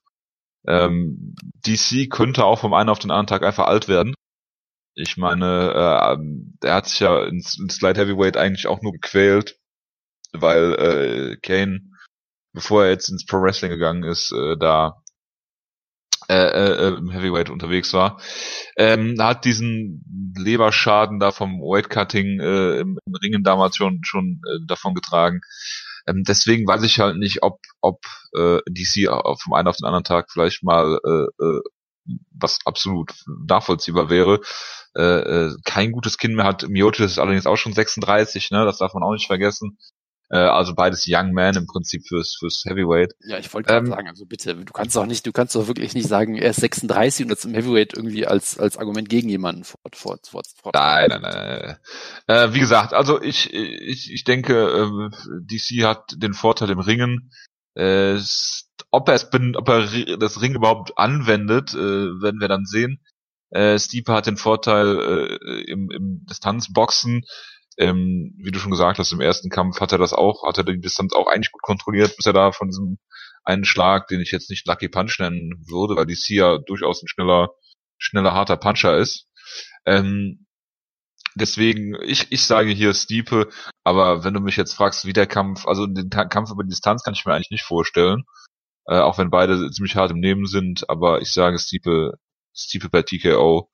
Ähm, 0.66 1.34
DC 1.66 2.10
könnte 2.10 2.44
auch 2.44 2.60
vom 2.60 2.74
einen 2.74 2.88
auf 2.88 2.98
den 2.98 3.10
anderen 3.10 3.26
Tag 3.26 3.42
einfach 3.42 3.66
alt 3.66 3.88
werden. 3.88 4.14
Ich 4.96 5.16
meine, 5.16 5.72
äh, 6.62 6.66
er 6.66 6.74
hat 6.74 6.86
sich 6.88 7.00
ja 7.00 7.24
ins, 7.24 7.58
ins 7.58 7.80
Light 7.80 7.98
Heavyweight 7.98 8.36
eigentlich 8.36 8.66
auch 8.66 8.80
nur 8.80 8.92
gequält, 8.92 9.58
weil 10.32 10.74
äh, 10.74 11.36
Kane, 11.42 11.80
bevor 12.52 12.84
er 12.84 12.90
jetzt 12.90 13.08
ins 13.08 13.26
Pro 13.26 13.42
Wrestling 13.42 13.70
gegangen 13.70 14.04
ist, 14.04 14.32
äh, 14.32 14.56
da 14.56 15.02
äh, 16.28 16.34
äh, 16.34 16.94
im 16.94 17.10
Heavyweight 17.10 17.50
unterwegs 17.50 17.92
war, 17.92 18.20
ähm, 18.76 19.16
hat 19.20 19.44
diesen 19.44 20.32
Leberschaden 20.38 21.18
da 21.18 21.32
vom 21.32 21.60
Weightcutting 21.60 22.40
äh, 22.40 22.80
im, 22.80 22.98
im 23.04 23.14
Ringen 23.16 23.42
damals 23.42 23.76
schon 23.76 24.00
schon 24.04 24.40
äh, 24.48 24.64
davon 24.66 24.94
getragen. 24.94 25.40
Ähm, 26.06 26.22
deswegen 26.26 26.66
weiß 26.66 26.82
ich 26.82 27.00
halt 27.00 27.16
nicht, 27.16 27.42
ob 27.42 27.60
ob 27.80 28.00
äh, 28.36 28.60
DC 28.68 29.08
vom 29.42 29.52
einen 29.54 29.68
auf 29.68 29.76
den 29.76 29.86
anderen 29.86 30.04
Tag 30.04 30.30
vielleicht 30.30 30.62
mal 30.62 30.98
äh, 31.04 31.44
äh, 31.44 31.60
was 32.32 32.58
absolut 32.64 33.12
nachvollziehbar 33.48 34.10
wäre, 34.10 34.40
äh, 34.96 35.02
äh, 35.02 35.56
kein 35.64 35.92
gutes 35.92 36.18
Kind 36.18 36.34
mehr 36.34 36.44
hat. 36.44 36.68
Miocic 36.68 37.06
ist 37.06 37.18
allerdings 37.18 37.46
auch 37.46 37.56
schon 37.56 37.72
36, 37.72 38.50
ne, 38.50 38.64
das 38.64 38.78
darf 38.78 38.94
man 38.94 39.02
auch 39.02 39.12
nicht 39.12 39.26
vergessen. 39.26 39.78
Äh, 40.30 40.38
also 40.38 40.74
beides 40.74 41.04
Young 41.06 41.32
Man 41.32 41.56
im 41.56 41.66
Prinzip 41.66 42.06
fürs, 42.06 42.36
fürs 42.38 42.64
Heavyweight. 42.66 43.14
Ja, 43.20 43.38
ich 43.38 43.52
wollte 43.52 43.72
ähm, 43.72 43.86
sagen, 43.86 44.08
also 44.08 44.24
bitte, 44.24 44.54
du 44.54 44.72
kannst 44.72 44.96
doch 44.96 45.06
nicht, 45.06 45.26
du 45.26 45.32
kannst 45.32 45.54
doch 45.54 45.66
wirklich 45.68 45.94
nicht 45.94 46.08
sagen, 46.08 46.36
er 46.36 46.50
ist 46.50 46.60
36 46.60 47.26
und 47.26 47.30
das 47.30 47.44
im 47.44 47.54
Heavyweight 47.54 47.94
irgendwie 47.94 48.26
als, 48.26 48.58
als 48.58 48.78
Argument 48.78 49.08
gegen 49.08 49.28
jemanden 49.28 49.64
fort, 49.64 49.94
fort, 49.94 50.26
fort, 50.26 50.46
fort. 50.60 50.74
Nein, 50.74 51.08
nein, 51.08 51.20
nein. 51.20 51.76
Äh, 52.26 52.54
wie 52.54 52.60
gesagt, 52.60 52.94
also 52.94 53.20
ich, 53.20 53.52
ich, 53.52 54.12
ich 54.12 54.24
denke, 54.24 54.54
äh, 54.54 55.40
DC 55.40 55.84
hat 55.84 56.14
den 56.16 56.32
Vorteil 56.32 56.70
im 56.70 56.80
Ringen. 56.80 57.30
Äh, 57.74 58.18
ob 58.90 59.08
er 59.08 59.14
es 59.14 59.30
bin, 59.30 59.56
ob 59.56 59.68
er 59.68 60.16
das 60.16 60.40
Ring 60.40 60.54
überhaupt 60.54 60.96
anwendet, 60.96 61.74
äh, 61.74 61.76
werden 61.76 62.40
wir 62.40 62.48
dann 62.48 62.64
sehen. 62.64 63.00
Äh, 63.50 63.78
Stipe 63.78 64.12
hat 64.12 64.26
den 64.26 64.36
Vorteil 64.36 65.38
äh, 65.42 65.70
im, 65.70 65.90
im 65.90 66.26
Distanzboxen. 66.28 67.22
Ähm, 67.76 68.34
wie 68.38 68.52
du 68.52 68.58
schon 68.60 68.70
gesagt 68.70 68.98
hast, 68.98 69.12
im 69.12 69.20
ersten 69.20 69.50
Kampf 69.50 69.80
hat 69.80 69.90
er 69.90 69.98
das 69.98 70.12
auch, 70.12 70.46
hat 70.46 70.58
er 70.58 70.64
die 70.64 70.80
Distanz 70.80 71.12
auch 71.12 71.26
eigentlich 71.26 71.50
gut 71.50 71.62
kontrolliert, 71.62 72.16
bis 72.16 72.26
er 72.26 72.32
da 72.32 72.52
von 72.52 72.68
diesem 72.68 72.98
einen 73.42 73.64
Schlag, 73.64 74.06
den 74.08 74.20
ich 74.20 74.30
jetzt 74.30 74.48
nicht 74.48 74.66
Lucky 74.66 74.88
Punch 74.88 75.18
nennen 75.18 75.64
würde, 75.68 75.96
weil 75.96 76.06
DC 76.06 76.30
ja 76.30 76.58
durchaus 76.58 77.02
ein 77.02 77.08
schneller, 77.08 77.50
schneller, 77.98 78.32
harter 78.32 78.56
Puncher 78.56 78.96
ist. 78.96 79.28
Ähm, 79.84 80.43
deswegen, 81.34 81.96
ich, 82.02 82.30
ich 82.30 82.44
sage 82.46 82.70
hier 82.70 82.94
Stiepe, 82.94 83.48
aber 83.84 84.24
wenn 84.24 84.34
du 84.34 84.40
mich 84.40 84.56
jetzt 84.56 84.74
fragst, 84.74 85.04
wie 85.04 85.12
der 85.12 85.26
Kampf, 85.26 85.66
also 85.66 85.86
den 85.86 86.10
Kampf 86.10 86.50
über 86.50 86.62
die 86.64 86.70
Distanz 86.70 87.02
kann 87.02 87.14
ich 87.14 87.24
mir 87.24 87.34
eigentlich 87.34 87.50
nicht 87.50 87.64
vorstellen, 87.64 88.24
äh, 88.86 88.98
auch 88.98 89.18
wenn 89.18 89.30
beide 89.30 89.70
ziemlich 89.70 89.96
hart 89.96 90.10
im 90.10 90.20
Nehmen 90.20 90.46
sind, 90.46 90.88
aber 90.88 91.20
ich 91.22 91.32
sage 91.32 91.58
Stiepe, 91.58 92.14
Stiepe 92.54 92.88
bei 92.90 93.02
TKO. 93.02 93.70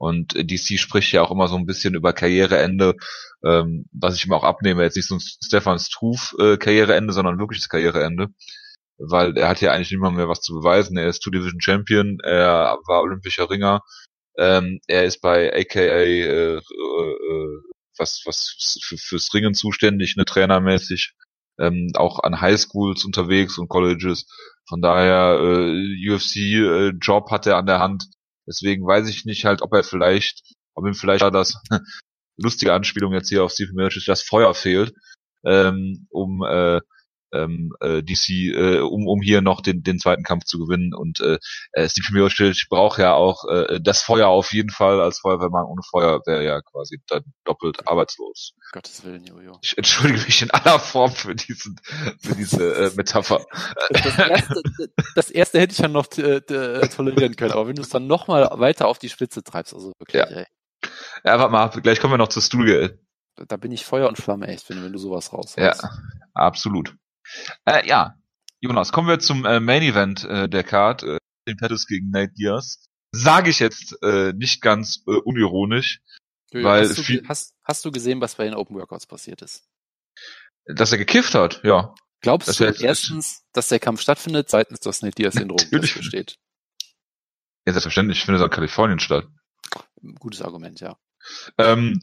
Und 0.00 0.34
DC 0.34 0.78
spricht 0.78 1.12
ja 1.12 1.22
auch 1.22 1.32
immer 1.32 1.48
so 1.48 1.56
ein 1.56 1.66
bisschen 1.66 1.94
über 1.94 2.12
Karriereende, 2.12 2.94
ähm, 3.44 3.86
was 3.92 4.14
ich 4.14 4.26
ihm 4.26 4.32
auch 4.32 4.44
abnehme, 4.44 4.84
jetzt 4.84 4.96
nicht 4.96 5.08
so 5.08 5.16
ein 5.16 5.20
Stefan 5.20 5.80
Struve 5.80 6.36
äh, 6.38 6.56
Karriereende, 6.56 7.12
sondern 7.12 7.40
wirkliches 7.40 7.68
Karriereende. 7.68 8.28
Weil 8.98 9.36
er 9.36 9.48
hat 9.48 9.60
ja 9.60 9.72
eigentlich 9.72 9.96
mal 9.98 10.12
mehr 10.12 10.28
was 10.28 10.40
zu 10.40 10.54
beweisen. 10.54 10.96
Er 10.96 11.08
ist 11.08 11.20
Two-Division 11.20 11.60
Champion, 11.60 12.18
er 12.22 12.78
war 12.86 13.02
olympischer 13.02 13.50
Ringer, 13.50 13.82
ähm, 14.38 14.80
er 14.86 15.04
ist 15.04 15.20
bei 15.20 15.52
AKA 15.52 15.80
äh, 15.80 16.56
äh, 16.56 16.60
was, 17.98 18.22
was 18.24 18.78
für, 18.84 18.96
fürs 18.96 19.34
Ringen 19.34 19.54
zuständig, 19.54 20.16
ne, 20.16 20.24
trainermäßig, 20.24 21.14
ähm, 21.58 21.90
auch 21.94 22.20
an 22.20 22.40
Highschools 22.40 23.04
unterwegs 23.04 23.58
und 23.58 23.68
Colleges. 23.68 24.26
Von 24.68 24.80
daher, 24.80 25.38
äh, 25.40 26.10
UFC-Job 26.10 27.26
äh, 27.28 27.32
hat 27.32 27.46
er 27.46 27.56
an 27.56 27.66
der 27.66 27.80
Hand 27.80 28.04
Deswegen 28.48 28.86
weiß 28.86 29.08
ich 29.08 29.26
nicht 29.26 29.44
halt, 29.44 29.60
ob 29.60 29.74
er 29.74 29.84
vielleicht, 29.84 30.40
ob 30.74 30.86
ihm 30.86 30.94
vielleicht 30.94 31.22
das 31.22 31.54
lustige 32.38 32.72
Anspielung 32.72 33.12
jetzt 33.12 33.28
hier 33.28 33.44
auf 33.44 33.52
Steve 33.52 33.72
Miocic, 33.74 34.06
das 34.06 34.22
Feuer 34.22 34.54
fehlt, 34.54 34.94
ähm, 35.44 36.06
um 36.10 36.42
äh, 36.42 36.80
ähm, 37.32 37.72
äh, 37.80 38.02
DC, 38.02 38.28
äh, 38.54 38.78
um, 38.80 39.06
um 39.06 39.20
hier 39.20 39.40
noch 39.40 39.60
den, 39.60 39.82
den 39.82 39.98
zweiten 39.98 40.22
Kampf 40.22 40.44
zu 40.44 40.58
gewinnen. 40.58 40.94
Und 40.94 41.20
äh, 41.20 41.38
äh 41.72 41.88
Steve 41.88 42.08
Miocic 42.12 42.68
braucht 42.68 42.98
ja 42.98 43.14
auch 43.14 43.44
äh, 43.48 43.80
das 43.80 44.02
Feuer 44.02 44.28
auf 44.28 44.52
jeden 44.52 44.70
Fall 44.70 45.00
als 45.00 45.20
Feuerwehrmann. 45.20 45.64
Ohne 45.66 45.82
Feuer 45.82 46.20
wäre 46.26 46.44
ja 46.44 46.60
quasi 46.60 47.00
dann 47.06 47.24
doppelt 47.44 47.86
arbeitslos. 47.88 48.52
Gottes 48.72 49.04
Willen, 49.04 49.24
Jojo. 49.24 49.58
Ich 49.62 49.76
entschuldige 49.76 50.20
mich 50.20 50.42
in 50.42 50.50
aller 50.50 50.78
Form 50.78 51.12
für 51.12 51.34
diesen, 51.34 51.80
für 52.20 52.34
diese 52.34 52.74
äh, 52.74 52.90
Metapher. 52.96 53.44
Das 53.90 54.18
erste, 54.18 54.62
das 55.14 55.30
erste 55.30 55.60
hätte 55.60 55.72
ich 55.72 55.78
ja 55.78 55.88
noch 55.88 56.06
äh, 56.18 56.40
tolerieren 56.40 57.36
können, 57.36 57.52
aber 57.52 57.68
wenn 57.68 57.76
du 57.76 57.82
es 57.82 57.88
dann 57.88 58.06
nochmal 58.06 58.48
weiter 58.54 58.88
auf 58.88 58.98
die 58.98 59.08
Spitze 59.08 59.42
treibst, 59.42 59.74
also 59.74 59.92
wirklich, 59.98 60.20
ja. 60.20 60.26
ey. 60.26 60.46
Ja, 61.24 61.38
warte 61.38 61.52
mal, 61.52 61.68
gleich 61.68 62.00
kommen 62.00 62.14
wir 62.14 62.18
noch 62.18 62.28
zur 62.28 62.42
Studio. 62.42 62.88
Da 63.46 63.56
bin 63.56 63.72
ich 63.72 63.84
Feuer 63.84 64.08
und 64.08 64.18
Flamme 64.18 64.48
echt, 64.48 64.68
wenn, 64.68 64.82
wenn 64.82 64.92
du 64.92 64.98
sowas 64.98 65.32
raus 65.32 65.54
Ja, 65.56 65.74
absolut. 66.34 66.96
Äh, 67.64 67.86
ja, 67.86 68.18
Jonas, 68.60 68.90
kommen 68.90 69.08
wir 69.08 69.20
zum 69.20 69.44
äh, 69.44 69.60
Main 69.60 69.82
Event 69.82 70.24
äh, 70.24 70.48
der 70.48 70.64
Card, 70.64 71.02
äh, 71.04 71.18
den 71.46 71.56
Pettis 71.56 71.86
gegen 71.86 72.10
Nate 72.10 72.32
Diaz. 72.32 72.84
Sage 73.12 73.50
ich 73.50 73.60
jetzt 73.60 73.96
äh, 74.02 74.32
nicht 74.32 74.60
ganz 74.60 75.02
äh, 75.06 75.12
unironisch, 75.12 76.00
ja, 76.52 76.62
weil 76.62 76.88
hast 76.88 77.08
du, 77.08 77.22
hast, 77.28 77.54
hast 77.62 77.84
du 77.84 77.92
gesehen, 77.92 78.20
was 78.20 78.34
bei 78.34 78.44
den 78.44 78.54
Open 78.54 78.76
Workouts 78.76 79.06
passiert 79.06 79.42
ist? 79.42 79.64
Dass 80.66 80.92
er 80.92 80.98
gekifft 80.98 81.34
hat, 81.34 81.62
ja. 81.62 81.94
Glaubst 82.20 82.48
das 82.48 82.56
du 82.56 82.64
erstens, 82.64 83.44
dass 83.52 83.68
der 83.68 83.78
Kampf 83.78 84.00
stattfindet, 84.00 84.50
zweitens, 84.50 84.80
dass 84.80 85.02
Nate 85.02 85.14
Diaz 85.14 85.36
in 85.36 85.48
Drogen 85.48 85.80
besteht? 85.80 86.36
Ja, 87.64 87.72
selbstverständlich 87.72 88.24
findet 88.24 88.42
er 88.42 88.46
in 88.46 88.50
Kalifornien 88.50 88.98
statt. 88.98 89.26
Gutes 90.18 90.42
Argument, 90.42 90.80
ja. 90.80 90.98
Ähm, 91.58 92.00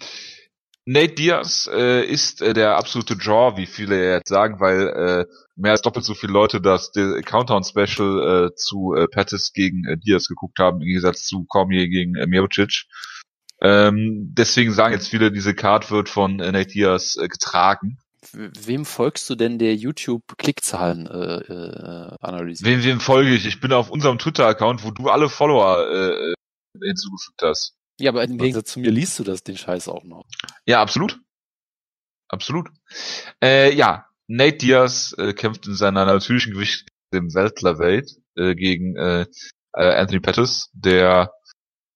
Nate 0.86 1.16
Diaz 1.16 1.68
äh, 1.74 2.06
ist 2.06 2.42
äh, 2.42 2.54
der 2.54 2.78
absolute 2.78 3.18
Draw, 3.18 3.58
wie 3.58 3.66
viele 3.66 4.14
jetzt 4.14 4.30
sagen, 4.30 4.60
weil 4.60 4.88
äh, 4.88 5.26
mehr 5.56 5.72
als 5.72 5.82
doppelt 5.82 6.06
so 6.06 6.14
viele 6.14 6.34
Leute 6.34 6.62
das 6.62 6.92
Countdown 7.26 7.64
Special 7.64 8.52
äh, 8.52 8.56
zu 8.56 8.94
äh, 8.94 9.08
Pettis 9.08 9.52
gegen 9.52 9.86
äh, 9.86 9.98
Diaz 9.98 10.28
geguckt 10.28 10.60
haben, 10.60 10.82
im 10.82 10.88
Gegensatz 10.88 11.26
zu 11.26 11.46
Cormier 11.46 11.88
gegen 11.88 12.16
äh, 12.16 12.28
Miocic. 12.28 12.86
Ähm, 13.62 14.34
deswegen 14.38 14.74
sagen 14.74 14.94
jetzt 14.94 15.08
viele, 15.08 15.32
diese 15.32 15.56
Card 15.56 15.90
wird 15.90 16.08
von 16.08 16.40
äh, 16.40 16.52
Nate 16.52 16.68
Diaz 16.68 17.18
äh, 17.18 17.28
getragen. 17.28 17.98
Wem 18.32 18.86
folgst 18.86 19.30
du 19.30 19.36
denn 19.36 19.58
der 19.58 19.76
YouTube-Klickzahlen 19.76 21.08
äh, 21.08 21.38
äh, 21.38 22.16
analysiert? 22.22 22.70
Wem, 22.70 22.84
wem 22.84 23.00
folge 23.00 23.34
ich? 23.34 23.46
Ich 23.46 23.60
bin 23.60 23.72
auf 23.72 23.90
unserem 23.90 24.20
Twitter-Account, 24.20 24.84
wo 24.84 24.92
du 24.92 25.10
alle 25.10 25.30
Follower 25.30 25.90
äh, 25.90 26.34
hinzugefügt 26.84 27.42
hast. 27.42 27.76
Ja, 28.00 28.12
aber 28.12 28.24
im 28.24 28.38
Gegensatz 28.38 28.72
zu 28.72 28.80
mir 28.80 28.92
liest 28.92 29.18
du 29.20 29.24
das 29.24 29.44
den 29.44 29.58
Scheiß 29.58 29.88
auch 29.88 30.04
noch. 30.04 30.24
Ja, 30.66 30.82
absolut. 30.82 31.20
Absolut. 32.28 32.70
Äh, 33.42 33.74
ja, 33.76 34.06
Nate 34.28 34.58
Diaz 34.58 35.16
äh, 35.18 35.34
kämpft 35.34 35.68
in 35.68 35.76
seiner 35.76 36.06
natürlichen 36.06 36.54
Gewicht 36.54 36.88
dem 37.14 37.34
Weltlerweight 37.34 38.10
äh, 38.36 38.56
gegen 38.56 38.96
äh, 38.96 39.26
äh, 39.74 39.96
Anthony 39.96 40.20
Pettis, 40.20 40.70
der 40.74 41.32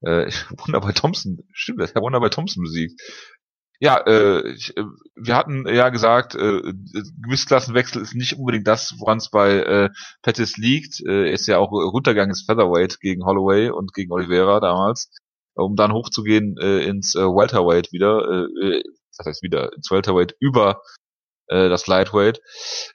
äh, 0.02 0.32
Wunder 0.58 0.82
bei 0.82 0.92
Thompson, 0.92 1.40
stimmt, 1.54 1.80
der 1.80 2.02
Wunder 2.02 2.20
bei 2.20 2.30
Thompson 2.30 2.64
besiegt. 2.64 3.02
Ja, 3.82 3.98
äh, 4.06 4.52
ich, 4.52 4.76
äh, 4.76 4.84
wir 5.16 5.36
hatten 5.36 5.66
ja 5.68 5.90
gesagt, 5.90 6.36
äh, 6.36 6.62
Gewissklassenwechsel 7.22 8.02
ist 8.02 8.14
nicht 8.14 8.38
unbedingt 8.38 8.68
das, 8.68 8.96
woran 9.00 9.20
es 9.20 9.30
bei 9.30 9.60
äh, 9.60 9.90
Pettis 10.22 10.58
liegt. 10.58 11.00
Äh, 11.06 11.28
er 11.28 11.32
ist 11.32 11.48
ja 11.48 11.60
auch 11.60 11.72
runtergegangen 11.72 12.32
ins 12.32 12.46
Featherweight 12.46 13.00
gegen 13.00 13.24
Holloway 13.26 13.70
und 13.70 13.94
gegen 13.94 14.12
Oliveira 14.12 14.60
damals, 14.60 15.10
um 15.60 15.76
dann 15.76 15.94
hochzugehen 15.94 16.58
äh, 16.58 16.84
ins 16.84 17.16
äh, 17.16 17.20
Welterweight 17.20 17.92
wieder, 17.92 18.48
äh, 18.48 18.84
das 19.18 19.28
heißt 19.28 19.44
wieder 19.44 19.74
ins 19.74 19.92
Welterweight 19.92 20.36
über 20.40 20.82
äh, 21.48 21.70
das 21.70 21.88
Lightweight. 21.88 22.42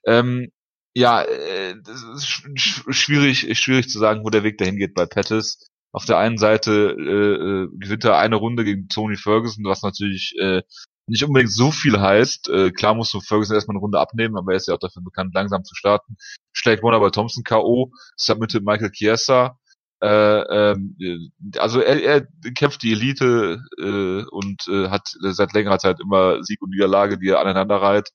Ähm, 0.06 0.50
ja, 0.94 1.22
äh, 1.22 1.74
das 1.84 2.02
ist 2.02 2.26
sch 2.26 2.84
schwierig, 2.90 3.58
schwierig 3.58 3.88
zu 3.88 3.98
sagen, 3.98 4.24
wo 4.24 4.30
der 4.30 4.44
Weg 4.44 4.58
dahin 4.58 4.76
geht 4.76 4.94
bei 4.94 5.06
Pettis 5.06 5.58
auf 5.94 6.06
der 6.06 6.18
einen 6.18 6.38
Seite 6.38 6.96
äh, 6.98 7.04
äh, 7.04 7.68
gewinnt 7.78 8.04
er 8.04 8.18
eine 8.18 8.34
Runde 8.34 8.64
gegen 8.64 8.88
Tony 8.88 9.16
Ferguson, 9.16 9.64
was 9.64 9.82
natürlich 9.82 10.34
äh, 10.40 10.62
nicht 11.06 11.22
unbedingt 11.22 11.52
so 11.52 11.70
viel 11.70 12.00
heißt. 12.00 12.48
Äh, 12.48 12.72
klar 12.72 12.96
musst 12.96 13.14
du 13.14 13.20
Ferguson 13.20 13.54
erstmal 13.54 13.76
eine 13.76 13.80
Runde 13.80 14.00
abnehmen, 14.00 14.36
aber 14.36 14.52
er 14.52 14.56
ist 14.56 14.66
ja 14.66 14.74
auch 14.74 14.80
dafür 14.80 15.02
bekannt, 15.04 15.34
langsam 15.34 15.62
zu 15.62 15.76
starten. 15.76 16.16
Schlägt 16.52 16.82
Wonderboy 16.82 17.12
Thompson 17.12 17.44
K.O., 17.44 17.92
submitted 18.16 18.64
Michael 18.64 18.90
Chiesa. 18.90 19.56
Äh, 20.04 20.72
ähm, 20.72 21.32
also 21.56 21.80
er, 21.80 22.02
er 22.02 22.26
kämpft 22.54 22.82
die 22.82 22.92
Elite 22.92 23.58
äh, 23.78 24.22
und 24.30 24.68
äh, 24.68 24.90
hat 24.90 25.08
seit 25.18 25.54
längerer 25.54 25.78
Zeit 25.78 25.98
immer 25.98 26.42
Sieg 26.42 26.60
und 26.60 26.70
Niederlage, 26.70 27.18
die 27.18 27.30
er 27.30 27.40
aneinander 27.40 27.76
reiht. 27.80 28.10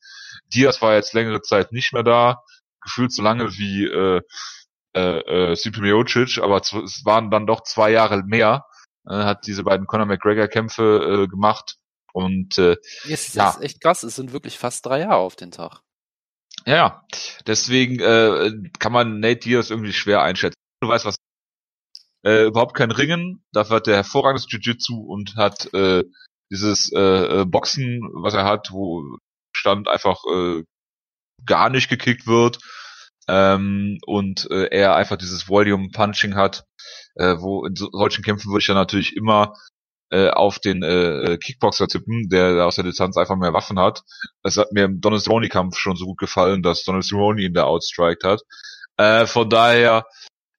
Diaz 0.54 0.82
war 0.84 0.94
jetzt 0.94 1.14
längere 1.14 1.42
Zeit 1.42 1.72
nicht 1.72 1.92
mehr 1.94 2.04
da, 2.04 2.44
gefühlt 2.80 3.12
so 3.12 3.24
lange 3.24 3.58
wie 3.58 3.86
äh, 3.86 4.22
äh, 4.96 5.52
äh, 5.52 5.56
Stipe 5.56 5.82
Miocic, 5.82 6.38
aber 6.38 6.58
es 6.58 7.02
waren 7.06 7.32
dann 7.32 7.48
doch 7.48 7.64
zwei 7.64 7.90
Jahre 7.90 8.22
mehr. 8.24 8.66
Äh, 9.08 9.24
hat 9.24 9.48
diese 9.48 9.64
beiden 9.64 9.88
Conor 9.88 10.06
McGregor-Kämpfe 10.06 11.24
äh, 11.24 11.28
gemacht 11.28 11.78
und 12.14 12.60
äh, 12.60 12.76
yes, 13.06 13.34
ja, 13.34 13.50
ist 13.50 13.62
echt 13.62 13.82
krass. 13.82 14.04
Es 14.04 14.16
sind 14.16 14.32
wirklich 14.32 14.60
fast 14.60 14.86
drei 14.86 15.00
Jahre 15.00 15.18
auf 15.18 15.36
den 15.36 15.50
Tag. 15.50 15.82
Ja, 16.68 17.04
deswegen 17.48 18.00
äh, 18.00 18.52
kann 18.78 18.92
man 18.92 19.20
Nate 19.20 19.40
Diaz 19.40 19.72
irgendwie 19.72 19.94
schwer 19.94 20.22
einschätzen. 20.22 20.56
Du 20.82 20.90
weißt 20.90 21.06
was. 21.06 21.16
Äh, 22.24 22.46
überhaupt 22.46 22.76
kein 22.76 22.92
Ringen, 22.92 23.44
dafür 23.54 23.78
hat 23.78 23.88
er 23.88 23.96
hervorragendes 23.96 24.48
Jiu-Jitsu 24.50 25.00
und 25.00 25.36
hat 25.38 25.74
äh, 25.74 26.04
dieses 26.52 26.92
äh, 26.92 27.42
äh 27.42 27.46
Boxen, 27.46 28.02
was 28.14 28.34
er 28.34 28.44
hat, 28.44 28.72
wo 28.72 29.18
Stand 29.56 29.88
einfach 29.88 30.20
äh, 30.26 30.64
gar 31.46 31.70
nicht 31.70 31.90
gekickt 31.90 32.28
wird 32.28 32.60
ähm, 33.28 34.00
und 34.06 34.50
äh, 34.52 34.68
er 34.72 34.96
einfach 34.96 35.18
dieses 35.18 35.48
Volume 35.48 35.90
Punching 35.94 36.36
hat, 36.36 36.66
äh, 37.16 37.36
wo 37.40 37.66
in 37.66 37.76
so, 37.76 37.90
solchen 37.92 38.24
Kämpfen 38.24 38.50
würde 38.50 38.62
ich 38.62 38.68
ja 38.68 38.74
natürlich 38.74 39.16
immer 39.16 39.54
äh, 40.12 40.30
auf 40.30 40.60
den 40.60 40.82
äh, 40.84 41.38
Kickboxer 41.38 41.88
tippen, 41.88 42.30
der 42.30 42.66
aus 42.66 42.76
der 42.76 42.84
Distanz 42.84 43.16
einfach 43.18 43.36
mehr 43.36 43.54
Waffen 43.54 43.80
hat. 43.80 44.02
Das 44.44 44.58
hat 44.58 44.72
mir 44.72 44.86
im 44.86 45.02
Donald 45.02 45.22
Cerrone 45.22 45.50
Kampf 45.50 45.78
schon 45.78 45.96
so 45.96 46.06
gut 46.06 46.18
gefallen, 46.18 46.64
dass 46.64 46.84
Donald 46.84 47.06
Cerrone 47.06 47.42
ihn 47.42 47.54
da 47.54 47.66
outstriked 47.66 48.24
hat. 48.24 48.42
Äh, 48.98 49.28
von 49.28 49.50
daher 49.50 50.06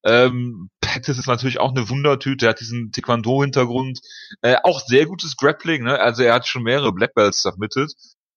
ähm, 0.05 0.69
Pettis 0.91 1.17
ist 1.17 1.27
natürlich 1.27 1.59
auch 1.59 1.71
eine 1.71 1.87
Wundertüte, 1.87 2.47
er 2.47 2.49
hat 2.49 2.59
diesen 2.59 2.91
Taekwondo-Hintergrund, 2.91 4.01
äh, 4.41 4.57
auch 4.63 4.81
sehr 4.81 5.05
gutes 5.05 5.37
Grappling, 5.37 5.83
ne? 5.83 5.97
also 5.97 6.23
er 6.23 6.33
hat 6.33 6.47
schon 6.47 6.63
mehrere 6.63 6.91
Black 6.91 7.13
Belts 7.13 7.41
submitted, 7.41 7.93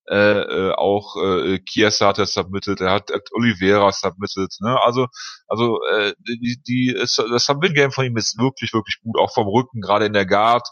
äh, 0.09 0.41
äh, 0.41 0.73
auch 0.73 1.17
äh, 1.17 1.59
Chiesa 1.65 2.07
hat 2.07 2.19
er 2.19 2.27
submitted, 2.27 2.81
er 2.81 2.93
hat, 2.93 3.11
hat 3.11 3.29
Oliveira 3.33 3.91
submitted, 3.91 4.55
ne? 4.61 4.79
Also, 4.85 5.09
also 5.49 5.81
äh, 5.91 6.13
die, 6.29 6.61
die 6.65 6.95
das 6.95 7.17
Submit-Game 7.47 7.91
von 7.91 8.05
ihm 8.05 8.17
ist 8.17 8.39
wirklich, 8.39 8.73
wirklich 8.73 9.01
gut, 9.03 9.19
auch 9.19 9.33
vom 9.33 9.49
Rücken, 9.49 9.81
gerade 9.81 10.07
in 10.07 10.13
der 10.13 10.27
Guard. 10.27 10.69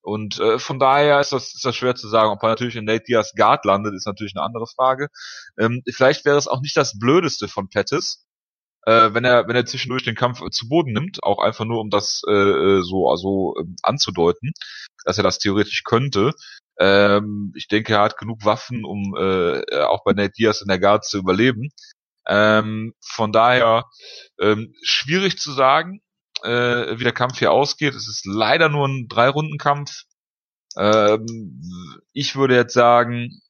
Und 0.00 0.38
äh, 0.40 0.58
von 0.58 0.78
daher 0.78 1.20
ist 1.20 1.32
das, 1.32 1.54
ist 1.54 1.64
das 1.64 1.76
schwer 1.76 1.96
zu 1.96 2.08
sagen. 2.08 2.30
Ob 2.30 2.42
er 2.42 2.48
natürlich 2.50 2.76
in 2.76 2.84
Nate 2.84 3.04
Diaz 3.06 3.32
Guard 3.36 3.64
landet, 3.64 3.94
ist 3.94 4.06
natürlich 4.06 4.34
eine 4.34 4.44
andere 4.44 4.66
Frage. 4.66 5.08
Ähm, 5.58 5.82
vielleicht 5.92 6.24
wäre 6.24 6.38
es 6.38 6.48
auch 6.48 6.60
nicht 6.62 6.76
das 6.76 6.98
Blödeste 6.98 7.48
von 7.48 7.68
Pettis, 7.68 8.25
äh, 8.86 9.12
wenn 9.12 9.24
er 9.24 9.48
wenn 9.48 9.56
er 9.56 9.66
zwischendurch 9.66 10.04
den 10.04 10.14
Kampf 10.14 10.40
zu 10.50 10.68
Boden 10.68 10.92
nimmt, 10.92 11.22
auch 11.22 11.38
einfach 11.38 11.64
nur 11.64 11.80
um 11.80 11.90
das 11.90 12.22
äh, 12.28 12.32
äh 12.32 12.82
so 12.82 13.10
also 13.10 13.54
äh, 13.60 13.64
anzudeuten, 13.82 14.52
dass 15.04 15.18
er 15.18 15.24
das 15.24 15.38
theoretisch 15.38 15.82
könnte. 15.84 16.32
Ähm, 16.78 17.52
ich 17.56 17.68
denke, 17.68 17.94
er 17.94 18.02
hat 18.02 18.18
genug 18.18 18.44
Waffen, 18.44 18.84
um 18.84 19.14
äh, 19.18 19.62
auch 19.82 20.04
bei 20.04 20.12
Nate 20.12 20.32
Diaz 20.32 20.60
in 20.62 20.68
der 20.68 20.78
Guard 20.78 21.04
zu 21.04 21.18
überleben. 21.18 21.70
Ähm, 22.28 22.94
von 23.00 23.32
daher 23.32 23.84
ähm, 24.40 24.74
schwierig 24.82 25.38
zu 25.38 25.52
sagen, 25.52 26.00
äh, 26.42 26.98
wie 26.98 27.04
der 27.04 27.12
Kampf 27.12 27.38
hier 27.38 27.52
ausgeht. 27.52 27.94
Es 27.94 28.08
ist 28.08 28.24
leider 28.26 28.68
nur 28.68 28.86
ein 28.88 29.08
Drei-Runden-Kampf. 29.08 30.02
Ähm, 30.76 31.96
ich 32.12 32.36
würde 32.36 32.56
jetzt 32.56 32.74
sagen, 32.74 33.40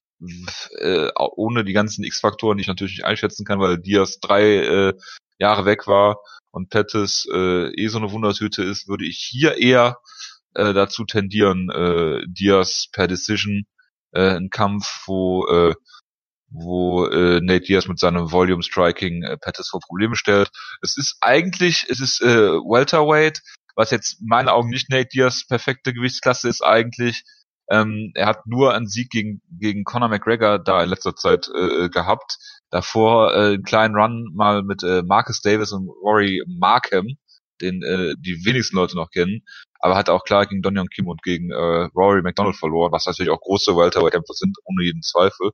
äh, 0.79 1.11
ohne 1.17 1.65
die 1.65 1.73
ganzen 1.73 2.05
X-Faktoren, 2.05 2.57
die 2.57 2.63
ich 2.63 2.69
natürlich 2.69 2.99
nicht 2.99 3.05
einschätzen 3.05 3.45
kann, 3.45 3.61
weil 3.61 3.79
Diaz 3.79 4.19
drei 4.21 4.57
äh, 4.57 4.95
Jahre 5.39 5.65
weg 5.65 5.87
war 5.87 6.19
und 6.51 6.71
Pettis 6.71 7.27
äh, 7.33 7.69
eh 7.75 7.89
so 7.89 7.99
eine 7.99 8.11
Wundertüte 8.13 8.63
ist, 8.63 8.89
würde 8.89 9.07
ich 9.07 9.19
hier 9.19 9.59
eher 9.59 9.99
äh, 10.55 10.73
dazu 10.73 11.05
tendieren, 11.05 11.71
äh, 11.71 12.23
Diaz 12.27 12.89
per 12.93 13.09
Decision 13.09 13.65
äh, 14.13 14.37
ein 14.37 14.51
Kampf, 14.51 15.03
wo 15.07 15.47
äh, 15.47 15.75
wo 16.49 17.07
äh, 17.07 17.41
Nate 17.41 17.67
Diaz 17.67 17.89
mit 17.89 17.99
seinem 17.99 18.31
Volume 18.31 18.63
Striking 18.63 19.23
äh, 19.23 19.37
Pettis 19.37 19.69
vor 19.69 19.81
Probleme 19.81 20.17
stellt. 20.17 20.51
Es 20.81 20.97
ist 20.97 21.17
eigentlich, 21.21 21.87
es 21.89 22.01
ist 22.01 22.23
äh, 22.23 22.53
Welterweight, 22.53 23.43
was 23.75 23.91
jetzt 23.91 24.21
in 24.21 24.29
meinen 24.29 24.49
Augen 24.49 24.71
nicht 24.71 24.89
Nate 24.89 25.09
Diaz 25.09 25.47
perfekte 25.47 25.93
Gewichtsklasse 25.93 26.49
ist 26.49 26.63
eigentlich. 26.63 27.25
Ähm, 27.71 28.13
er 28.15 28.27
hat 28.27 28.47
nur 28.47 28.75
einen 28.75 28.87
Sieg 28.87 29.11
gegen 29.11 29.43
gegen 29.51 29.85
Conor 29.85 30.09
McGregor 30.09 30.59
da 30.59 30.83
in 30.83 30.91
letzter 30.91 31.17
Zeit 31.17 31.49
äh, 31.55 31.89
gehabt. 31.89 32.39
Davor 32.71 33.35
äh, 33.35 33.55
einen 33.55 33.63
kleinen 33.63 33.97
Run 33.97 34.31
mal 34.35 34.63
mit 34.63 34.83
äh, 34.83 35.03
Marcus 35.03 35.41
Davis 35.41 35.73
und 35.73 35.89
Rory 35.89 36.43
Markham, 36.47 37.07
den 37.61 37.83
äh, 37.83 38.15
die 38.19 38.45
wenigsten 38.45 38.77
Leute 38.77 38.97
noch 38.97 39.11
kennen 39.11 39.43
aber 39.87 39.97
hat 39.97 40.09
auch 40.09 40.25
klar 40.25 40.47
gegen 40.47 40.63
Donion 40.63 40.89
Kim 40.89 41.07
und 41.07 41.23
gegen 41.23 41.51
äh, 41.51 41.89
Rory 41.95 42.23
McDonald 42.23 42.57
verloren, 42.57 42.93
was 42.93 43.07
natürlich 43.07 43.31
auch 43.31 43.41
große 43.41 43.77
Welterweight-Kämpfer 43.77 44.35
sind, 44.35 44.57
ohne 44.65 44.85
jeden 44.85 45.03
Zweifel. 45.03 45.53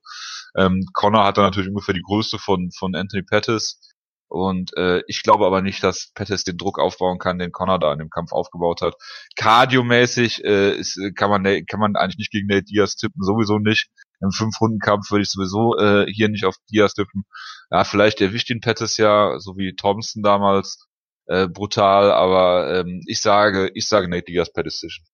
Ähm, 0.57 0.87
Connor 0.95 1.25
hat 1.25 1.37
dann 1.37 1.45
natürlich 1.45 1.69
ungefähr 1.69 1.95
die 1.95 2.03
größte 2.03 2.39
von, 2.39 2.71
von 2.73 2.95
Anthony 2.95 3.23
Pettis. 3.23 3.92
Und 4.33 4.75
äh, 4.79 5.03
ich 5.09 5.23
glaube 5.23 5.45
aber 5.45 5.61
nicht, 5.61 5.85
dass 5.85 6.11
Pettis 6.15 6.43
den 6.43 6.57
Druck 6.57 6.79
aufbauen 6.79 7.19
kann, 7.19 7.39
den 7.39 7.53
Connor 7.53 7.79
da 7.79 7.93
in 7.93 7.99
dem 7.99 8.09
Kampf 8.09 8.33
aufgebaut 8.33 8.81
hat. 8.81 8.95
Kardiomäßig 9.37 10.43
äh, 10.43 10.75
ist, 10.75 10.99
kann 11.17 11.29
man 11.29 11.45
kann 11.67 11.81
man 11.81 11.97
eigentlich 11.97 12.17
nicht 12.17 12.33
gegen 12.33 12.47
Nate 12.47 12.65
Diaz 12.65 12.97
tippen, 12.97 13.23
sowieso 13.23 13.59
nicht. 13.59 13.91
Im 14.23 14.31
Fünf-Runden-Kampf 14.31 15.11
würde 15.11 15.25
ich 15.25 15.31
sowieso 15.31 15.77
äh, 15.77 16.11
hier 16.11 16.31
nicht 16.31 16.47
auf 16.47 16.57
Diaz 16.73 16.95
tippen. 16.95 17.25
Ja, 17.71 17.85
vielleicht 17.85 18.23
erwischt 18.23 18.49
ihn 18.49 18.61
Pettis 18.61 18.97
ja, 18.97 19.39
so 19.39 19.59
wie 19.59 19.75
Thompson 19.75 20.23
damals 20.23 20.89
äh, 21.27 21.47
brutal, 21.47 22.11
aber 22.11 22.81
ähm, 22.81 23.03
ich 23.07 23.21
sage, 23.21 23.71
ich 23.75 23.87
sage 23.87 24.09
Nate 24.09 24.25
Diaz 24.33 24.51
per 24.51 24.63
Decision. 24.63 25.05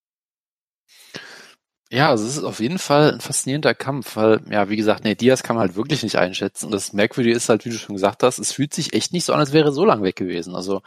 Ja, 1.91 2.11
also 2.11 2.27
es 2.27 2.37
ist 2.37 2.45
auf 2.45 2.61
jeden 2.61 2.79
Fall 2.79 3.13
ein 3.15 3.21
faszinierender 3.21 3.75
Kampf, 3.75 4.17
weil, 4.17 4.43
ja, 4.51 4.69
wie 4.69 4.77
gesagt, 4.77 5.05
Nate 5.05 5.17
Diaz 5.17 5.43
kann 5.43 5.57
man 5.57 5.63
halt 5.67 5.75
wirklich 5.75 6.03
nicht 6.03 6.17
einschätzen. 6.17 6.67
Und 6.67 6.73
das 6.73 6.93
Merkwürdige 6.93 7.35
ist 7.35 7.49
halt, 7.49 7.65
wie 7.65 7.71
du 7.71 7.79
schon 7.79 7.95
gesagt 7.97 8.23
hast, 8.23 8.39
es 8.39 8.53
fühlt 8.53 8.75
sich 8.75 8.93
echt 8.93 9.15
nicht 9.15 9.25
so 9.25 9.33
an, 9.33 9.41
als 9.41 9.55
wäre 9.55 9.73
so 9.73 9.87
lang 9.87 10.03
weg 10.03 10.17
gewesen. 10.17 10.55
Also 10.55 10.83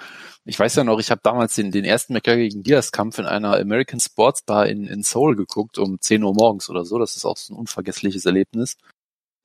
ich 0.45 0.60
weiß 0.60 0.76
ja 0.76 0.84
noch, 0.84 0.99
ich 0.99 1.10
habe 1.10 1.22
damals 1.24 1.56
den, 1.56 1.72
den 1.72 1.86
ersten 1.86 2.14
McGregor 2.14 2.43
gegen 2.43 2.62
Diaz-Kampf 2.62 3.18
in 3.18 3.26
einer 3.26 3.58
American 3.58 3.99
Sports 3.99 4.43
Bar 4.43 4.68
in, 4.68 4.86
in 4.86 5.02
Seoul 5.02 5.36
geguckt, 5.36 5.80
um 5.80 5.99
10 5.99 6.24
Uhr 6.24 6.36
morgens 6.36 6.70
oder 6.70 6.86
so. 6.86 6.99
Das 6.99 7.16
ist 7.16 7.26
auch 7.26 7.38
so 7.38 7.54
ein 7.56 7.58
unvergessliches 7.58 8.28
Erlebnis. 8.28 8.78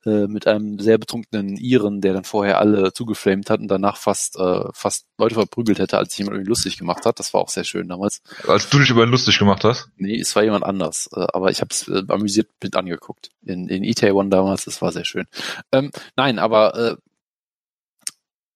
Äh, 0.07 0.27
mit 0.27 0.47
einem 0.47 0.79
sehr 0.79 0.97
betrunkenen 0.97 1.57
Iren, 1.57 1.99
der 1.99 2.13
dann 2.13 2.23
vorher 2.23 2.59
alle 2.59 2.93
zugeflamed 2.93 3.49
hat 3.49 3.59
und 3.59 3.67
danach 3.67 3.97
fast 3.97 4.37
äh, 4.39 4.63
fast 4.71 5.05
Leute 5.17 5.35
verprügelt 5.35 5.79
hätte, 5.79 5.97
als 5.97 6.11
sich 6.11 6.19
jemand 6.19 6.35
irgendwie 6.35 6.47
lustig 6.47 6.77
gemacht 6.77 7.05
hat. 7.05 7.19
Das 7.19 7.33
war 7.33 7.41
auch 7.41 7.49
sehr 7.49 7.65
schön 7.65 7.89
damals. 7.89 8.21
Als 8.47 8.69
du 8.69 8.79
dich 8.79 8.89
über 8.89 9.03
ihn 9.03 9.09
lustig 9.09 9.37
gemacht 9.37 9.65
hast? 9.65 9.89
Nee, 9.97 10.17
es 10.17 10.33
war 10.33 10.43
jemand 10.43 10.63
anders. 10.63 11.09
Äh, 11.13 11.27
aber 11.33 11.51
ich 11.51 11.59
habe 11.59 11.69
es 11.71 11.89
äh, 11.89 12.03
amüsiert 12.07 12.47
mit 12.63 12.77
angeguckt. 12.77 13.31
In, 13.43 13.67
in 13.67 13.83
Itaewon 13.83 14.29
damals, 14.29 14.63
das 14.63 14.81
war 14.81 14.93
sehr 14.93 15.03
schön. 15.03 15.25
Ähm, 15.73 15.91
nein, 16.15 16.39
aber 16.39 16.75
äh, 16.75 16.95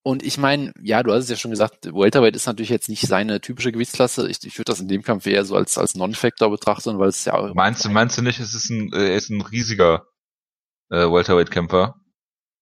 und 0.03 0.23
ich 0.23 0.37
meine, 0.37 0.71
ja, 0.81 1.03
du 1.03 1.11
hast 1.11 1.25
es 1.25 1.29
ja 1.29 1.35
schon 1.35 1.51
gesagt, 1.51 1.93
Welterweight 1.93 2.35
ist 2.35 2.47
natürlich 2.47 2.69
jetzt 2.69 2.87
nicht 2.87 3.05
seine 3.05 3.41
typische 3.41 3.73
Gewichtsklasse. 3.73 4.29
Ich, 4.29 4.37
ich 4.45 4.57
würde 4.57 4.71
das 4.71 4.79
in 4.79 4.87
dem 4.87 5.03
Kampf 5.03 5.27
eher 5.27 5.43
so 5.43 5.55
als, 5.55 5.77
als 5.77 5.95
Non-Factor 5.95 6.49
betrachten, 6.49 6.97
weil 6.97 7.09
es 7.09 7.25
ja. 7.25 7.51
Meinst 7.53 7.83
du, 7.83 7.89
meinst 7.89 8.17
du 8.17 8.21
nicht, 8.21 8.39
es 8.39 8.55
ist 8.55 8.69
ein, 8.69 8.93
äh, 8.93 9.09
er 9.09 9.15
ist 9.15 9.29
ein 9.29 9.41
riesiger 9.41 10.07
äh, 10.91 11.11
Welterweight-Kämpfer? 11.11 11.95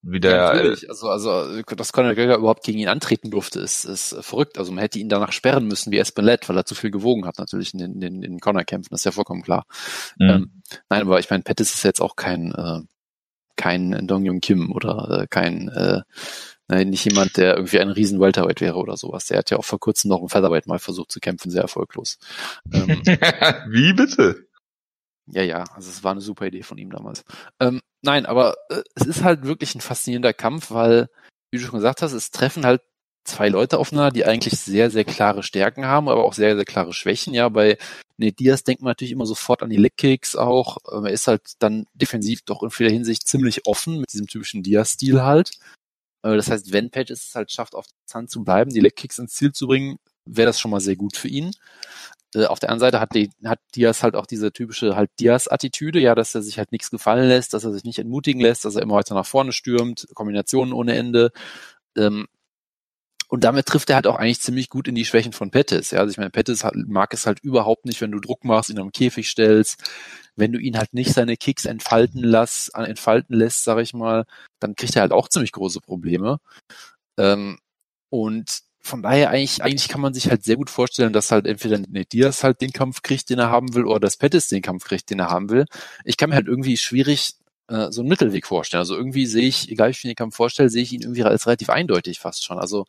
Wie 0.01 0.21
der, 0.21 0.35
ja, 0.35 0.53
natürlich. 0.53 0.89
Also, 0.89 1.09
also, 1.09 1.61
dass 1.63 1.91
Conor 1.91 2.11
McGregor 2.11 2.37
überhaupt 2.37 2.63
gegen 2.63 2.79
ihn 2.79 2.87
antreten 2.87 3.31
durfte, 3.31 3.59
ist, 3.59 3.83
ist 3.83 4.15
verrückt. 4.21 4.57
Also 4.57 4.71
man 4.71 4.79
hätte 4.79 4.97
ihn 4.97 5.09
danach 5.09 5.33
sperren 5.33 5.67
müssen 5.67 5.91
wie 5.91 5.97
Espinlet, 5.97 6.47
weil 6.47 6.55
er 6.55 6.65
zu 6.65 6.73
viel 6.73 6.89
gewogen 6.89 7.25
hat, 7.25 7.37
natürlich 7.37 7.73
in 7.73 7.79
den, 7.79 8.01
in 8.01 8.21
den, 8.21 8.39
Conor-Kämpfen. 8.39 8.91
Das 8.91 9.01
ist 9.01 9.05
ja 9.05 9.11
vollkommen 9.11 9.41
klar. 9.41 9.65
Mhm. 10.17 10.29
Ähm, 10.29 10.61
nein, 10.89 11.01
aber 11.01 11.19
ich 11.19 11.29
meine, 11.29 11.43
Pettis 11.43 11.73
ist 11.73 11.83
jetzt 11.83 12.01
auch 12.01 12.15
kein, 12.15 12.53
äh, 12.53 12.79
kein 13.57 14.07
Dong 14.07 14.23
Jung 14.23 14.39
Kim 14.39 14.71
oder 14.71 15.23
äh, 15.23 15.27
kein, 15.27 15.67
äh, 15.67 16.01
nein, 16.69 16.89
nicht 16.91 17.03
jemand, 17.03 17.35
der 17.35 17.57
irgendwie 17.57 17.81
ein 17.81 17.89
riesen 17.89 18.21
Welterweight 18.21 18.61
wäre 18.61 18.77
oder 18.77 18.95
sowas. 18.95 19.25
Der 19.25 19.39
hat 19.39 19.49
ja 19.49 19.57
auch 19.57 19.65
vor 19.65 19.81
kurzem 19.81 20.07
noch 20.07 20.21
ein 20.21 20.29
Featherweight 20.29 20.65
mal 20.65 20.79
versucht 20.79 21.11
zu 21.11 21.19
kämpfen, 21.19 21.51
sehr 21.51 21.63
erfolglos. 21.63 22.19
Ähm, 22.71 23.01
wie 23.69 23.91
bitte? 23.91 24.48
Ja, 25.31 25.43
ja, 25.43 25.63
also 25.75 25.89
es 25.89 26.03
war 26.03 26.11
eine 26.11 26.21
super 26.21 26.47
Idee 26.47 26.63
von 26.63 26.77
ihm 26.77 26.89
damals. 26.89 27.23
Ähm, 27.59 27.81
nein, 28.01 28.25
aber 28.25 28.55
äh, 28.69 28.81
es 28.95 29.05
ist 29.05 29.23
halt 29.23 29.43
wirklich 29.43 29.75
ein 29.75 29.81
faszinierender 29.81 30.33
Kampf, 30.33 30.71
weil, 30.71 31.09
wie 31.51 31.59
du 31.59 31.65
schon 31.65 31.79
gesagt 31.79 32.01
hast, 32.01 32.13
es 32.13 32.31
treffen 32.31 32.65
halt 32.65 32.81
zwei 33.25 33.49
Leute 33.49 33.77
aufeinander, 33.77 34.11
die 34.11 34.25
eigentlich 34.25 34.59
sehr, 34.59 34.89
sehr 34.89 35.05
klare 35.05 35.43
Stärken 35.43 35.85
haben, 35.85 36.09
aber 36.09 36.23
auch 36.23 36.33
sehr, 36.33 36.55
sehr 36.55 36.65
klare 36.65 36.93
Schwächen. 36.93 37.33
Ja, 37.33 37.49
bei 37.49 37.77
Nate 38.17 38.33
Diaz 38.33 38.63
denkt 38.63 38.81
man 38.81 38.91
natürlich 38.91 39.11
immer 39.11 39.25
sofort 39.25 39.63
an 39.63 39.69
die 39.69 39.77
Leckkicks 39.77 40.35
auch. 40.35 40.77
Ähm, 40.91 41.05
er 41.05 41.13
ist 41.13 41.27
halt 41.27 41.41
dann 41.59 41.85
defensiv 41.93 42.41
doch 42.43 42.63
in 42.63 42.71
vieler 42.71 42.91
Hinsicht 42.91 43.27
ziemlich 43.27 43.65
offen 43.65 43.99
mit 43.99 44.11
diesem 44.11 44.27
typischen 44.27 44.63
Diaz-Stil 44.63 45.21
halt. 45.21 45.51
Äh, 46.23 46.35
das 46.35 46.49
heißt, 46.49 46.73
wenn 46.73 46.89
Page 46.89 47.11
es 47.11 47.33
halt 47.35 47.51
schafft, 47.51 47.75
auf 47.75 47.85
der 48.09 48.15
Hand 48.15 48.31
zu 48.31 48.43
bleiben, 48.43 48.71
die 48.73 48.81
Leckkicks 48.81 49.19
ins 49.19 49.33
Ziel 49.33 49.51
zu 49.51 49.67
bringen, 49.67 49.97
wäre 50.25 50.47
das 50.47 50.59
schon 50.59 50.71
mal 50.71 50.81
sehr 50.81 50.95
gut 50.95 51.15
für 51.15 51.27
ihn. 51.27 51.51
Äh, 52.35 52.45
auf 52.45 52.59
der 52.59 52.69
anderen 52.69 52.91
Seite 52.91 52.99
hat, 52.99 53.13
die, 53.15 53.31
hat 53.43 53.59
Diaz 53.75 54.03
halt 54.03 54.15
auch 54.15 54.25
diese 54.25 54.51
typische 54.51 54.95
halt 54.95 55.09
Diaz-Attitüde, 55.19 55.99
ja, 55.99 56.15
dass 56.15 56.35
er 56.35 56.41
sich 56.41 56.57
halt 56.57 56.71
nichts 56.71 56.91
gefallen 56.91 57.27
lässt, 57.27 57.53
dass 57.53 57.63
er 57.63 57.73
sich 57.73 57.83
nicht 57.83 57.99
entmutigen 57.99 58.41
lässt, 58.41 58.65
dass 58.65 58.75
er 58.75 58.81
immer 58.81 58.95
weiter 58.95 59.15
nach 59.15 59.25
vorne 59.25 59.51
stürmt, 59.51 60.07
Kombinationen 60.13 60.73
ohne 60.73 60.95
Ende. 60.95 61.31
Ähm, 61.97 62.27
und 63.29 63.43
damit 63.43 63.67
trifft 63.67 63.89
er 63.91 63.95
halt 63.95 64.07
auch 64.07 64.15
eigentlich 64.15 64.41
ziemlich 64.41 64.69
gut 64.69 64.87
in 64.87 64.95
die 64.95 65.05
Schwächen 65.05 65.33
von 65.33 65.51
Pettis. 65.51 65.91
Ja, 65.91 65.99
also 65.99 66.11
ich 66.11 66.17
meine, 66.17 66.31
Pettis 66.31 66.65
mag 66.73 67.13
es 67.13 67.27
halt 67.27 67.39
überhaupt 67.41 67.85
nicht, 67.85 68.01
wenn 68.01 68.11
du 68.11 68.19
Druck 68.19 68.43
machst, 68.43 68.71
ihn 68.71 68.79
am 68.79 68.91
Käfig 68.91 69.29
stellst, 69.29 69.83
wenn 70.35 70.51
du 70.51 70.59
ihn 70.59 70.77
halt 70.79 70.93
nicht 70.93 71.13
seine 71.13 71.37
Kicks 71.37 71.65
entfalten 71.65 72.23
lass, 72.23 72.69
entfalten 72.69 73.35
lässt, 73.35 73.63
sag 73.63 73.77
ich 73.79 73.93
mal, 73.93 74.25
dann 74.59 74.75
kriegt 74.75 74.95
er 74.95 75.03
halt 75.03 75.11
auch 75.11 75.29
ziemlich 75.29 75.51
große 75.51 75.79
Probleme. 75.79 76.39
Ähm, 77.19 77.59
und 78.09 78.61
von 78.89 79.01
daher 79.01 79.29
eigentlich, 79.29 79.63
eigentlich 79.63 79.87
kann 79.87 80.01
man 80.01 80.13
sich 80.13 80.29
halt 80.29 80.43
sehr 80.43 80.57
gut 80.57 80.69
vorstellen, 80.69 81.13
dass 81.13 81.31
halt 81.31 81.47
entweder 81.47 81.77
Nate 81.79 82.09
Diaz 82.09 82.43
halt 82.43 82.61
den 82.61 82.73
Kampf 82.73 83.01
kriegt, 83.01 83.29
den 83.29 83.39
er 83.39 83.49
haben 83.49 83.73
will, 83.73 83.85
oder 83.85 83.99
dass 83.99 84.17
Pettis 84.17 84.47
den 84.47 84.61
Kampf 84.61 84.83
kriegt, 84.85 85.09
den 85.09 85.19
er 85.19 85.29
haben 85.29 85.49
will. 85.49 85.65
Ich 86.03 86.17
kann 86.17 86.29
mir 86.29 86.35
halt 86.35 86.47
irgendwie 86.47 86.77
schwierig 86.77 87.35
äh, 87.67 87.91
so 87.91 88.01
einen 88.01 88.09
Mittelweg 88.09 88.45
vorstellen. 88.47 88.79
Also 88.79 88.95
irgendwie 88.95 89.25
sehe 89.25 89.47
ich, 89.47 89.69
egal 89.69 89.89
wie 89.89 89.91
ich 89.91 90.03
mir 90.03 90.11
den 90.11 90.15
Kampf 90.15 90.35
vorstelle, 90.35 90.69
sehe 90.69 90.83
ich 90.83 90.91
ihn 90.91 91.01
irgendwie 91.01 91.23
als 91.23 91.45
relativ 91.45 91.69
eindeutig 91.69 92.19
fast 92.19 92.43
schon. 92.43 92.59
Also 92.59 92.85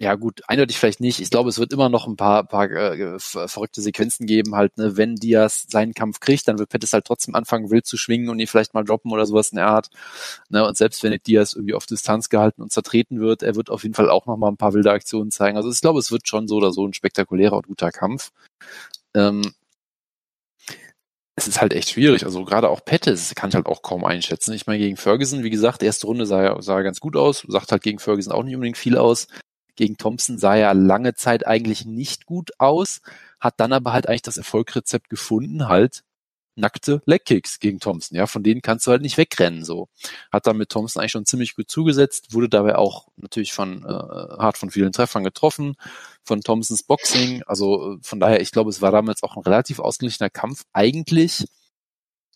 ja 0.00 0.14
gut, 0.14 0.42
eindeutig 0.46 0.78
vielleicht 0.78 1.00
nicht. 1.00 1.20
Ich 1.20 1.30
glaube, 1.30 1.48
es 1.48 1.58
wird 1.58 1.72
immer 1.72 1.88
noch 1.88 2.06
ein 2.06 2.16
paar, 2.16 2.44
paar 2.44 2.70
äh, 2.70 3.18
verrückte 3.18 3.82
Sequenzen 3.82 4.26
geben, 4.26 4.54
halt, 4.54 4.78
ne, 4.78 4.96
wenn 4.96 5.16
Diaz 5.16 5.66
seinen 5.68 5.92
Kampf 5.92 6.20
kriegt, 6.20 6.46
dann 6.46 6.58
wird 6.58 6.68
Pettis 6.68 6.92
halt 6.92 7.04
trotzdem 7.04 7.34
anfangen, 7.34 7.70
wild 7.70 7.84
zu 7.86 7.96
schwingen 7.96 8.28
und 8.28 8.38
ihn 8.38 8.46
vielleicht 8.46 8.74
mal 8.74 8.84
droppen 8.84 9.12
oder 9.12 9.26
sowas 9.26 9.50
in 9.50 9.56
der 9.56 9.66
Art. 9.66 9.90
Ne, 10.50 10.64
und 10.66 10.76
selbst 10.76 11.02
wenn 11.02 11.18
Diaz 11.26 11.54
irgendwie 11.54 11.74
auf 11.74 11.86
Distanz 11.86 12.28
gehalten 12.28 12.62
und 12.62 12.72
zertreten 12.72 13.20
wird, 13.20 13.42
er 13.42 13.56
wird 13.56 13.70
auf 13.70 13.82
jeden 13.82 13.94
Fall 13.94 14.08
auch 14.08 14.26
noch 14.26 14.36
mal 14.36 14.48
ein 14.48 14.56
paar 14.56 14.72
wilde 14.72 14.92
Aktionen 14.92 15.32
zeigen. 15.32 15.56
Also 15.56 15.70
ich 15.70 15.80
glaube, 15.80 15.98
es 15.98 16.12
wird 16.12 16.28
schon 16.28 16.46
so 16.46 16.56
oder 16.56 16.72
so 16.72 16.86
ein 16.86 16.94
spektakulärer 16.94 17.56
und 17.56 17.66
guter 17.66 17.90
Kampf. 17.90 18.30
Ähm, 19.14 19.52
es 21.34 21.48
ist 21.48 21.60
halt 21.60 21.72
echt 21.72 21.90
schwierig. 21.90 22.24
Also 22.24 22.44
gerade 22.44 22.68
auch 22.68 22.84
Pettis 22.84 23.34
kann 23.34 23.48
ich 23.50 23.54
halt 23.54 23.66
auch 23.66 23.82
kaum 23.82 24.04
einschätzen. 24.04 24.52
Ich 24.54 24.66
meine, 24.66 24.78
gegen 24.78 24.96
Ferguson, 24.96 25.44
wie 25.44 25.50
gesagt, 25.50 25.82
erste 25.82 26.06
Runde 26.06 26.26
sah, 26.26 26.60
sah 26.60 26.82
ganz 26.82 27.00
gut 27.00 27.16
aus, 27.16 27.44
sagt 27.48 27.72
halt 27.72 27.82
gegen 27.82 27.98
Ferguson 27.98 28.32
auch 28.32 28.42
nicht 28.42 28.54
unbedingt 28.54 28.76
viel 28.76 28.96
aus. 28.96 29.28
Gegen 29.78 29.96
Thompson 29.96 30.38
sah 30.38 30.56
er 30.56 30.74
lange 30.74 31.14
Zeit 31.14 31.46
eigentlich 31.46 31.84
nicht 31.84 32.26
gut 32.26 32.50
aus, 32.58 33.00
hat 33.38 33.60
dann 33.60 33.72
aber 33.72 33.92
halt 33.92 34.08
eigentlich 34.08 34.22
das 34.22 34.36
Erfolgrezept 34.36 35.08
gefunden, 35.08 35.68
halt 35.68 36.02
nackte 36.56 37.00
Legkicks 37.06 37.60
gegen 37.60 37.78
Thompson. 37.78 38.16
Ja, 38.16 38.26
von 38.26 38.42
denen 38.42 38.60
kannst 38.60 38.88
du 38.88 38.90
halt 38.90 39.02
nicht 39.02 39.18
wegrennen. 39.18 39.64
So 39.64 39.88
hat 40.32 40.48
dann 40.48 40.56
mit 40.56 40.70
Thompson 40.70 41.00
eigentlich 41.00 41.12
schon 41.12 41.26
ziemlich 41.26 41.54
gut 41.54 41.70
zugesetzt, 41.70 42.34
wurde 42.34 42.48
dabei 42.48 42.74
auch 42.74 43.06
natürlich 43.18 43.52
von 43.52 43.84
äh, 43.84 43.88
hart 43.88 44.58
von 44.58 44.72
vielen 44.72 44.90
Treffern 44.90 45.22
getroffen, 45.22 45.76
von 46.24 46.40
Thompsons 46.40 46.82
Boxing. 46.82 47.44
Also 47.46 47.94
äh, 47.94 47.98
von 48.02 48.18
daher, 48.18 48.40
ich 48.40 48.50
glaube, 48.50 48.70
es 48.70 48.82
war 48.82 48.90
damals 48.90 49.22
auch 49.22 49.36
ein 49.36 49.44
relativ 49.44 49.78
ausgeglichener 49.78 50.28
Kampf 50.28 50.64
eigentlich, 50.72 51.42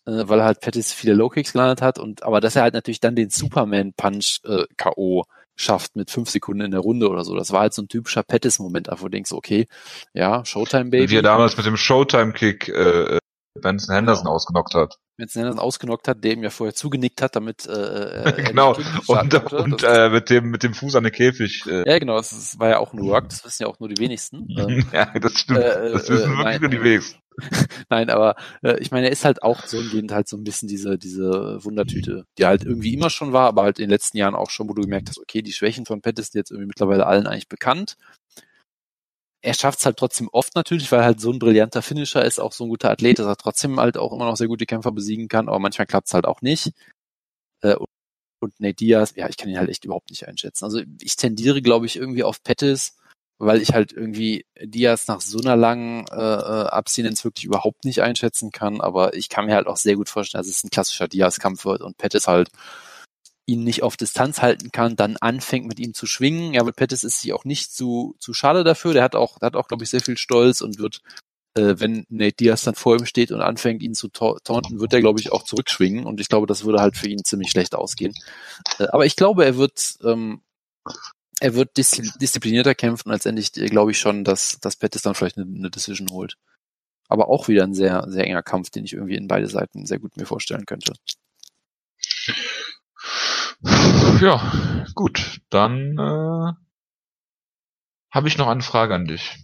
äh, 0.05 0.23
weil 0.29 0.39
er 0.39 0.45
halt 0.45 0.61
Pettis 0.61 0.93
viele 0.93 1.13
Low 1.13 1.27
Kicks 1.27 1.51
gelandet 1.51 1.81
hat 1.81 1.99
und 1.99 2.23
aber 2.23 2.39
dass 2.39 2.55
er 2.55 2.61
halt 2.61 2.73
natürlich 2.73 3.01
dann 3.01 3.17
den 3.17 3.31
Superman 3.31 3.91
Punch 3.91 4.39
äh, 4.45 4.63
KO 4.77 5.25
schafft 5.55 5.95
mit 5.95 6.09
fünf 6.09 6.29
Sekunden 6.29 6.61
in 6.61 6.71
der 6.71 6.79
Runde 6.79 7.09
oder 7.09 7.23
so. 7.23 7.35
Das 7.35 7.51
war 7.51 7.61
halt 7.61 7.73
so 7.73 7.81
ein 7.81 7.87
typischer 7.87 8.23
Pettis-Moment, 8.23 8.87
wo 8.89 9.05
du 9.05 9.09
denkst, 9.09 9.31
okay, 9.31 9.67
ja, 10.13 10.43
Showtime 10.45 10.85
Baby. 10.85 11.11
Wie 11.11 11.17
er 11.17 11.21
damals 11.21 11.57
mit 11.57 11.65
dem 11.65 11.77
Showtime-Kick 11.77 12.69
äh, 12.69 13.19
Benson 13.61 13.93
Henderson 13.93 14.23
genau. 14.23 14.35
ausgenockt 14.35 14.73
hat. 14.73 14.97
Benson 15.17 15.41
Henderson 15.41 15.59
ausgenockt 15.59 16.07
hat, 16.07 16.23
der 16.23 16.33
ihm 16.33 16.43
ja 16.43 16.49
vorher 16.49 16.73
zugenickt 16.73 17.21
hat, 17.21 17.35
damit 17.35 17.67
äh, 17.67 18.23
äh 18.23 18.43
genau 18.47 18.75
und, 19.07 19.53
und 19.53 19.83
äh, 19.83 20.09
mit 20.09 20.29
dem 20.29 20.49
mit 20.49 20.63
dem 20.63 20.73
Fuß 20.73 20.95
an 20.95 21.03
den 21.03 21.13
Käfig. 21.13 21.63
Äh. 21.67 21.87
Ja, 21.87 21.99
genau, 21.99 22.17
das, 22.17 22.31
das 22.31 22.57
war 22.57 22.69
ja 22.69 22.79
auch 22.79 22.93
ein 22.93 22.99
Work, 23.03 23.29
das 23.29 23.45
wissen 23.45 23.63
ja 23.63 23.69
auch 23.69 23.79
nur 23.79 23.89
die 23.89 23.99
wenigsten. 24.01 24.47
ja, 24.91 25.05
das 25.19 25.33
stimmt. 25.37 25.59
Äh, 25.59 25.91
das 25.91 26.09
wissen 26.09 26.25
äh, 26.25 26.29
wirklich 26.29 26.45
nein, 26.45 26.61
nur 26.61 26.69
die 26.69 26.81
wenigsten. 26.81 27.19
Nein, 27.89 28.09
aber 28.09 28.35
äh, 28.63 28.79
ich 28.79 28.91
meine, 28.91 29.07
er 29.07 29.11
ist 29.11 29.25
halt 29.25 29.43
auch 29.43 29.65
so 29.65 29.77
umgehend 29.77 30.11
halt 30.11 30.27
so 30.27 30.37
ein 30.37 30.43
bisschen 30.43 30.67
diese, 30.67 30.97
diese 30.97 31.63
Wundertüte, 31.63 32.25
die 32.37 32.45
halt 32.45 32.63
irgendwie 32.63 32.93
immer 32.93 33.09
schon 33.09 33.33
war, 33.33 33.47
aber 33.47 33.63
halt 33.63 33.79
in 33.79 33.85
den 33.85 33.89
letzten 33.91 34.17
Jahren 34.17 34.35
auch 34.35 34.49
schon, 34.49 34.69
wo 34.69 34.73
du 34.73 34.81
gemerkt 34.83 35.09
hast, 35.09 35.19
okay, 35.19 35.41
die 35.41 35.53
Schwächen 35.53 35.85
von 35.85 36.01
Pettis 36.01 36.27
sind 36.31 36.39
jetzt 36.39 36.51
irgendwie 36.51 36.67
mittlerweile 36.67 37.05
allen 37.05 37.27
eigentlich 37.27 37.49
bekannt. 37.49 37.97
Er 39.41 39.53
schafft 39.53 39.79
es 39.79 39.85
halt 39.85 39.97
trotzdem 39.97 40.29
oft 40.31 40.55
natürlich, 40.55 40.91
weil 40.91 40.99
er 41.01 41.05
halt 41.05 41.19
so 41.19 41.31
ein 41.31 41.39
brillanter 41.39 41.81
Finisher 41.81 42.23
ist, 42.23 42.39
auch 42.39 42.53
so 42.53 42.63
ein 42.63 42.69
guter 42.69 42.89
Athlet, 42.89 43.19
dass 43.19 43.27
er 43.27 43.35
trotzdem 43.35 43.79
halt 43.79 43.97
auch 43.97 44.13
immer 44.13 44.25
noch 44.25 44.37
sehr 44.37 44.47
gute 44.47 44.65
Kämpfer 44.65 44.91
besiegen 44.91 45.27
kann, 45.27 45.49
aber 45.49 45.59
manchmal 45.59 45.87
klappt 45.87 46.07
es 46.07 46.13
halt 46.13 46.25
auch 46.25 46.41
nicht. 46.41 46.71
Äh, 47.61 47.75
und 48.43 48.59
Nate 48.59 48.75
Diaz, 48.75 49.13
ja, 49.15 49.27
ich 49.29 49.37
kann 49.37 49.49
ihn 49.49 49.57
halt 49.57 49.69
echt 49.69 49.85
überhaupt 49.85 50.09
nicht 50.09 50.27
einschätzen. 50.27 50.65
Also 50.65 50.81
ich 51.01 51.15
tendiere, 51.15 51.61
glaube 51.61 51.85
ich, 51.85 51.95
irgendwie 51.95 52.23
auf 52.23 52.43
Pettis 52.43 52.97
weil 53.39 53.61
ich 53.61 53.73
halt 53.73 53.91
irgendwie 53.91 54.45
Diaz 54.61 55.07
nach 55.07 55.21
so 55.21 55.39
einer 55.39 55.55
langen 55.55 56.05
äh, 56.07 56.15
äh, 56.15 56.67
Abstinenz 56.67 57.23
wirklich 57.23 57.45
überhaupt 57.45 57.85
nicht 57.85 58.01
einschätzen 58.01 58.51
kann. 58.51 58.81
Aber 58.81 59.13
ich 59.15 59.29
kann 59.29 59.45
mir 59.45 59.55
halt 59.55 59.67
auch 59.67 59.77
sehr 59.77 59.95
gut 59.95 60.09
vorstellen, 60.09 60.41
dass 60.41 60.49
es 60.49 60.63
ein 60.63 60.69
klassischer 60.69 61.07
Diaz-Kampf 61.07 61.65
wird 61.65 61.81
und 61.81 61.97
Pettis 61.97 62.27
halt 62.27 62.49
ihn 63.45 63.63
nicht 63.63 63.83
auf 63.83 63.97
Distanz 63.97 64.41
halten 64.41 64.71
kann, 64.71 64.95
dann 64.95 65.17
anfängt 65.17 65.67
mit 65.67 65.79
ihm 65.79 65.93
zu 65.93 66.05
schwingen. 66.05 66.53
Ja, 66.53 66.65
weil 66.65 66.73
Pettis 66.73 67.03
ist 67.03 67.21
sich 67.21 67.33
auch 67.33 67.45
nicht 67.45 67.73
zu, 67.73 68.15
zu 68.19 68.33
schade 68.33 68.63
dafür. 68.63 68.93
Der 68.93 69.03
hat 69.03 69.15
auch, 69.15 69.39
der 69.39 69.47
hat 69.47 69.55
auch, 69.55 69.67
glaube 69.67 69.83
ich, 69.83 69.89
sehr 69.89 70.01
viel 70.01 70.17
Stolz 70.17 70.61
und 70.61 70.79
wird, 70.79 71.01
äh, 71.57 71.75
wenn 71.77 72.05
Nate 72.09 72.35
Diaz 72.37 72.63
dann 72.63 72.75
vor 72.75 72.97
ihm 72.97 73.05
steht 73.05 73.31
und 73.31 73.41
anfängt, 73.41 73.83
ihn 73.83 73.95
zu 73.95 74.07
taunten, 74.09 74.79
wird 74.79 74.93
er, 74.93 75.01
glaube 75.01 75.19
ich, 75.19 75.31
auch 75.31 75.43
zurückschwingen. 75.43 76.05
Und 76.05 76.21
ich 76.21 76.29
glaube, 76.29 76.47
das 76.47 76.63
würde 76.63 76.79
halt 76.81 76.95
für 76.95 77.09
ihn 77.09 77.23
ziemlich 77.25 77.51
schlecht 77.51 77.75
ausgehen. 77.75 78.13
Äh, 78.79 78.87
aber 78.87 79.05
ich 79.05 79.15
glaube, 79.17 79.45
er 79.45 79.57
wird 79.57 79.95
ähm, 80.03 80.41
er 81.43 81.55
wird 81.55 81.75
dis 81.75 81.91
disziplinierter 81.91 82.73
kämpfen 82.73 83.11
als 83.11 83.25
endlich, 83.25 83.51
glaube 83.51 83.91
ich 83.91 83.99
schon, 83.99 84.23
dass, 84.23 84.59
dass 84.61 84.77
Pettis 84.77 85.01
dann 85.01 85.13
vielleicht 85.13 85.37
eine, 85.37 85.45
eine 85.45 85.69
Decision 85.69 86.07
holt. 86.09 86.37
Aber 87.09 87.27
auch 87.27 87.49
wieder 87.49 87.63
ein 87.63 87.73
sehr, 87.73 88.05
sehr 88.07 88.25
enger 88.25 88.43
Kampf, 88.43 88.69
den 88.69 88.85
ich 88.85 88.93
irgendwie 88.93 89.17
in 89.17 89.27
beide 89.27 89.47
Seiten 89.47 89.85
sehr 89.85 89.99
gut 89.99 90.15
mir 90.15 90.25
vorstellen 90.25 90.65
könnte. 90.65 90.93
Ja, 94.21 94.85
gut. 94.95 95.41
Dann 95.49 95.97
äh, 95.97 96.53
habe 98.09 98.27
ich 98.27 98.37
noch 98.37 98.47
eine 98.47 98.63
Frage 98.63 98.95
an 98.95 99.05
dich. 99.05 99.35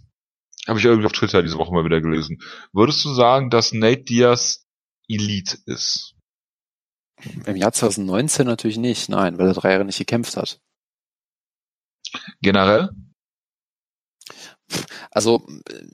Habe 0.66 0.78
ich 0.78 0.86
irgendwie 0.86 1.06
auf 1.06 1.12
Twitter 1.12 1.42
diese 1.42 1.58
Woche 1.58 1.74
mal 1.74 1.84
wieder 1.84 2.00
gelesen. 2.00 2.38
Würdest 2.72 3.04
du 3.04 3.12
sagen, 3.12 3.50
dass 3.50 3.72
Nate 3.72 4.04
Diaz 4.04 4.66
Elite 5.06 5.58
ist? 5.66 6.14
Im 7.44 7.56
Jahr 7.56 7.72
2019 7.72 8.46
natürlich 8.46 8.78
nicht, 8.78 9.10
nein, 9.10 9.36
weil 9.36 9.48
er 9.48 9.54
drei 9.54 9.72
Jahre 9.72 9.84
nicht 9.84 9.98
gekämpft 9.98 10.38
hat. 10.38 10.60
Generell? 12.40 12.90
Also 15.10 15.42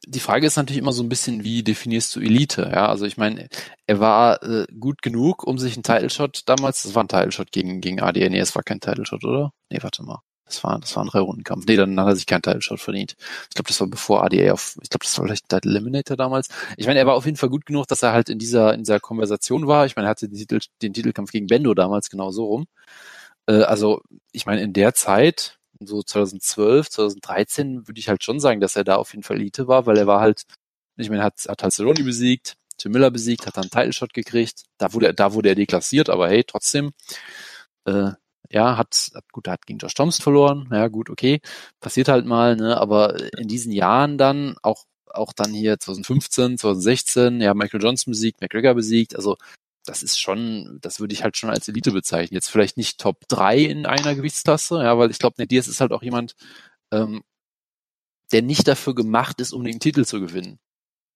die 0.07 0.21
Frage 0.21 0.47
ist 0.47 0.57
natürlich 0.57 0.81
immer 0.81 0.93
so 0.93 1.03
ein 1.03 1.09
bisschen, 1.09 1.45
wie 1.45 1.63
definierst 1.63 2.15
du 2.15 2.21
Elite? 2.21 2.71
Ja, 2.73 2.89
also 2.89 3.07
ich 3.07 3.17
meine, 3.17 3.49
er 3.87 4.01
war 4.01 4.43
äh, 4.43 4.67
gut 4.79 5.03
genug, 5.03 5.45
um 5.47 5.59
sich 5.59 5.75
einen 5.75 5.83
Title 5.83 6.11
Shot 6.11 6.43
damals, 6.47 6.83
das 6.83 6.95
war 6.95 7.05
ein 7.05 7.09
Title 7.09 7.33
Shot 7.33 7.53
gegen 7.53 7.81
gegen 7.81 8.01
ADN, 8.01 8.33
nee, 8.33 8.39
es 8.39 8.55
war 8.55 8.63
kein 8.63 8.81
Title 8.81 9.07
Shot, 9.07 9.25
oder? 9.25 9.53
Nee, 9.71 9.79
warte 9.83 10.03
mal. 10.03 10.21
Das 10.47 10.63
war, 10.63 10.79
das 10.79 10.95
war 10.95 11.05
ein 11.05 11.09
Drei-Runden-Kampf. 11.09 11.67
Nee, 11.67 11.75
dann 11.75 11.99
hat 11.99 12.07
er 12.07 12.15
sich 12.15 12.27
keinen 12.27 12.43
Title 12.43 12.63
Shot 12.63 12.81
verdient. 12.81 13.17
Ich 13.49 13.57
glaube, 13.57 13.67
das 13.67 13.81
war 13.81 13.89
bevor 13.89 14.23
ADA 14.25 14.53
auf, 14.53 14.79
ich 14.81 14.89
glaube, 14.89 15.05
das 15.05 15.19
war 15.19 15.25
vielleicht 15.27 15.49
Title 15.49 15.73
Eliminator 15.73 16.17
damals. 16.17 16.49
Ich 16.77 16.87
meine, 16.87 17.01
er 17.01 17.07
war 17.07 17.15
auf 17.15 17.25
jeden 17.25 17.37
Fall 17.37 17.49
gut 17.49 17.67
genug, 17.67 17.89
dass 17.89 18.03
er 18.03 18.13
halt 18.13 18.29
in 18.29 18.39
dieser, 18.39 18.73
in 18.75 18.81
dieser 18.81 19.01
Konversation 19.01 19.67
war. 19.67 19.87
Ich 19.87 19.97
meine, 19.97 20.07
er 20.07 20.11
hatte 20.11 20.29
den, 20.29 20.39
Titel, 20.39 20.61
den 20.83 20.93
Titelkampf 20.95 21.33
gegen 21.33 21.49
Bendo 21.49 21.75
damals 21.75 22.11
genau 22.11 22.31
so 22.31 22.45
rum. 22.47 22.67
Äh, 23.49 23.63
also, 23.63 24.03
ich 24.33 24.47
meine, 24.47 24.63
in 24.63 24.73
der 24.73 24.95
Zeit, 24.95 25.59
so 25.81 26.03
2012, 26.03 26.91
2013, 26.91 27.89
würde 27.89 27.99
ich 28.01 28.09
halt 28.09 28.25
schon 28.25 28.41
sagen, 28.41 28.61
dass 28.61 28.77
er 28.77 28.85
da 28.85 28.97
auf 28.97 29.13
jeden 29.13 29.23
Fall 29.23 29.37
Elite 29.37 29.69
war, 29.69 29.87
weil 29.87 29.99
er 29.99 30.07
war 30.07 30.21
halt, 30.21 30.45
ich 30.97 31.11
meine, 31.11 31.23
hat, 31.23 31.45
hat 31.49 31.63
Halceroni 31.63 32.03
besiegt, 32.03 32.57
Tim 32.79 32.93
Miller 32.93 33.11
besiegt, 33.11 33.47
hat 33.47 33.57
dann 33.57 33.65
einen 33.65 33.71
Title 33.71 33.93
Shot 33.93 34.15
gekriegt. 34.15 34.65
Da 34.79 34.93
wurde 34.93 35.07
er, 35.09 35.13
da 35.15 35.33
wurde 35.33 35.49
er 35.51 35.55
deklassiert, 35.55 36.11
aber 36.11 36.29
hey, 36.29 36.45
trotzdem, 36.45 36.93
äh, 37.87 38.13
ja, 38.51 38.77
hat, 38.79 39.11
hat 39.15 39.33
gut, 39.33 39.49
hat 39.49 39.67
gegen 39.67 39.79
Josh 39.79 39.95
Thompson 39.95 40.23
verloren. 40.23 40.69
Ja, 40.73 40.89
gut, 40.89 41.11
okay, 41.11 41.41
passiert 41.81 42.09
halt 42.09 42.27
mal, 42.27 42.57
ne, 42.57 42.79
aber 42.79 43.17
in 43.39 43.49
diesen 43.49 43.73
Jahren 43.73 44.19
dann 44.19 44.57
auch 44.63 44.85
auch 45.09 45.33
dann 45.33 45.53
hier 45.53 45.79
2015, 45.79 46.59
2016, 46.59 47.41
ja, 47.41 47.55
Michael 47.55 47.83
Johnson 47.83 48.11
besiegt, 48.13 48.41
McGregor 48.41 48.75
besiegt, 48.75 49.17
also 49.17 49.37
das 49.87 50.03
ist 50.03 50.21
schon, 50.21 50.79
das 50.83 51.01
würde 51.01 51.15
ich 51.15 51.23
halt 51.23 51.37
schon 51.37 51.51
als 51.51 51.69
Elite 51.69 51.93
bezeichnen. 51.93 52.35
Jetzt 52.35 52.51
vielleicht 52.51 52.77
nicht 52.77 52.99
Top 52.99 53.27
3 53.29 53.59
in 53.59 53.87
einer 53.87 54.15
Gewichtsklasse, 54.15 54.83
ja, 54.83 54.99
weil 54.99 55.11
ich 55.11 55.19
glaube, 55.19 55.47
Diaz 55.47 55.69
ist 55.69 55.81
halt 55.81 55.93
auch 55.93 56.03
jemand, 56.03 56.35
ähm, 56.93 57.23
der 58.33 58.43
nicht 58.43 58.69
dafür 58.69 58.95
gemacht 58.95 59.41
ist, 59.41 59.53
um 59.53 59.65
den 59.65 59.81
Titel 59.81 60.05
zu 60.05 60.21
gewinnen. 60.21 60.59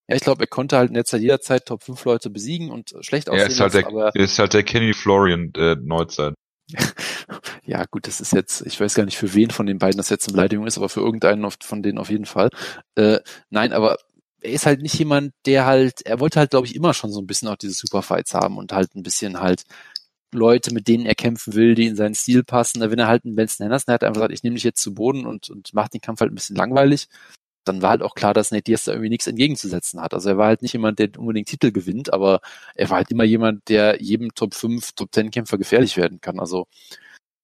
Ja, 0.09 0.17
ich 0.17 0.23
glaube, 0.23 0.43
er 0.43 0.49
konnte 0.49 0.77
halt 0.77 0.89
in 0.89 0.95
der 0.95 1.05
Zeit 1.05 1.21
jederzeit 1.21 1.67
Top 1.67 1.83
5 1.83 2.05
Leute 2.05 2.31
besiegen 2.31 2.71
und 2.71 2.95
schlecht 3.01 3.29
aussehen. 3.31 3.43
Er 3.43 3.49
ist 3.49 3.61
halt, 3.61 3.75
der, 3.75 3.87
aber, 3.87 4.15
ist 4.15 4.39
halt 4.39 4.55
der 4.55 4.63
Kenny 4.63 4.93
Florian 4.93 5.53
äh, 5.57 5.77
Neuzeit. 5.77 6.35
ja, 7.65 7.85
gut, 7.91 8.07
das 8.07 8.21
ist 8.21 8.33
jetzt, 8.33 8.65
ich 8.67 8.81
weiß 8.81 8.95
gar 8.95 9.05
nicht, 9.05 9.19
für 9.19 9.35
wen 9.35 9.51
von 9.51 9.67
den 9.67 9.79
beiden 9.79 9.99
das 9.99 10.09
jetzt 10.09 10.29
eine 10.29 10.35
Beleidigung 10.35 10.67
ist, 10.67 10.79
aber 10.79 10.89
für 10.89 11.01
irgendeinen 11.01 11.49
von 11.63 11.83
denen 11.83 11.99
auf 11.99 12.11
jeden 12.11 12.27
Fall. 12.27 12.51
Äh, 12.95 13.21
nein, 13.51 13.73
aber 13.73 13.99
er 14.43 14.53
ist 14.53 14.67
halt 14.67 14.83
nicht 14.83 14.99
jemand, 14.99 15.33
der 15.47 15.67
halt, 15.67 16.03
er 16.07 16.21
wollte 16.21 16.39
halt, 16.39 16.51
glaube 16.51 16.67
ich, 16.67 16.75
immer 16.75 16.95
schon 16.95 17.13
so 17.13 17.21
ein 17.21 17.27
bisschen 17.27 17.49
auch 17.49 17.57
diese 17.57 17.75
Superfights 17.75 18.35
haben 18.35 18.59
und 18.59 18.73
halt 18.73 18.95
ein 18.95 19.03
bisschen 19.03 19.41
halt 19.41 19.65
Leute, 20.33 20.73
mit 20.73 20.89
denen 20.89 21.07
er 21.07 21.15
kämpfen 21.15 21.55
will, 21.55 21.75
die 21.75 21.87
in 21.87 21.97
seinen 21.97 22.15
Stil 22.15 22.45
passen. 22.45 22.81
Wenn 22.81 22.99
er 22.99 23.09
halt 23.09 23.25
einen 23.25 23.37
Benson 23.37 23.65
Henderson 23.65 23.95
hat, 23.95 24.05
einfach 24.05 24.15
gesagt, 24.15 24.33
ich 24.33 24.43
nehme 24.43 24.55
dich 24.55 24.65
jetzt 24.65 24.83
zu 24.83 24.95
Boden 24.95 25.27
und, 25.27 25.51
und 25.51 25.75
macht 25.75 25.95
den 25.95 26.01
Kampf 26.01 26.21
halt 26.21 26.33
ein 26.33 26.37
bisschen 26.37 26.57
langweilig, 26.57 27.09
dann 27.65 27.83
war 27.83 27.91
halt 27.91 28.03
auch 28.03 28.15
klar, 28.15 28.35
dass 28.35 28.51
Nate 28.53 28.65
Diaz 28.65 28.85
da 28.85 28.93
irgendwie 28.93 29.11
nichts 29.11 29.27
entgegenzusetzen 29.27 30.01
hat. 30.01 30.15
Also 30.15 30.31
er 30.31 30.39
war 30.39 30.47
halt 30.47 30.63
nicht 30.63 30.73
jemand, 30.73 30.99
der 30.99 31.11
unbedingt 31.19 31.49
Titel 31.49 31.73
gewinnt, 31.73 32.13
aber 32.13 32.41
er 32.75 32.91
war 32.91 32.99
halt 32.99 33.11
immer 33.11 33.25
jemand, 33.25 33.69
der 33.69 34.01
jedem 34.03 34.35
Top 34.35 34.55
5, 34.55 34.93
Top 34.93 35.11
10 35.13 35.31
Kämpfer 35.31 35.59
gefährlich 35.59 35.97
werden 35.97 36.21
kann. 36.21 36.41
Also 36.41 36.67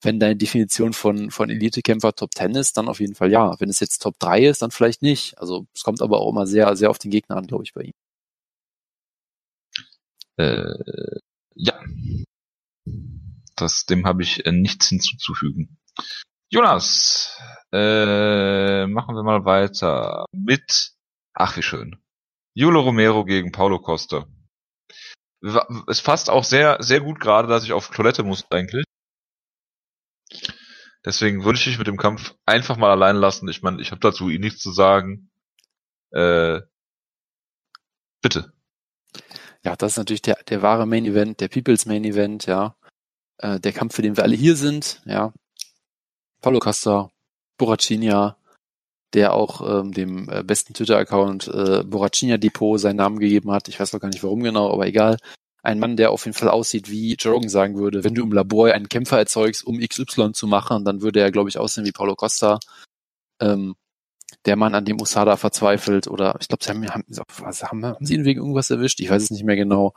wenn 0.06 0.20
deine 0.20 0.36
Definition 0.36 0.92
von, 0.92 1.32
von 1.32 1.50
Elite-Kämpfer 1.50 2.14
Top 2.14 2.30
10 2.32 2.54
ist, 2.54 2.76
dann 2.76 2.88
auf 2.88 3.00
jeden 3.00 3.16
Fall 3.16 3.30
ja. 3.32 3.58
Wenn 3.58 3.68
es 3.68 3.80
jetzt 3.80 4.00
Top 4.02 4.16
3 4.20 4.46
ist, 4.46 4.62
dann 4.62 4.70
vielleicht 4.70 5.02
nicht. 5.02 5.36
Also 5.38 5.66
es 5.74 5.82
kommt 5.82 6.00
aber 6.00 6.20
auch 6.20 6.30
immer 6.30 6.46
sehr, 6.46 6.76
sehr 6.76 6.90
auf 6.90 6.98
den 6.98 7.10
Gegner 7.10 7.36
an, 7.36 7.48
glaube 7.48 7.64
ich, 7.64 7.74
bei 7.74 7.82
ihm. 7.82 7.94
Äh, 10.36 11.18
ja. 11.56 11.82
Das, 13.56 13.84
dem 13.86 14.06
habe 14.06 14.22
ich 14.22 14.46
äh, 14.46 14.52
nichts 14.52 14.88
hinzuzufügen. 14.88 15.76
Jonas, 16.50 17.36
äh, 17.72 18.86
machen 18.86 19.16
wir 19.16 19.24
mal 19.24 19.44
weiter 19.44 20.26
mit, 20.30 20.92
ach 21.34 21.56
wie 21.56 21.62
schön, 21.62 21.96
Julio 22.54 22.82
Romero 22.82 23.24
gegen 23.24 23.50
Paulo 23.50 23.80
Costa. 23.80 24.28
Es 25.88 26.00
passt 26.02 26.30
auch 26.30 26.44
sehr, 26.44 26.76
sehr 26.80 27.00
gut 27.00 27.18
gerade, 27.18 27.48
dass 27.48 27.64
ich 27.64 27.72
auf 27.72 27.90
Toilette 27.90 28.22
muss 28.22 28.44
eigentlich. 28.50 28.84
Deswegen 31.06 31.44
würde 31.44 31.56
ich 31.56 31.66
mich 31.66 31.78
mit 31.78 31.86
dem 31.86 31.96
Kampf 31.96 32.34
einfach 32.46 32.76
mal 32.76 32.90
allein 32.90 33.14
lassen. 33.14 33.48
Ich 33.48 33.62
meine, 33.62 33.80
ich 33.80 33.92
habe 33.92 34.00
dazu 34.00 34.28
eh 34.28 34.38
nichts 34.38 34.60
zu 34.60 34.72
sagen. 34.72 35.30
Äh, 36.10 36.60
bitte. 38.20 38.52
Ja, 39.64 39.76
das 39.76 39.92
ist 39.92 39.98
natürlich 39.98 40.22
der, 40.22 40.36
der 40.48 40.62
wahre 40.62 40.84
Main 40.84 41.04
Event, 41.04 41.40
der 41.40 41.48
People's 41.48 41.86
Main 41.86 42.04
Event, 42.04 42.46
ja. 42.46 42.76
Äh, 43.38 43.60
der 43.60 43.72
Kampf, 43.72 43.94
für 43.94 44.02
den 44.02 44.16
wir 44.16 44.24
alle 44.24 44.34
hier 44.34 44.56
sind, 44.56 45.00
ja. 45.06 45.32
Paulo 46.42 46.58
Costa, 46.58 47.10
Borrachinha, 47.56 48.36
der 49.14 49.32
auch 49.32 49.80
ähm, 49.80 49.92
dem 49.92 50.28
äh, 50.28 50.42
besten 50.42 50.74
Twitter-Account 50.74 51.46
äh, 51.46 51.84
Borrachinha 51.84 52.36
Depot 52.36 52.80
seinen 52.80 52.96
Namen 52.96 53.20
gegeben 53.20 53.52
hat. 53.52 53.68
Ich 53.68 53.78
weiß 53.78 53.92
noch 53.92 54.00
gar 54.00 54.08
nicht 54.08 54.24
warum 54.24 54.42
genau, 54.42 54.72
aber 54.72 54.86
egal 54.88 55.18
ein 55.66 55.78
Mann, 55.78 55.96
der 55.96 56.12
auf 56.12 56.24
jeden 56.24 56.36
Fall 56.36 56.48
aussieht, 56.48 56.90
wie 56.90 57.14
Joe 57.14 57.48
sagen 57.48 57.76
würde, 57.76 58.04
wenn 58.04 58.14
du 58.14 58.22
im 58.22 58.32
Labor 58.32 58.72
einen 58.72 58.88
Kämpfer 58.88 59.18
erzeugst, 59.18 59.66
um 59.66 59.78
XY 59.78 60.32
zu 60.32 60.46
machen, 60.46 60.84
dann 60.84 61.02
würde 61.02 61.20
er, 61.20 61.32
glaube 61.32 61.48
ich, 61.48 61.58
aussehen 61.58 61.84
wie 61.84 61.92
Paulo 61.92 62.14
Costa. 62.14 62.58
Ähm, 63.40 63.74
der 64.44 64.56
Mann, 64.56 64.74
an 64.74 64.84
dem 64.84 65.00
Usada 65.00 65.36
verzweifelt, 65.36 66.08
oder 66.08 66.36
ich 66.40 66.48
glaube, 66.48 66.64
sie 66.64 66.70
haben, 66.70 66.88
haben, 66.88 67.04
haben, 67.08 67.84
haben 67.84 68.06
sie 68.06 68.14
ihn 68.14 68.24
wegen 68.24 68.40
irgendwas 68.40 68.70
erwischt? 68.70 69.00
Ich 69.00 69.10
weiß 69.10 69.22
es 69.22 69.30
nicht 69.30 69.44
mehr 69.44 69.56
genau. 69.56 69.92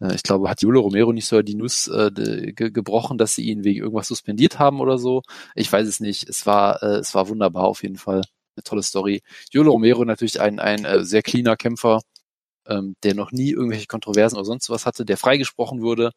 Äh, 0.00 0.14
ich 0.14 0.22
glaube, 0.22 0.48
hat 0.50 0.62
Julio 0.62 0.80
Romero 0.82 1.12
nicht 1.12 1.26
so 1.26 1.42
die 1.42 1.54
Nuss 1.54 1.88
äh, 1.88 2.10
ge 2.10 2.70
gebrochen, 2.70 3.18
dass 3.18 3.34
sie 3.34 3.44
ihn 3.44 3.64
wegen 3.64 3.80
irgendwas 3.80 4.08
suspendiert 4.08 4.58
haben 4.58 4.80
oder 4.80 4.98
so? 4.98 5.22
Ich 5.54 5.72
weiß 5.72 5.86
es 5.88 6.00
nicht. 6.00 6.28
Es 6.28 6.46
war, 6.46 6.82
äh, 6.82 6.96
es 6.98 7.14
war 7.14 7.28
wunderbar 7.28 7.64
auf 7.64 7.82
jeden 7.82 7.96
Fall. 7.96 8.22
Eine 8.56 8.64
tolle 8.64 8.82
Story. 8.82 9.22
Julio 9.50 9.72
Romero 9.72 10.04
natürlich 10.04 10.40
ein, 10.40 10.60
ein 10.60 10.84
äh, 10.84 11.04
sehr 11.04 11.22
cleaner 11.22 11.56
Kämpfer, 11.56 12.00
ähm, 12.68 12.96
der 13.02 13.14
noch 13.14 13.32
nie 13.32 13.50
irgendwelche 13.50 13.86
Kontroversen 13.86 14.36
oder 14.36 14.44
sonst 14.44 14.70
was 14.70 14.86
hatte, 14.86 15.04
der 15.04 15.16
freigesprochen 15.16 15.82
wurde, 15.82 16.12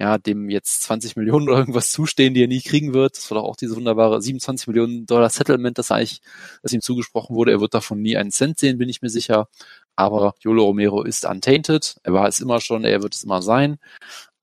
ja, 0.00 0.16
dem 0.16 0.48
jetzt 0.48 0.82
20 0.84 1.16
Millionen 1.16 1.48
oder 1.48 1.58
irgendwas 1.58 1.92
zustehen, 1.92 2.32
die 2.32 2.42
er 2.42 2.48
nie 2.48 2.62
kriegen 2.62 2.94
wird. 2.94 3.18
Das 3.18 3.30
war 3.30 3.36
doch 3.36 3.48
auch 3.48 3.56
diese 3.56 3.76
wunderbare 3.76 4.22
27 4.22 4.66
Millionen 4.68 5.04
Dollar 5.04 5.28
Settlement, 5.28 5.76
das 5.76 5.90
eigentlich, 5.90 6.22
das 6.62 6.72
ihm 6.72 6.80
zugesprochen 6.80 7.36
wurde. 7.36 7.52
Er 7.52 7.60
wird 7.60 7.74
davon 7.74 8.00
nie 8.00 8.16
einen 8.16 8.30
Cent 8.30 8.58
sehen, 8.58 8.78
bin 8.78 8.88
ich 8.88 9.02
mir 9.02 9.10
sicher. 9.10 9.48
Aber 9.96 10.34
Yolo 10.40 10.64
Romero 10.64 11.02
ist 11.02 11.26
untainted. 11.26 11.96
Er 12.02 12.14
war 12.14 12.26
es 12.28 12.40
immer 12.40 12.60
schon, 12.62 12.84
er 12.84 13.02
wird 13.02 13.14
es 13.14 13.24
immer 13.24 13.42
sein. 13.42 13.78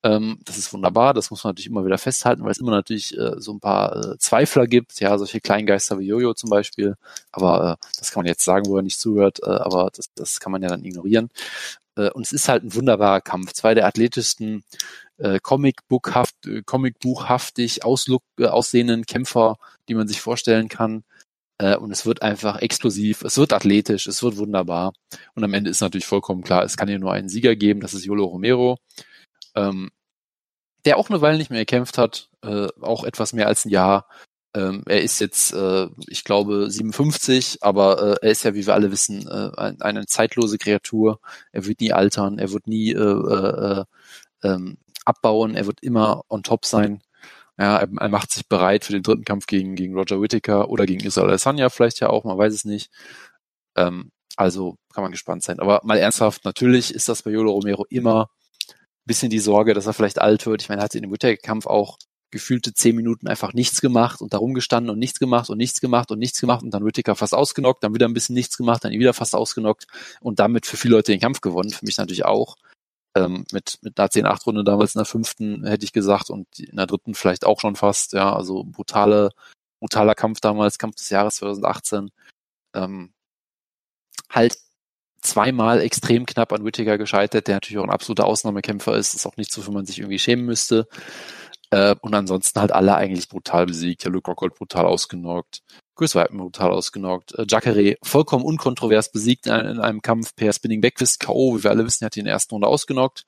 Ähm, 0.08 0.40
das 0.46 0.58
ist 0.58 0.72
wunderbar, 0.72 1.14
das 1.14 1.32
muss 1.32 1.44
man 1.44 1.52
natürlich 1.52 1.68
immer 1.68 1.86
wieder 1.86 1.98
festhalten, 1.98 2.44
weil 2.44 2.52
es 2.52 2.60
immer 2.60 2.72
natürlich 2.72 3.18
äh, 3.18 3.34
so 3.38 3.52
ein 3.52 3.60
paar 3.60 4.14
äh, 4.14 4.18
Zweifler 4.20 4.66
gibt, 4.66 5.00
ja, 5.02 5.18
solche 5.18 5.42
Kleingeister 5.42 6.00
wie 6.00 6.08
Jojo 6.08 6.34
zum 6.34 6.50
Beispiel. 6.50 6.96
Aber 7.32 7.74
äh, 7.82 7.88
das 8.00 8.12
kann 8.12 8.22
man 8.22 8.28
jetzt 8.28 8.44
sagen, 8.44 8.68
wo 8.68 8.78
er 8.78 8.84
nicht 8.84 9.00
zuhört, 9.00 9.40
äh, 9.44 9.50
aber 9.50 9.90
das, 9.94 10.06
das 10.16 10.40
kann 10.40 10.54
man 10.54 10.62
ja 10.62 10.70
dann 10.70 10.86
ignorieren. 10.86 11.30
Äh, 11.98 12.12
und 12.12 12.26
es 12.26 12.32
ist 12.32 12.48
halt 12.48 12.64
ein 12.64 12.74
wunderbarer 12.74 13.22
Kampf. 13.22 13.52
Zwei 13.54 13.74
der 13.74 13.86
athletischsten 13.86 14.64
äh, 15.18 15.40
Comicbuchhaft, 15.42 16.36
äh, 16.46 16.62
Comicbuchhaftig 16.64 17.82
äh, 17.82 18.46
aussehenden 18.46 19.06
Kämpfer, 19.06 19.58
die 19.90 19.96
man 19.96 20.08
sich 20.08 20.22
vorstellen 20.22 20.70
kann. 20.70 21.04
Äh, 21.60 21.76
und 21.76 21.92
es 21.92 22.06
wird 22.06 22.22
einfach 22.22 22.62
explosiv, 22.62 23.24
es 23.24 23.38
wird 23.38 23.52
athletisch, 23.52 24.08
es 24.08 24.24
wird 24.24 24.38
wunderbar. 24.38 24.94
Und 25.36 25.44
am 25.44 25.54
Ende 25.54 25.70
ist 25.70 25.82
natürlich 25.82 26.06
vollkommen 26.06 26.44
klar, 26.44 26.64
es 26.64 26.78
kann 26.78 26.88
hier 26.88 27.00
nur 27.00 27.14
einen 27.14 27.30
Sieger 27.30 27.56
geben, 27.56 27.82
das 27.82 27.94
ist 27.94 28.06
Yolo 28.06 28.26
Romero 28.26 28.78
ähm, 29.58 29.90
der 30.88 30.98
auch 30.98 31.10
eine 31.10 31.20
Weile 31.20 31.38
nicht 31.38 31.52
mehr 31.52 31.60
gekämpft 31.60 31.98
hat, 31.98 32.30
äh, 32.44 32.70
auch 32.82 33.04
etwas 33.04 33.34
mehr 33.34 33.48
als 33.48 33.66
ein 33.66 33.70
Jahr. 33.70 34.08
Ähm, 34.56 34.84
er 34.86 35.02
ist 35.02 35.20
jetzt, 35.20 35.52
äh, 35.54 35.88
ich 36.08 36.24
glaube, 36.24 36.72
57, 36.72 37.58
aber 37.62 38.02
äh, 38.22 38.26
er 38.26 38.32
ist 38.32 38.44
ja, 38.44 38.56
wie 38.56 38.66
wir 38.66 38.74
alle 38.74 38.90
wissen, 38.90 39.28
äh, 39.28 39.52
ein, 39.58 39.82
eine 39.82 40.06
zeitlose 40.06 40.58
Kreatur. 40.58 41.20
Er 41.52 41.66
wird 41.66 41.82
nie 41.82 41.92
altern, 41.92 42.40
er 42.40 42.54
wird 42.54 42.68
nie 42.68 42.94
äh, 42.94 43.00
äh, 43.02 43.84
ähm, 44.44 44.78
abbauen, 45.04 45.56
er 45.56 45.66
wird 45.68 45.84
immer 45.84 46.24
on 46.30 46.44
top 46.44 46.66
sein. 46.66 47.02
Ja, 47.60 47.78
er, 47.80 47.90
er, 48.00 48.10
macht 48.10 48.32
sich 48.32 48.48
bereit 48.48 48.86
für 48.86 48.94
den 48.94 49.04
dritten 49.04 49.26
Kampf 49.26 49.46
gegen, 49.48 49.76
gegen 49.76 49.94
Roger 49.94 50.22
Whittaker 50.22 50.70
oder 50.70 50.86
gegen 50.86 51.06
Israel 51.06 51.28
Adesanya 51.30 51.70
vielleicht 51.70 52.00
ja 52.00 52.10
auch, 52.10 52.24
man 52.24 52.38
weiß 52.38 52.54
es 52.54 52.64
nicht. 52.64 52.92
Ähm, 53.76 54.12
also 54.38 54.78
kann 54.94 55.04
man 55.04 55.12
gespannt 55.12 55.44
sein. 55.44 55.60
Aber 55.60 55.82
mal 55.84 55.98
ernsthaft, 55.98 56.46
natürlich 56.46 56.94
ist 56.94 57.10
das 57.10 57.24
bei 57.24 57.32
Yolo 57.32 57.52
Romero 57.52 57.86
immer 57.90 58.30
bisschen 59.08 59.30
die 59.30 59.40
Sorge, 59.40 59.74
dass 59.74 59.88
er 59.88 59.94
vielleicht 59.94 60.20
alt 60.20 60.46
wird. 60.46 60.62
Ich 60.62 60.70
meine, 60.70 60.82
er 60.82 60.86
hat 60.86 60.96
in 60.96 61.02
dem 61.02 61.12
Whittaker-Kampf 61.12 61.66
auch 61.66 61.98
gefühlte 62.30 62.74
zehn 62.74 62.96
Minuten 62.96 63.28
einfach 63.28 63.54
nichts 63.54 63.80
gemacht 63.80 64.22
und 64.22 64.34
darum 64.34 64.54
gestanden 64.54 64.92
und 64.92 65.00
nichts 65.00 65.20
gemacht 65.20 65.50
und 65.50 65.58
nichts 65.58 65.80
gemacht 65.80 66.12
und 66.12 66.20
nichts 66.20 66.42
gemacht 66.42 66.62
und 66.62 66.72
dann 66.72 66.86
Whittaker 66.86 67.16
fast 67.16 67.34
ausgenockt, 67.34 67.84
dann 67.84 67.94
wieder 67.94 68.08
ein 68.08 68.14
bisschen 68.14 68.36
nichts 68.36 68.58
gemacht, 68.58 68.84
dann 68.84 68.92
wieder 68.92 69.14
fast 69.14 69.34
ausgenockt 69.34 69.88
und 70.20 70.40
damit 70.40 70.66
für 70.66 70.78
viele 70.78 70.96
Leute 70.96 71.14
den 71.14 71.22
Kampf 71.22 71.42
gewonnen, 71.42 71.70
für 71.70 71.86
mich 71.86 71.98
natürlich 71.98 72.26
auch. 72.26 72.58
Ähm, 73.16 73.46
mit, 73.52 73.80
mit 73.82 73.98
einer 73.98 74.10
10-8-Runde 74.10 74.64
damals 74.64 74.94
in 74.94 75.00
der 75.00 75.06
fünften, 75.06 75.66
hätte 75.66 75.86
ich 75.86 75.94
gesagt, 75.94 76.30
und 76.30 76.48
in 76.60 76.76
der 76.76 76.86
dritten 76.86 77.16
vielleicht 77.16 77.46
auch 77.46 77.60
schon 77.62 77.76
fast, 77.76 78.14
ja, 78.14 78.36
also 78.36 78.64
brutale, 78.66 79.32
brutaler 79.80 80.14
Kampf 80.14 80.42
damals, 80.42 80.78
Kampf 80.78 80.98
des 80.98 81.10
Jahres 81.10 81.36
2018. 81.38 82.12
Ähm, 82.76 83.14
halt 84.30 84.58
zweimal 85.22 85.82
extrem 85.82 86.26
knapp 86.26 86.54
an 86.54 86.64
Whittaker 86.66 86.98
gescheitert, 86.98 87.48
der 87.48 87.56
natürlich 87.56 87.80
auch 87.80 87.84
ein 87.84 87.90
absoluter 87.90 88.26
Ausnahmekämpfer 88.26 88.96
ist. 88.96 89.14
ist 89.14 89.26
auch 89.26 89.38
nichts, 89.38 89.58
wofür 89.58 89.74
man 89.74 89.86
sich 89.86 90.00
irgendwie 90.00 90.20
schämen 90.20 90.46
müsste. 90.46 90.88
Äh, 91.70 91.96
und 92.02 92.14
ansonsten 92.14 92.60
halt 92.60 92.72
alle 92.72 92.96
eigentlich 92.96 93.28
brutal 93.28 93.66
besiegt. 93.66 94.04
Ja, 94.04 94.10
Luke 94.10 94.30
Rockhold 94.30 94.56
brutal 94.56 94.86
ausgenockt. 94.86 95.62
Chris 95.96 96.16
Weidman 96.16 96.46
brutal 96.46 96.72
ausgenockt. 96.72 97.38
Äh, 97.38 97.46
Jacare 97.48 97.98
vollkommen 98.04 98.46
unkontrovers 98.46 99.12
besiegt 99.12 99.48
in, 99.48 99.54
in, 99.54 99.80
einem 99.80 100.02
Kampf 100.02 100.36
per 100.36 100.54
Spinning 100.54 100.82
Backwist 100.82 101.20
K.O. 101.20 101.58
Wie 101.58 101.64
wir 101.64 101.72
alle 101.72 101.86
wissen, 101.86 102.06
hat 102.06 102.16
ihn 102.16 102.22
in 102.22 102.26
der 102.26 102.34
ersten 102.34 102.56
Runde 102.56 102.68
ausgenockt. 102.68 103.26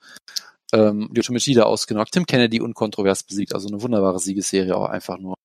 Ähm, 0.71 1.09
Lyoto 1.13 1.33
Machida 1.33 1.63
ausgenockt. 1.63 2.13
Tim 2.13 2.25
Kennedy 2.25 2.61
unkontrovers 2.61 3.23
besiegt. 3.23 3.53
Also 3.53 3.67
eine 3.67 3.81
wunderbare 3.81 4.19
Siegesserie 4.19 4.75
auch 4.75 4.87
einfach 4.87 5.17
nur. 5.17 5.35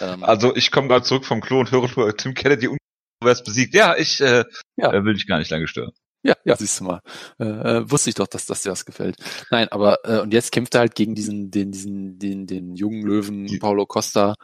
Ähm, 0.00 0.24
also 0.24 0.54
ich 0.54 0.70
komme 0.70 0.88
gerade 0.88 1.04
zurück 1.04 1.24
vom 1.24 1.40
Klo 1.40 1.60
und 1.60 1.70
höre 1.70 2.16
Tim 2.16 2.34
Kennedy 2.34 2.68
unkontrovers 3.22 3.42
besiegt. 3.44 3.74
Ja, 3.74 3.96
ich 3.96 4.20
äh, 4.20 4.44
ja. 4.76 4.92
Äh, 4.92 5.04
will 5.04 5.14
dich 5.14 5.26
gar 5.26 5.38
nicht 5.38 5.50
lange 5.50 5.66
stören. 5.68 5.92
Ja, 6.24 6.34
ja, 6.44 6.54
siehst 6.56 6.78
du 6.78 6.84
mal. 6.84 7.00
Äh, 7.40 7.44
äh, 7.44 7.90
wusste 7.90 8.10
ich 8.10 8.14
doch, 8.14 8.28
dass, 8.28 8.46
dass 8.46 8.62
dir 8.62 8.68
das 8.70 8.84
gefällt. 8.84 9.16
Nein, 9.50 9.68
aber 9.70 9.98
äh, 10.04 10.20
und 10.20 10.32
jetzt 10.32 10.52
kämpft 10.52 10.74
er 10.74 10.80
halt 10.80 10.94
gegen 10.94 11.16
diesen, 11.16 11.50
den, 11.50 11.72
diesen, 11.72 12.18
den, 12.18 12.46
den 12.46 12.76
jungen 12.76 13.02
Löwen 13.02 13.58
Paulo 13.58 13.86
Costa, 13.86 14.36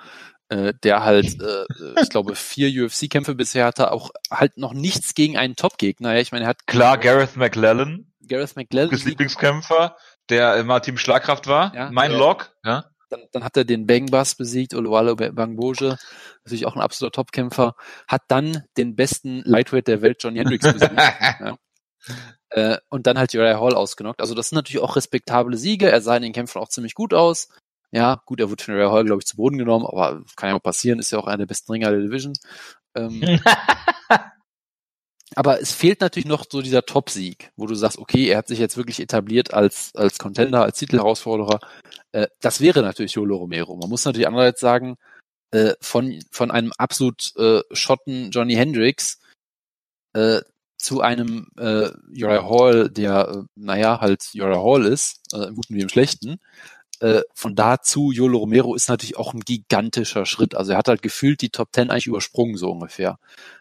äh, 0.48 0.74
der 0.82 1.04
halt, 1.04 1.40
äh, 1.40 1.64
ich 2.02 2.08
glaube, 2.08 2.34
vier 2.34 2.84
UFC-Kämpfe 2.84 3.36
bisher 3.36 3.64
hatte, 3.66 3.92
auch 3.92 4.10
halt 4.28 4.56
noch 4.56 4.72
nichts 4.74 5.14
gegen 5.14 5.36
einen 5.36 5.54
Top-Gegner. 5.54 6.14
Ja, 6.14 6.20
ich 6.20 6.32
meine, 6.32 6.46
er 6.46 6.48
hat 6.48 6.66
klar 6.66 6.98
Gareth 6.98 7.36
McLellan, 7.36 8.10
Gareth 8.26 8.56
McLellan, 8.56 8.90
Lieblingskämpfer, 8.98 9.96
der 10.30 10.56
immer 10.56 10.82
Team 10.82 10.98
Schlagkraft 10.98 11.46
war, 11.46 11.72
Ja, 11.76 11.90
mein 11.92 12.10
der- 12.10 12.18
Lock, 12.18 12.50
ja. 12.64 12.86
Dann, 13.09 13.22
dann 13.32 13.44
hat 13.44 13.56
er 13.56 13.64
den 13.64 13.86
Bangbus 13.86 14.34
besiegt, 14.34 14.74
Oluwalo 14.74 15.16
Bangboje, 15.16 15.96
natürlich 16.44 16.66
auch 16.66 16.76
ein 16.76 16.82
absoluter 16.82 17.12
Topkämpfer, 17.12 17.74
hat 18.06 18.22
dann 18.28 18.64
den 18.76 18.96
besten 18.96 19.42
Lightweight 19.44 19.88
der 19.88 20.02
Welt, 20.02 20.22
Johnny 20.22 20.38
Hendricks, 20.38 20.72
besiegt. 20.72 20.92
äh, 22.50 22.78
und 22.88 23.06
dann 23.06 23.18
halt 23.18 23.34
Uriah 23.34 23.61
Hall 23.61 23.74
ausgenockt. 23.74 24.20
Also 24.20 24.34
das 24.34 24.48
sind 24.48 24.56
natürlich 24.56 24.82
auch 24.82 24.96
respektable 24.96 25.56
Siege. 25.56 25.90
Er 25.90 26.00
sah 26.00 26.16
in 26.16 26.22
den 26.22 26.32
Kämpfen 26.32 26.59
auch 26.59 26.68
ziemlich 26.68 26.94
gut 26.94 27.14
aus. 27.14 27.48
Ja, 27.90 28.22
gut, 28.26 28.40
er 28.40 28.50
wurde 28.50 28.62
von 28.62 28.74
Uriah 28.74 28.92
Hall, 28.92 29.04
glaube 29.04 29.20
ich, 29.20 29.26
zu 29.26 29.36
Boden 29.36 29.59
genommen, 29.59 29.86
aber 29.86 30.22
kann 30.36 30.48
ja 30.48 30.54
mal 30.54 30.61
passieren, 30.61 30.98
ist 30.98 31.11
ja 31.11 31.18
auch 31.18 31.26
einer 31.26 31.38
der 31.38 31.46
besten 31.46 31.72
Ringer 31.72 31.90
der 31.90 32.00
Division. 32.00 32.34
Ähm, 32.94 33.22
aber 35.34 35.60
es 35.60 35.72
fehlt 35.72 36.00
natürlich 36.00 36.26
noch 36.26 36.44
so 36.48 36.62
dieser 36.62 36.86
Top-Sieg, 36.86 37.52
wo 37.56 37.66
du 37.66 37.74
sagst, 37.74 37.98
okay, 37.98 38.28
er 38.28 38.38
hat 38.38 38.48
sich 38.48 38.58
jetzt 38.58 38.76
wirklich 38.76 39.00
etabliert 39.00 39.52
als, 39.52 39.94
als 39.94 40.18
Contender, 40.18 40.62
als 40.62 40.78
Titelherausforderer. 40.78 41.60
Äh, 42.12 42.28
das 42.40 42.60
wäre 42.60 42.82
natürlich 42.82 43.12
Jolo 43.12 43.36
Romero. 43.36 43.76
Man 43.76 43.90
muss 43.90 44.04
natürlich 44.04 44.26
andererseits 44.26 44.60
sagen, 44.60 44.96
äh, 45.50 45.74
von, 45.80 46.22
von 46.30 46.50
einem 46.50 46.72
absolut 46.78 47.34
äh, 47.36 47.62
Schotten 47.72 48.30
Johnny 48.30 48.54
Hendricks 48.54 49.20
äh, 50.14 50.40
zu 50.78 51.00
einem 51.00 51.48
äh, 51.58 51.90
Uriah 52.10 52.48
Hall, 52.48 52.88
der, 52.88 53.28
äh, 53.28 53.42
naja, 53.56 54.00
halt 54.00 54.30
Uriah 54.34 54.62
Hall 54.62 54.86
ist, 54.86 55.20
äh, 55.34 55.48
im 55.48 55.56
Guten 55.56 55.74
wie 55.74 55.80
im 55.80 55.88
Schlechten, 55.88 56.38
äh, 57.01 57.22
von 57.34 57.55
da 57.55 57.80
zu 57.80 58.12
Yolo 58.12 58.38
Romero 58.38 58.74
ist 58.74 58.88
natürlich 58.88 59.16
auch 59.16 59.34
ein 59.34 59.40
gigantischer 59.40 60.26
Schritt. 60.26 60.55
Also 60.55 60.72
er 60.72 60.78
hat 60.78 60.88
halt 60.88 61.03
gefühlt 61.03 61.40
die 61.42 61.51
Top 61.51 61.72
Ten 61.72 61.90
eigentlich 61.90 62.07
übersprungen, 62.07 62.57
so 62.57 62.70
ungefähr. 62.70 63.18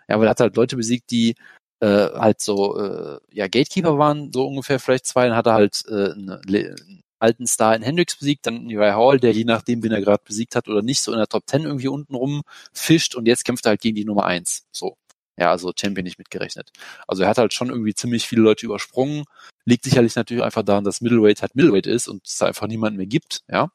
Ja, 0.07 0.19
weil 0.19 0.27
er 0.27 0.31
hat 0.31 0.39
halt 0.39 0.55
Leute 0.55 0.75
besiegt, 0.77 1.11
die 1.11 1.35
äh, 1.79 1.87
halt 1.87 2.41
so, 2.41 2.77
äh, 2.79 3.19
ja, 3.31 3.47
Gatekeeper 3.47 3.97
waren, 3.97 4.31
so 4.33 4.47
ungefähr 4.47 4.79
vielleicht 4.79 5.05
zwei, 5.05 5.27
dann 5.27 5.37
hat 5.37 5.47
er 5.47 5.53
halt 5.53 5.83
äh, 5.87 6.11
einen 6.11 7.03
alten 7.19 7.47
Star 7.47 7.75
in 7.75 7.83
Hendricks 7.83 8.17
besiegt, 8.17 8.45
dann 8.45 8.65
Uriah 8.65 8.95
Hall, 8.95 9.19
der 9.19 9.33
je 9.33 9.43
nachdem, 9.43 9.83
wen 9.83 9.91
er 9.91 10.01
gerade 10.01 10.23
besiegt 10.25 10.55
hat 10.55 10.67
oder 10.67 10.81
nicht, 10.81 11.01
so 11.01 11.11
in 11.11 11.17
der 11.17 11.27
Top 11.27 11.45
Ten 11.47 11.63
irgendwie 11.63 11.87
unten 11.87 12.15
rum 12.15 12.43
fischt 12.73 13.15
und 13.15 13.27
jetzt 13.27 13.45
kämpft 13.45 13.65
er 13.65 13.71
halt 13.71 13.81
gegen 13.81 13.95
die 13.95 14.05
Nummer 14.05 14.25
eins. 14.25 14.65
So. 14.71 14.97
Ja, 15.39 15.51
also 15.51 15.71
Champion 15.79 16.03
nicht 16.03 16.17
mitgerechnet. 16.17 16.71
Also 17.07 17.23
er 17.23 17.29
hat 17.29 17.37
halt 17.37 17.53
schon 17.53 17.69
irgendwie 17.69 17.93
ziemlich 17.93 18.27
viele 18.27 18.41
Leute 18.41 18.65
übersprungen. 18.65 19.25
Liegt 19.67 19.83
sicherlich 19.83 20.15
natürlich 20.15 20.43
einfach 20.43 20.63
daran, 20.63 20.85
dass 20.85 21.01
Middleweight 21.01 21.41
halt 21.41 21.55
Middleweight 21.55 21.87
ist 21.87 22.07
und 22.07 22.25
es 22.25 22.37
da 22.37 22.45
einfach 22.45 22.67
niemanden 22.67 22.95
mehr 22.95 23.05
gibt, 23.05 23.41
ja. 23.51 23.69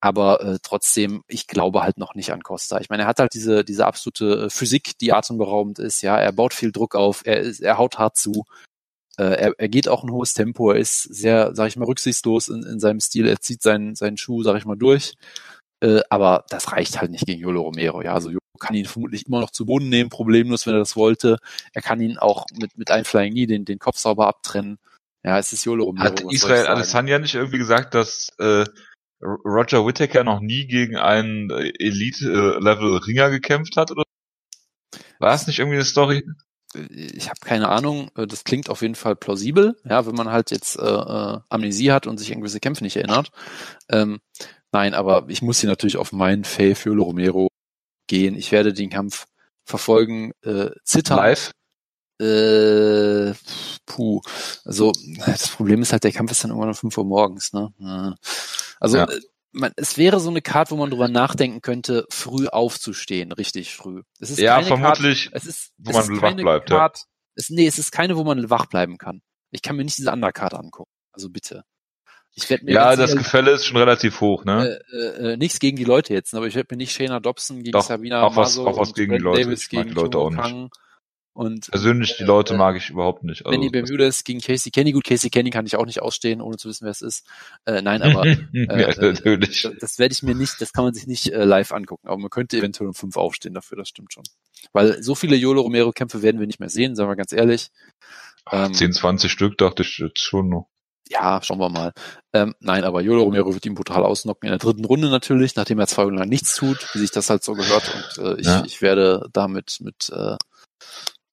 Aber 0.00 0.40
äh, 0.44 0.58
trotzdem, 0.62 1.24
ich 1.26 1.48
glaube 1.48 1.82
halt 1.82 1.98
noch 1.98 2.14
nicht 2.14 2.32
an 2.32 2.42
Costa. 2.42 2.78
Ich 2.80 2.88
meine, 2.88 3.02
er 3.02 3.08
hat 3.08 3.18
halt 3.18 3.34
diese, 3.34 3.64
diese 3.64 3.84
absolute 3.84 4.44
äh, 4.46 4.50
Physik, 4.50 4.96
die 5.00 5.12
atemberaubend 5.12 5.80
ist, 5.80 6.02
ja. 6.02 6.16
Er 6.16 6.30
baut 6.30 6.54
viel 6.54 6.70
Druck 6.70 6.94
auf, 6.94 7.22
er, 7.24 7.40
ist, 7.40 7.60
er 7.60 7.78
haut 7.78 7.98
hart 7.98 8.16
zu. 8.16 8.44
Äh, 9.18 9.24
er, 9.24 9.54
er 9.58 9.68
geht 9.68 9.88
auch 9.88 10.04
ein 10.04 10.12
hohes 10.12 10.34
Tempo, 10.34 10.70
er 10.70 10.78
ist 10.78 11.02
sehr, 11.02 11.52
sag 11.56 11.66
ich 11.66 11.76
mal, 11.76 11.86
rücksichtslos 11.86 12.46
in, 12.48 12.62
in 12.62 12.78
seinem 12.78 13.00
Stil, 13.00 13.26
er 13.26 13.40
zieht 13.40 13.60
seinen, 13.62 13.96
seinen 13.96 14.18
Schuh, 14.18 14.44
sag 14.44 14.56
ich 14.56 14.66
mal, 14.66 14.76
durch. 14.76 15.14
Äh, 15.80 16.02
aber 16.10 16.44
das 16.50 16.72
reicht 16.72 17.00
halt 17.00 17.10
nicht 17.10 17.26
gegen 17.26 17.40
Yolo 17.40 17.62
Romero, 17.62 18.02
ja. 18.02 18.14
Also 18.14 18.30
Yolo 18.30 18.40
kann 18.60 18.76
ihn 18.76 18.86
vermutlich 18.86 19.26
immer 19.26 19.40
noch 19.40 19.50
zu 19.50 19.66
Boden 19.66 19.88
nehmen, 19.88 20.10
problemlos, 20.10 20.66
wenn 20.66 20.74
er 20.74 20.80
das 20.80 20.96
wollte. 20.96 21.38
Er 21.72 21.82
kann 21.82 22.00
ihn 22.00 22.18
auch 22.18 22.46
mit, 22.54 22.76
mit 22.78 22.90
einem 22.90 23.04
Flying 23.04 23.32
Knee 23.32 23.46
den, 23.46 23.64
den 23.64 23.78
Kopf 23.78 23.98
sauber 23.98 24.26
abtrennen. 24.28 24.78
Ja, 25.24 25.38
es 25.38 25.52
ist 25.52 25.64
Yolo 25.64 25.84
Romero. 25.84 26.04
Hat 26.04 26.20
Israel? 26.30 26.66
Adesanya 26.68 27.18
nicht 27.18 27.34
irgendwie 27.34 27.58
gesagt, 27.58 27.94
dass 27.94 28.28
äh, 28.38 28.64
Roger 29.20 29.84
Whittaker 29.84 30.24
noch 30.24 30.40
nie 30.40 30.66
gegen 30.66 30.96
einen 30.96 31.50
äh, 31.50 31.72
Elite-Level-Ringer 31.78 33.30
gekämpft 33.30 33.76
hat? 33.76 33.90
Oder? 33.90 34.04
War 35.18 35.34
es 35.34 35.46
nicht 35.46 35.58
irgendwie 35.58 35.76
eine 35.76 35.84
Story? 35.84 36.24
ich 36.74 37.28
habe 37.28 37.40
keine 37.40 37.68
Ahnung, 37.68 38.10
äh, 38.16 38.26
das 38.26 38.44
klingt 38.44 38.68
auf 38.68 38.82
jeden 38.82 38.94
Fall 38.94 39.16
plausibel, 39.16 39.76
ja, 39.84 40.06
wenn 40.06 40.14
man 40.14 40.30
halt 40.30 40.50
jetzt 40.50 40.78
äh, 40.78 40.82
äh, 40.82 41.40
Amnesie 41.48 41.92
hat 41.92 42.06
und 42.06 42.18
sich 42.18 42.32
an 42.32 42.40
gewisse 42.40 42.60
Kämpfe 42.60 42.84
nicht 42.84 42.96
erinnert. 42.96 43.30
Ähm, 43.88 44.20
nein, 44.72 44.94
aber 44.94 45.26
ich 45.28 45.42
muss 45.42 45.60
hier 45.60 45.70
natürlich 45.70 45.96
auf 45.96 46.12
meinen 46.12 46.44
Fave 46.44 46.74
für 46.74 46.90
Romero 46.90 47.48
gehen. 48.06 48.36
Ich 48.36 48.52
werde 48.52 48.72
den 48.72 48.90
Kampf 48.90 49.26
verfolgen, 49.64 50.32
äh, 50.42 50.70
zittern. 50.84 51.18
Live? 51.18 51.52
Äh, 52.20 53.32
puh. 53.86 54.20
Also 54.64 54.92
das 55.26 55.48
Problem 55.50 55.82
ist 55.82 55.92
halt, 55.92 56.04
der 56.04 56.12
Kampf 56.12 56.30
ist 56.32 56.42
dann 56.44 56.50
irgendwann 56.50 56.70
um 56.70 56.74
5 56.74 56.96
Uhr 56.98 57.04
morgens, 57.04 57.52
ne? 57.52 57.72
Also 58.80 58.98
Ja. 58.98 59.04
äh, 59.04 59.20
man, 59.52 59.72
es 59.76 59.96
wäre 59.96 60.20
so 60.20 60.28
eine 60.30 60.42
Card, 60.42 60.70
wo 60.70 60.76
man 60.76 60.90
drüber 60.90 61.08
nachdenken 61.08 61.62
könnte, 61.62 62.06
früh 62.10 62.46
aufzustehen, 62.48 63.32
richtig 63.32 63.74
früh. 63.74 64.02
Es 64.20 64.30
ist 64.30 64.38
Ja, 64.38 64.60
vermutlich. 64.62 65.30
es 65.32 65.46
ist, 65.46 65.72
wo 65.78 65.90
es 65.90 65.96
man 66.06 66.16
ist 66.16 66.22
wach 66.22 66.34
bleibt, 66.36 66.70
ja. 66.70 66.76
Card, 66.78 67.04
es, 67.34 67.50
nee, 67.50 67.66
es 67.66 67.78
ist 67.78 67.90
keine, 67.90 68.16
wo 68.16 68.24
man 68.24 68.50
wach 68.50 68.66
bleiben 68.66 68.98
kann. 68.98 69.22
Ich 69.50 69.62
kann 69.62 69.76
mir 69.76 69.84
nicht 69.84 69.96
diese 69.96 70.12
Undercard 70.12 70.54
angucken. 70.54 70.90
Also 71.12 71.30
bitte. 71.30 71.64
Ich 72.34 72.48
werde 72.50 72.66
mir 72.66 72.72
Ja, 72.74 72.94
das 72.94 73.10
sicher- 73.10 73.22
Gefälle 73.22 73.50
ist 73.52 73.64
schon 73.64 73.78
relativ 73.78 74.20
hoch, 74.20 74.44
ne? 74.44 74.78
äh, 74.92 74.96
äh, 74.96 75.32
äh, 75.32 75.36
nichts 75.38 75.58
gegen 75.58 75.76
die 75.76 75.84
Leute 75.84 76.12
jetzt, 76.14 76.34
aber 76.34 76.46
ich 76.46 76.54
werde 76.54 76.68
mir 76.72 76.76
nicht 76.76 76.92
Shayna 76.92 77.18
Dobson 77.18 77.58
gegen 77.62 77.72
Doch, 77.72 77.82
Sabina 77.82 78.22
auch 78.22 78.36
was- 78.36 78.58
auch 78.58 78.78
was 78.78 78.92
gegen 78.94 79.12
die 79.14 79.18
Leute. 79.18 79.42
Davis 79.44 79.62
Ich 79.62 79.68
gegen 79.70 79.88
die 79.88 79.94
Leute 79.94 80.18
auch 80.18 80.28
Timo 80.30 80.42
nicht. 80.64 80.72
Und 81.38 81.70
Persönlich, 81.70 82.16
die 82.16 82.24
äh, 82.24 82.26
Leute 82.26 82.54
äh, 82.54 82.56
mag 82.56 82.76
ich 82.76 82.90
überhaupt 82.90 83.22
nicht. 83.22 83.46
Also, 83.46 83.56
Benny 83.56 83.70
Bermudez 83.70 84.24
gegen 84.24 84.40
Casey 84.40 84.72
Kenny. 84.72 84.90
Gut, 84.90 85.04
Casey 85.04 85.30
Kenny 85.30 85.50
kann 85.50 85.66
ich 85.66 85.76
auch 85.76 85.86
nicht 85.86 86.02
ausstehen, 86.02 86.40
ohne 86.40 86.56
zu 86.56 86.68
wissen, 86.68 86.82
wer 86.84 86.90
es 86.90 87.00
ist. 87.00 87.24
Äh, 87.64 87.80
nein, 87.80 88.02
aber 88.02 88.26
ja, 88.52 88.64
äh, 88.74 88.94
natürlich. 89.00 89.62
das, 89.62 89.72
das 89.78 89.98
werde 90.00 90.12
ich 90.14 90.24
mir 90.24 90.34
nicht, 90.34 90.60
das 90.60 90.72
kann 90.72 90.82
man 90.82 90.94
sich 90.94 91.06
nicht 91.06 91.28
äh, 91.32 91.44
live 91.44 91.70
angucken. 91.70 92.08
Aber 92.08 92.18
man 92.18 92.28
könnte 92.28 92.56
eventuell 92.58 92.88
um 92.88 92.94
fünf 92.94 93.16
aufstehen 93.16 93.54
dafür, 93.54 93.78
das 93.78 93.88
stimmt 93.88 94.12
schon. 94.12 94.24
Weil 94.72 95.00
so 95.00 95.14
viele 95.14 95.36
Yolo 95.36 95.60
Romero 95.60 95.92
Kämpfe 95.92 96.22
werden 96.22 96.40
wir 96.40 96.48
nicht 96.48 96.58
mehr 96.58 96.70
sehen, 96.70 96.96
sagen 96.96 97.08
wir 97.08 97.14
ganz 97.14 97.32
ehrlich. 97.32 97.68
ähm, 98.50 98.74
10, 98.74 98.92
20 98.94 99.30
Stück 99.30 99.56
dachte 99.58 99.82
ich 99.84 99.96
jetzt 99.98 100.18
schon 100.18 100.48
noch. 100.48 100.66
Ja, 101.08 101.40
schauen 101.40 101.60
wir 101.60 101.68
mal. 101.70 101.92
Ähm, 102.32 102.56
nein, 102.58 102.82
aber 102.82 103.00
Yolo 103.00 103.22
Romero 103.22 103.54
wird 103.54 103.64
ihn 103.64 103.76
brutal 103.76 104.02
ausnocken 104.04 104.46
in 104.46 104.50
der 104.50 104.58
dritten 104.58 104.84
Runde 104.84 105.08
natürlich, 105.08 105.54
nachdem 105.54 105.78
er 105.78 105.86
zwei 105.86 106.02
Runden 106.02 106.18
lang 106.18 106.28
nichts 106.28 106.56
tut, 106.56 106.88
wie 106.94 106.98
sich 106.98 107.12
das 107.12 107.30
halt 107.30 107.44
so 107.44 107.54
gehört. 107.54 107.94
Und 108.18 108.24
äh, 108.24 108.40
ich, 108.40 108.46
Ja. 108.46 108.64
ich 108.66 108.82
werde 108.82 109.28
damit 109.32 109.78
mit 109.80 110.10
äh, 110.12 110.34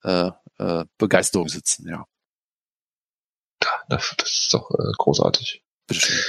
äh, 0.06 0.32
äh, 0.58 0.86
Begeisterung 0.97 1.49
sitzen, 1.49 1.88
ja. 1.89 2.06
Das, 3.89 4.16
das 4.18 4.32
ist 4.32 4.53
doch 4.53 4.70
äh, 4.72 4.91
großartig. 4.97 5.64
Bitteschön. 5.88 6.20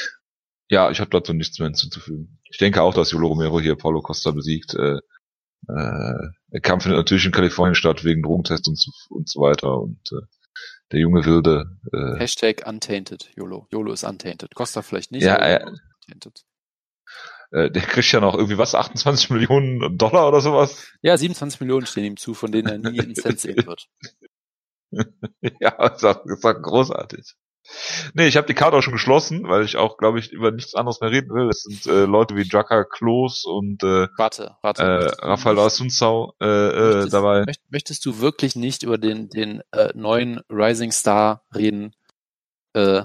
Ja, 0.69 0.91
ich 0.91 1.01
habe 1.01 1.11
dazu 1.11 1.33
nichts 1.33 1.59
mehr 1.59 1.69
hinzuzufügen. 1.69 2.39
Ich 2.45 2.59
denke 2.59 2.83
auch, 2.83 2.95
dass 2.95 3.13
Jolo 3.13 3.29
Romero 3.29 3.61
hier 3.61 3.77
Paulo 3.77 4.03
Costa 4.03 4.33
besiegt. 4.33 4.75
Äh, 4.75 4.99
äh, 5.69 6.29
der 6.49 6.61
Kampf 6.61 6.85
findet 6.85 6.99
natürlich 6.99 7.27
in 7.27 7.33
Kalifornien 7.33 7.75
statt 7.75 8.05
wegen 8.05 8.23
Drogentest 8.23 8.69
und 8.69 8.79
so, 8.79 8.91
und 9.11 9.29
so 9.29 9.41
weiter. 9.41 9.79
Und 9.81 10.01
äh, 10.13 10.27
der 10.93 11.01
junge 11.01 11.25
Wilde. 11.25 11.79
Äh, 11.93 12.19
Hashtag 12.19 12.67
untainted, 12.67 13.31
YOLO. 13.37 13.69
YOLO 13.71 13.93
ist 13.93 14.05
untainted. 14.05 14.55
Costa 14.55 14.83
vielleicht 14.83 15.13
nicht, 15.13 15.25
Ja, 15.25 15.37
aber 15.37 15.73
äh, 17.57 17.71
der 17.71 17.83
kriegt 17.83 18.11
ja 18.13 18.21
noch 18.21 18.35
irgendwie 18.35 18.59
was, 18.59 18.75
28 18.75 19.31
Millionen 19.31 19.97
Dollar 19.99 20.29
oder 20.29 20.41
sowas. 20.41 20.87
Ja, 21.03 21.17
27 21.17 21.61
Millionen 21.61 21.87
stehen 21.87 22.05
ihm 22.05 22.17
zu, 22.17 22.35
von 22.35 22.53
denen 22.53 22.69
er 22.69 22.91
nie 22.91 23.01
einen 23.01 23.15
Cent 23.15 23.41
sehen 23.41 23.67
wird. 23.67 23.89
ja, 25.61 25.79
auch, 25.79 25.95
ist 25.95 26.05
auch 26.05 26.23
großartig. 26.63 27.35
Nee, 28.15 28.29
ich 28.29 28.37
habe 28.37 28.47
die 28.47 28.55
Karte 28.55 28.77
auch 28.77 28.83
schon 28.83 28.93
geschlossen, 28.93 29.49
weil 29.49 29.65
ich 29.65 29.77
auch, 29.77 29.97
glaube 29.97 30.21
ich, 30.21 30.31
über 30.31 30.53
nichts 30.53 30.77
anderes 30.77 31.01
mehr 31.01 31.11
reden 31.11 31.31
will. 31.31 31.49
Es 31.49 31.63
sind 31.63 31.85
äh, 31.87 32.05
Leute 32.05 32.37
wie 32.37 32.43
Jaka 32.49 32.85
Klos 32.85 33.45
und 33.45 33.83
äh, 33.83 34.07
Warte, 34.17 34.57
warte. 34.63 34.83
äh, 34.83 35.25
Rafael 35.27 35.59
Assunzau 35.59 36.35
äh, 36.41 36.47
äh, 36.47 36.95
möchtest, 36.95 37.13
dabei. 37.15 37.43
möcht- 37.43 37.61
Möchtest 37.69 38.07
du 38.07 38.21
wirklich 38.21 38.55
nicht 38.55 38.85
über 38.85 38.99
den, 38.99 39.29
den 39.31 39.63
äh, 39.73 39.91
neuen 39.97 40.41
Rising 40.49 40.93
Star 40.93 41.45
reden 41.57 41.93
äh, 42.75 43.03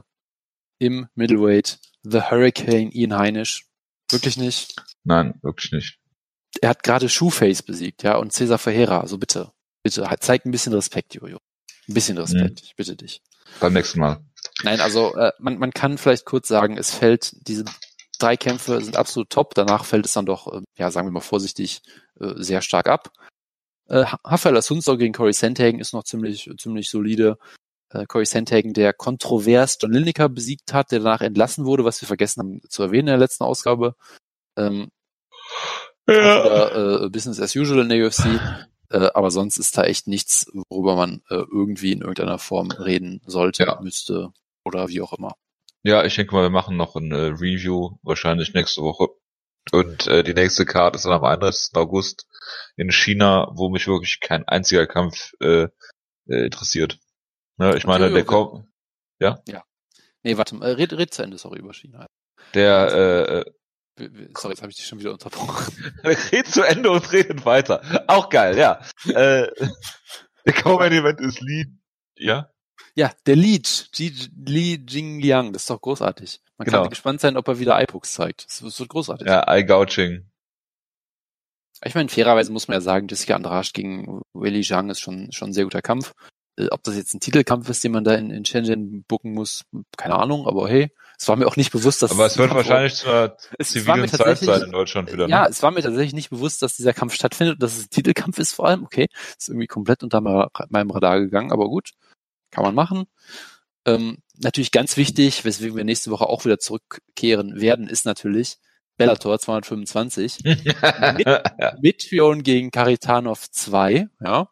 im 0.77 1.07
Middleweight, 1.15 1.79
The 2.03 2.21
Hurricane 2.21 2.91
Ian 2.91 3.17
Heinisch? 3.17 3.65
Wirklich 4.11 4.37
nicht? 4.37 4.75
Nein, 5.03 5.35
wirklich 5.41 5.71
nicht. 5.71 5.99
Er 6.61 6.69
hat 6.69 6.83
gerade 6.83 7.09
Shoeface 7.09 7.63
besiegt, 7.63 8.03
ja, 8.03 8.17
und 8.17 8.33
Cesar 8.33 8.57
Ferreira, 8.57 8.99
also 8.99 9.17
bitte, 9.17 9.51
bitte, 9.83 10.09
halt, 10.09 10.21
zeig 10.23 10.45
ein 10.45 10.51
bisschen 10.51 10.73
Respekt, 10.73 11.15
Jojo. 11.15 11.37
Ein 11.87 11.93
bisschen 11.93 12.17
Respekt, 12.17 12.61
ich 12.63 12.75
bitte 12.75 12.95
dich. 12.95 13.21
Beim 13.59 13.73
nächsten 13.73 13.99
Mal. 13.99 14.23
Nein, 14.63 14.81
also 14.81 15.15
äh, 15.15 15.31
man, 15.39 15.57
man 15.57 15.71
kann 15.71 15.97
vielleicht 15.97 16.25
kurz 16.25 16.47
sagen, 16.47 16.77
es 16.77 16.91
fällt, 16.91 17.47
diese 17.47 17.65
drei 18.19 18.37
Kämpfe 18.37 18.81
sind 18.81 18.95
absolut 18.95 19.29
top, 19.29 19.55
danach 19.55 19.85
fällt 19.85 20.05
es 20.05 20.13
dann 20.13 20.25
doch, 20.25 20.47
äh, 20.53 20.61
ja, 20.77 20.91
sagen 20.91 21.07
wir 21.07 21.11
mal 21.11 21.21
vorsichtig, 21.21 21.81
äh, 22.19 22.33
sehr 22.35 22.61
stark 22.61 22.87
ab. 22.87 23.11
Äh, 23.87 24.05
Rafael 24.23 24.57
Assunção 24.57 24.97
gegen 24.97 25.13
Corey 25.13 25.33
Sandhagen 25.33 25.79
ist 25.79 25.93
noch 25.93 26.03
ziemlich, 26.03 26.49
ziemlich 26.57 26.89
solide. 26.89 27.37
Äh, 27.93 28.05
Corey 28.07 28.25
Sandhagen, 28.25 28.73
der 28.73 28.93
kontrovers 28.93 29.77
John 29.81 29.91
Lineker 29.91 30.29
besiegt 30.29 30.73
hat, 30.73 30.91
der 30.91 30.99
danach 30.99 31.21
entlassen 31.21 31.65
wurde, 31.65 31.83
was 31.85 32.01
wir 32.01 32.07
vergessen 32.07 32.39
haben 32.41 32.61
zu 32.69 32.83
erwähnen 32.83 33.07
in 33.07 33.13
der 33.13 33.17
letzten 33.17 33.43
Ausgabe. 33.43 33.95
Ähm, 34.57 34.89
auch 36.07 36.13
wieder, 36.13 37.03
äh, 37.05 37.09
Business 37.09 37.39
as 37.39 37.55
usual 37.55 37.81
in 37.81 37.89
der 37.89 38.05
UFC. 38.05 38.25
Äh, 38.89 39.09
aber 39.13 39.31
sonst 39.31 39.57
ist 39.57 39.77
da 39.77 39.83
echt 39.83 40.07
nichts, 40.07 40.51
worüber 40.69 40.95
man 40.95 41.21
äh, 41.29 41.35
irgendwie 41.35 41.93
in 41.93 42.01
irgendeiner 42.01 42.39
Form 42.39 42.71
reden 42.71 43.21
sollte, 43.25 43.63
Ja. 43.63 43.79
müsste 43.81 44.29
oder 44.65 44.89
wie 44.89 45.01
auch 45.01 45.13
immer. 45.13 45.35
Ja, 45.83 46.03
ich 46.03 46.15
denke 46.15 46.35
mal, 46.35 46.43
wir 46.43 46.49
machen 46.49 46.75
noch 46.77 46.95
ein 46.95 47.11
äh, 47.11 47.15
Review, 47.15 47.97
wahrscheinlich 48.03 48.53
nächste 48.53 48.81
Woche. 48.81 49.07
Und 49.71 50.07
äh, 50.07 50.23
die 50.23 50.33
nächste 50.33 50.65
Card 50.65 50.95
ist 50.95 51.05
dann 51.05 51.13
am 51.13 51.23
31. 51.23 51.75
August 51.75 52.27
in 52.75 52.91
China, 52.91 53.47
wo 53.53 53.69
mich 53.69 53.87
wirklich 53.87 54.19
kein 54.19 54.45
einziger 54.47 54.87
Kampf 54.87 55.31
äh, 55.39 55.67
äh, 56.27 56.45
interessiert. 56.45 56.99
Ne, 57.61 57.75
ich 57.77 57.85
meine, 57.85 58.05
Okay, 58.05 58.13
der 58.13 58.23
okay. 58.23 58.27
kommt, 58.27 58.67
Nee, 60.23 60.37
warte 60.37 60.55
mal, 60.55 60.67
äh, 60.69 60.73
red, 60.73 60.93
red 60.93 61.13
zu 61.13 61.23
Ende, 61.23 61.37
sorry, 61.37 61.59
über 61.59 61.73
China. 61.73 62.05
der 62.53 63.45
äh, 63.97 64.03
äh, 64.03 64.29
Sorry, 64.37 64.53
jetzt 64.53 64.61
habe 64.61 64.71
ich 64.71 64.77
dich 64.77 64.85
schon 64.87 64.99
wieder 64.99 65.11
unterbrochen. 65.11 65.73
redet 66.03 66.47
zu 66.47 66.63
Ende 66.63 66.89
und 66.91 67.11
redet 67.11 67.45
weiter. 67.45 67.81
Auch 68.07 68.29
geil, 68.29 68.57
ja. 68.57 68.81
äh, 69.05 69.47
der 70.45 70.53
Common 70.61 70.91
Event 70.91 71.19
ist 71.21 71.39
Lee, 71.41 71.65
ja? 72.17 72.49
Ja, 72.95 73.11
der 73.25 73.35
Ji- 73.35 74.29
Li 74.45 74.83
Jingliang, 74.87 75.53
das 75.53 75.63
ist 75.63 75.69
doch 75.69 75.81
großartig. 75.81 76.41
Man 76.57 76.65
Genau. 76.65 76.81
kann 76.81 76.89
gespannt 76.89 77.21
sein, 77.21 77.37
ob 77.37 77.47
er 77.47 77.59
wieder 77.59 77.81
iBooks 77.81 78.13
zeigt. 78.13 78.45
Das, 78.45 78.59
das 78.59 78.79
wird 78.79 78.89
großartig. 78.89 79.27
Ja, 79.27 79.43
Eye-Gouging. 79.47 80.29
Ich 81.83 81.95
meine, 81.95 82.09
fairerweise 82.09 82.51
muss 82.51 82.67
man 82.67 82.75
ja 82.75 82.81
sagen, 82.81 83.07
Jessica 83.07 83.35
Andrasch 83.35 83.73
gegen 83.73 84.21
Willi 84.33 84.61
Zhang 84.61 84.89
ist 84.89 84.99
schon, 84.99 85.31
schon 85.31 85.49
ein 85.49 85.53
sehr 85.53 85.63
guter 85.63 85.81
Kampf. 85.81 86.13
Äh, 86.57 86.67
Ob 86.71 86.83
das 86.83 86.95
jetzt 86.95 87.13
ein 87.13 87.19
Titelkampf 87.19 87.69
ist, 87.69 87.83
den 87.83 87.91
man 87.91 88.03
da 88.03 88.13
in, 88.15 88.29
in 88.31 88.45
Shenzhen 88.45 89.03
booken 89.07 89.33
muss, 89.33 89.63
keine 89.97 90.15
Ahnung, 90.15 90.47
aber 90.47 90.67
hey, 90.69 90.91
es 91.17 91.27
war 91.27 91.35
mir 91.35 91.47
auch 91.47 91.55
nicht 91.55 91.71
bewusst, 91.71 92.01
dass 92.01 92.11
Aber 92.11 92.25
es 92.25 92.37
wird 92.37 92.53
wahrscheinlich 92.53 92.95
zu 92.95 93.07
einer 93.07 93.35
es, 93.59 93.75
es 93.75 93.85
war 93.85 93.95
mir 93.97 94.07
zivilen 94.07 94.25
Zeit 94.25 94.39
sein 94.39 94.61
in 94.63 94.71
Deutschland 94.71 95.13
wieder. 95.13 95.27
ja, 95.27 95.43
Ne? 95.43 95.49
es 95.49 95.61
war 95.61 95.71
mir 95.71 95.81
tatsächlich 95.81 96.13
nicht 96.13 96.29
bewusst, 96.31 96.61
dass 96.63 96.75
dieser 96.77 96.93
Kampf 96.93 97.13
stattfindet 97.13 97.55
und 97.55 97.63
dass 97.63 97.77
es 97.77 97.85
ein 97.85 97.89
Titelkampf 97.91 98.39
ist 98.39 98.53
vor 98.53 98.67
allem. 98.67 98.83
Okay, 98.83 99.07
ist 99.37 99.49
irgendwie 99.49 99.67
komplett 99.67 100.01
unter 100.03 100.19
me- 100.21 100.49
meinem 100.69 100.89
Radar 100.91 101.19
gegangen, 101.19 101.51
aber 101.51 101.67
gut, 101.69 101.91
kann 102.49 102.63
man 102.63 102.73
machen. 102.75 103.05
Ähm, 103.85 104.17
natürlich 104.37 104.71
ganz 104.71 104.97
wichtig, 104.97 105.45
weswegen 105.45 105.75
wir 105.75 105.83
nächste 105.83 106.11
Woche 106.11 106.25
auch 106.27 106.43
wieder 106.45 106.59
zurückkehren 106.59 107.61
werden, 107.61 107.87
ist 107.87 108.05
natürlich 108.05 108.57
Bellator 108.97 109.39
225. 109.39 110.39
ja. 111.25 111.41
Mitrion 111.81 112.43
gegen 112.43 112.69
Karitanov 112.71 113.49
2, 113.49 114.07
ja. 114.23 114.49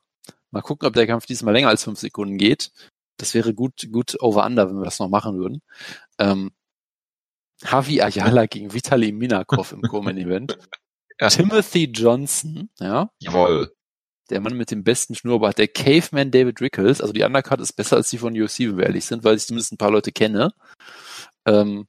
Mal 0.52 0.62
gucken, 0.62 0.88
ob 0.88 0.94
der 0.94 1.08
Kampf 1.08 1.26
diesmal 1.26 1.54
länger 1.54 1.70
als 1.70 1.84
fünf 1.84 2.00
Sekunden 2.00 2.38
geht. 2.38 2.72
Das 3.18 3.34
wäre 3.34 3.54
gut, 3.54 3.88
gut 3.92 4.16
over-under, 4.22 4.70
wenn 4.70 4.78
wir 4.78 4.86
das 4.86 5.00
noch 5.00 5.10
machen 5.10 5.38
würden. 5.38 5.62
Ähm, 6.18 6.52
Javi 7.62 8.02
Ayala 8.02 8.46
gegen 8.46 8.74
Vitali 8.74 9.12
Minakov 9.12 9.74
im 9.74 9.82
Co-Main-Event. 9.82 10.58
Ja. 11.22 11.28
Timothy 11.28 11.92
Johnson, 11.92 12.70
ja. 12.80 13.10
Jawohl. 13.20 13.74
Der 14.30 14.40
Mann 14.40 14.56
mit 14.56 14.72
dem 14.72 14.86
besten 14.86 15.16
Schnurrbart, 15.16 15.58
der 15.58 15.68
Caveman 15.68 16.32
David 16.32 16.62
Rickles. 16.62 17.02
Also 17.02 17.12
die 17.12 17.24
Undercard 17.24 17.60
ist 17.60 17.74
besser 17.74 17.98
als 17.98 18.10
die 18.10 18.18
von 18.18 18.40
UFC, 18.40 18.60
wenn 18.60 18.78
wir 18.78 18.86
ehrlich 18.86 19.04
sind, 19.04 19.26
weil 19.26 19.36
ich 19.36 19.46
zumindest 19.46 19.74
ein 19.74 19.78
paar 19.78 19.92
Leute 19.92 20.14
kenne. 20.14 20.54
Ähm, 21.46 21.88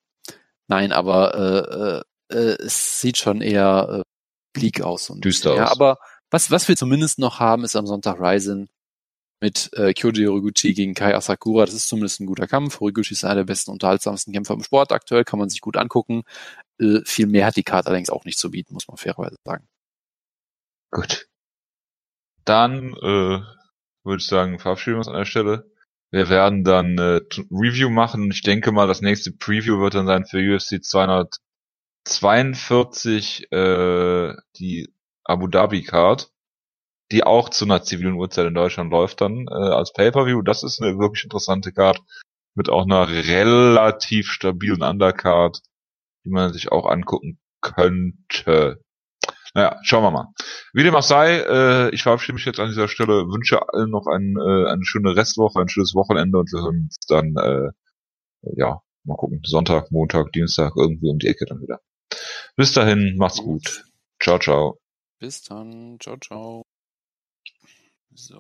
nein, 0.67 0.91
aber 0.91 2.03
äh, 2.31 2.35
äh, 2.35 2.37
äh, 2.37 2.57
es 2.65 3.01
sieht 3.01 3.19
schon 3.19 3.41
eher 3.41 4.01
äh, 4.01 4.03
bleak 4.53 4.81
aus. 4.81 5.11
Und, 5.11 5.25
Düster 5.25 5.55
ja, 5.55 5.67
aus. 5.67 5.71
aber 5.71 5.99
was, 6.31 6.51
was 6.51 6.69
wir 6.69 6.77
zumindest 6.77 7.19
noch 7.19 7.41
haben, 7.41 7.65
ist 7.65 7.77
am 7.77 7.87
Sonntag 7.87 8.21
Ryzen 8.21 8.69
mit 9.41 9.71
äh, 9.75 9.95
Kyoji 9.95 10.27
Horiguchi 10.27 10.75
gegen 10.75 10.95
Kai 10.95 11.15
Asakura. 11.15 11.65
Das 11.65 11.75
ist 11.75 11.89
zumindest 11.89 12.21
ein 12.21 12.27
guter 12.27 12.47
Kampf. 12.47 12.81
Horiguchi 12.81 13.15
ist 13.15 13.25
einer 13.25 13.37
der 13.37 13.45
besten, 13.45 13.71
unterhaltsamsten 13.71 14.33
Kämpfer 14.33 14.55
im 14.55 14.63
Sport 14.63 14.93
aktuell, 14.93 15.25
kann 15.25 15.39
man 15.39 15.49
sich 15.49 15.61
gut 15.61 15.77
angucken. 15.77 16.25
Äh, 16.79 17.01
viel 17.05 17.27
mehr 17.27 17.47
hat 17.47 17.57
die 17.57 17.63
Karte 17.63 17.89
allerdings 17.89 18.11
auch 18.11 18.25
nicht 18.25 18.39
zu 18.39 18.51
bieten, 18.51 18.75
muss 18.75 18.89
man 18.89 18.99
fairerweise 18.99 19.37
sagen. 19.45 19.67
Gut. 20.91 21.29
Dann 22.45 22.95
äh, 22.95 23.41
würde 24.05 24.19
ich 24.19 24.27
sagen, 24.27 24.59
verabschieden 24.59 24.97
wir 24.97 24.99
uns 24.99 25.09
an 25.09 25.17
der 25.17 25.25
Stelle. 25.25 25.71
Wir 26.11 26.29
werden 26.29 26.65
dann 26.65 26.99
äh, 26.99 27.21
Review 27.51 27.89
machen. 27.89 28.31
Ich 28.33 28.43
denke 28.43 28.73
mal, 28.73 28.89
das 28.89 29.01
nächste 29.01 29.33
Preview 29.33 29.81
wird 29.81 29.95
dann 29.95 30.07
sein 30.07 30.27
für 30.27 30.39
UFC 30.39 30.83
242, 30.83 33.53
äh, 33.53 34.35
die 34.59 34.93
Abu 35.31 35.47
Dhabi 35.47 35.83
Card, 35.83 36.31
die 37.13 37.25
auch 37.25 37.49
zu 37.49 37.65
einer 37.65 37.83
zivilen 37.83 38.15
Uhrzeit 38.15 38.47
in 38.47 38.55
Deutschland 38.55 38.91
läuft 38.91 39.21
dann 39.21 39.47
äh, 39.49 39.55
als 39.55 39.93
Pay-Per-View. 39.93 40.43
Das 40.43 40.63
ist 40.63 40.83
eine 40.83 40.99
wirklich 40.99 41.25
interessante 41.25 41.73
Card 41.73 42.01
mit 42.55 42.69
auch 42.69 42.85
einer 42.85 43.09
relativ 43.09 44.31
stabilen 44.31 44.83
Undercard, 44.83 45.61
die 46.25 46.31
man 46.31 46.53
sich 46.53 46.71
auch 46.73 46.87
angucken 46.87 47.39
könnte. 47.61 48.83
Naja, 49.55 49.79
schauen 49.83 50.05
wir 50.05 50.11
mal. 50.11 50.29
Wie 50.73 50.85
dem 50.85 50.95
auch 50.95 51.03
sei, 51.03 51.39
äh, 51.39 51.91
ich 51.91 52.03
verabschiede 52.03 52.35
mich 52.35 52.45
jetzt 52.45 52.61
an 52.61 52.69
dieser 52.69 52.89
Stelle, 52.89 53.27
wünsche 53.27 53.61
allen 53.69 53.91
noch 53.91 54.07
ein, 54.07 54.37
äh, 54.37 54.69
eine 54.71 54.85
schöne 54.85 55.17
Restwoche, 55.17 55.61
ein 55.61 55.69
schönes 55.69 55.95
Wochenende 55.95 56.39
und 56.39 56.53
wir 56.53 56.63
hören 56.63 56.85
uns 56.85 56.97
dann, 57.09 57.35
äh, 57.37 57.71
ja, 58.57 58.81
mal 59.05 59.17
gucken, 59.17 59.41
Sonntag, 59.45 59.91
Montag, 59.91 60.33
Dienstag, 60.33 60.73
irgendwie 60.77 61.11
um 61.11 61.19
die 61.19 61.27
Ecke 61.27 61.47
dann 61.47 61.61
wieder. 61.61 61.81
Bis 62.57 62.73
dahin, 62.73 63.17
macht's 63.17 63.43
gut. 63.43 63.85
Ciao, 64.23 64.39
ciao. 64.39 64.80
Bis 65.21 65.43
dann. 65.43 65.99
Ciao, 66.01 66.17
ciao. 66.17 66.65
So. 68.15 68.39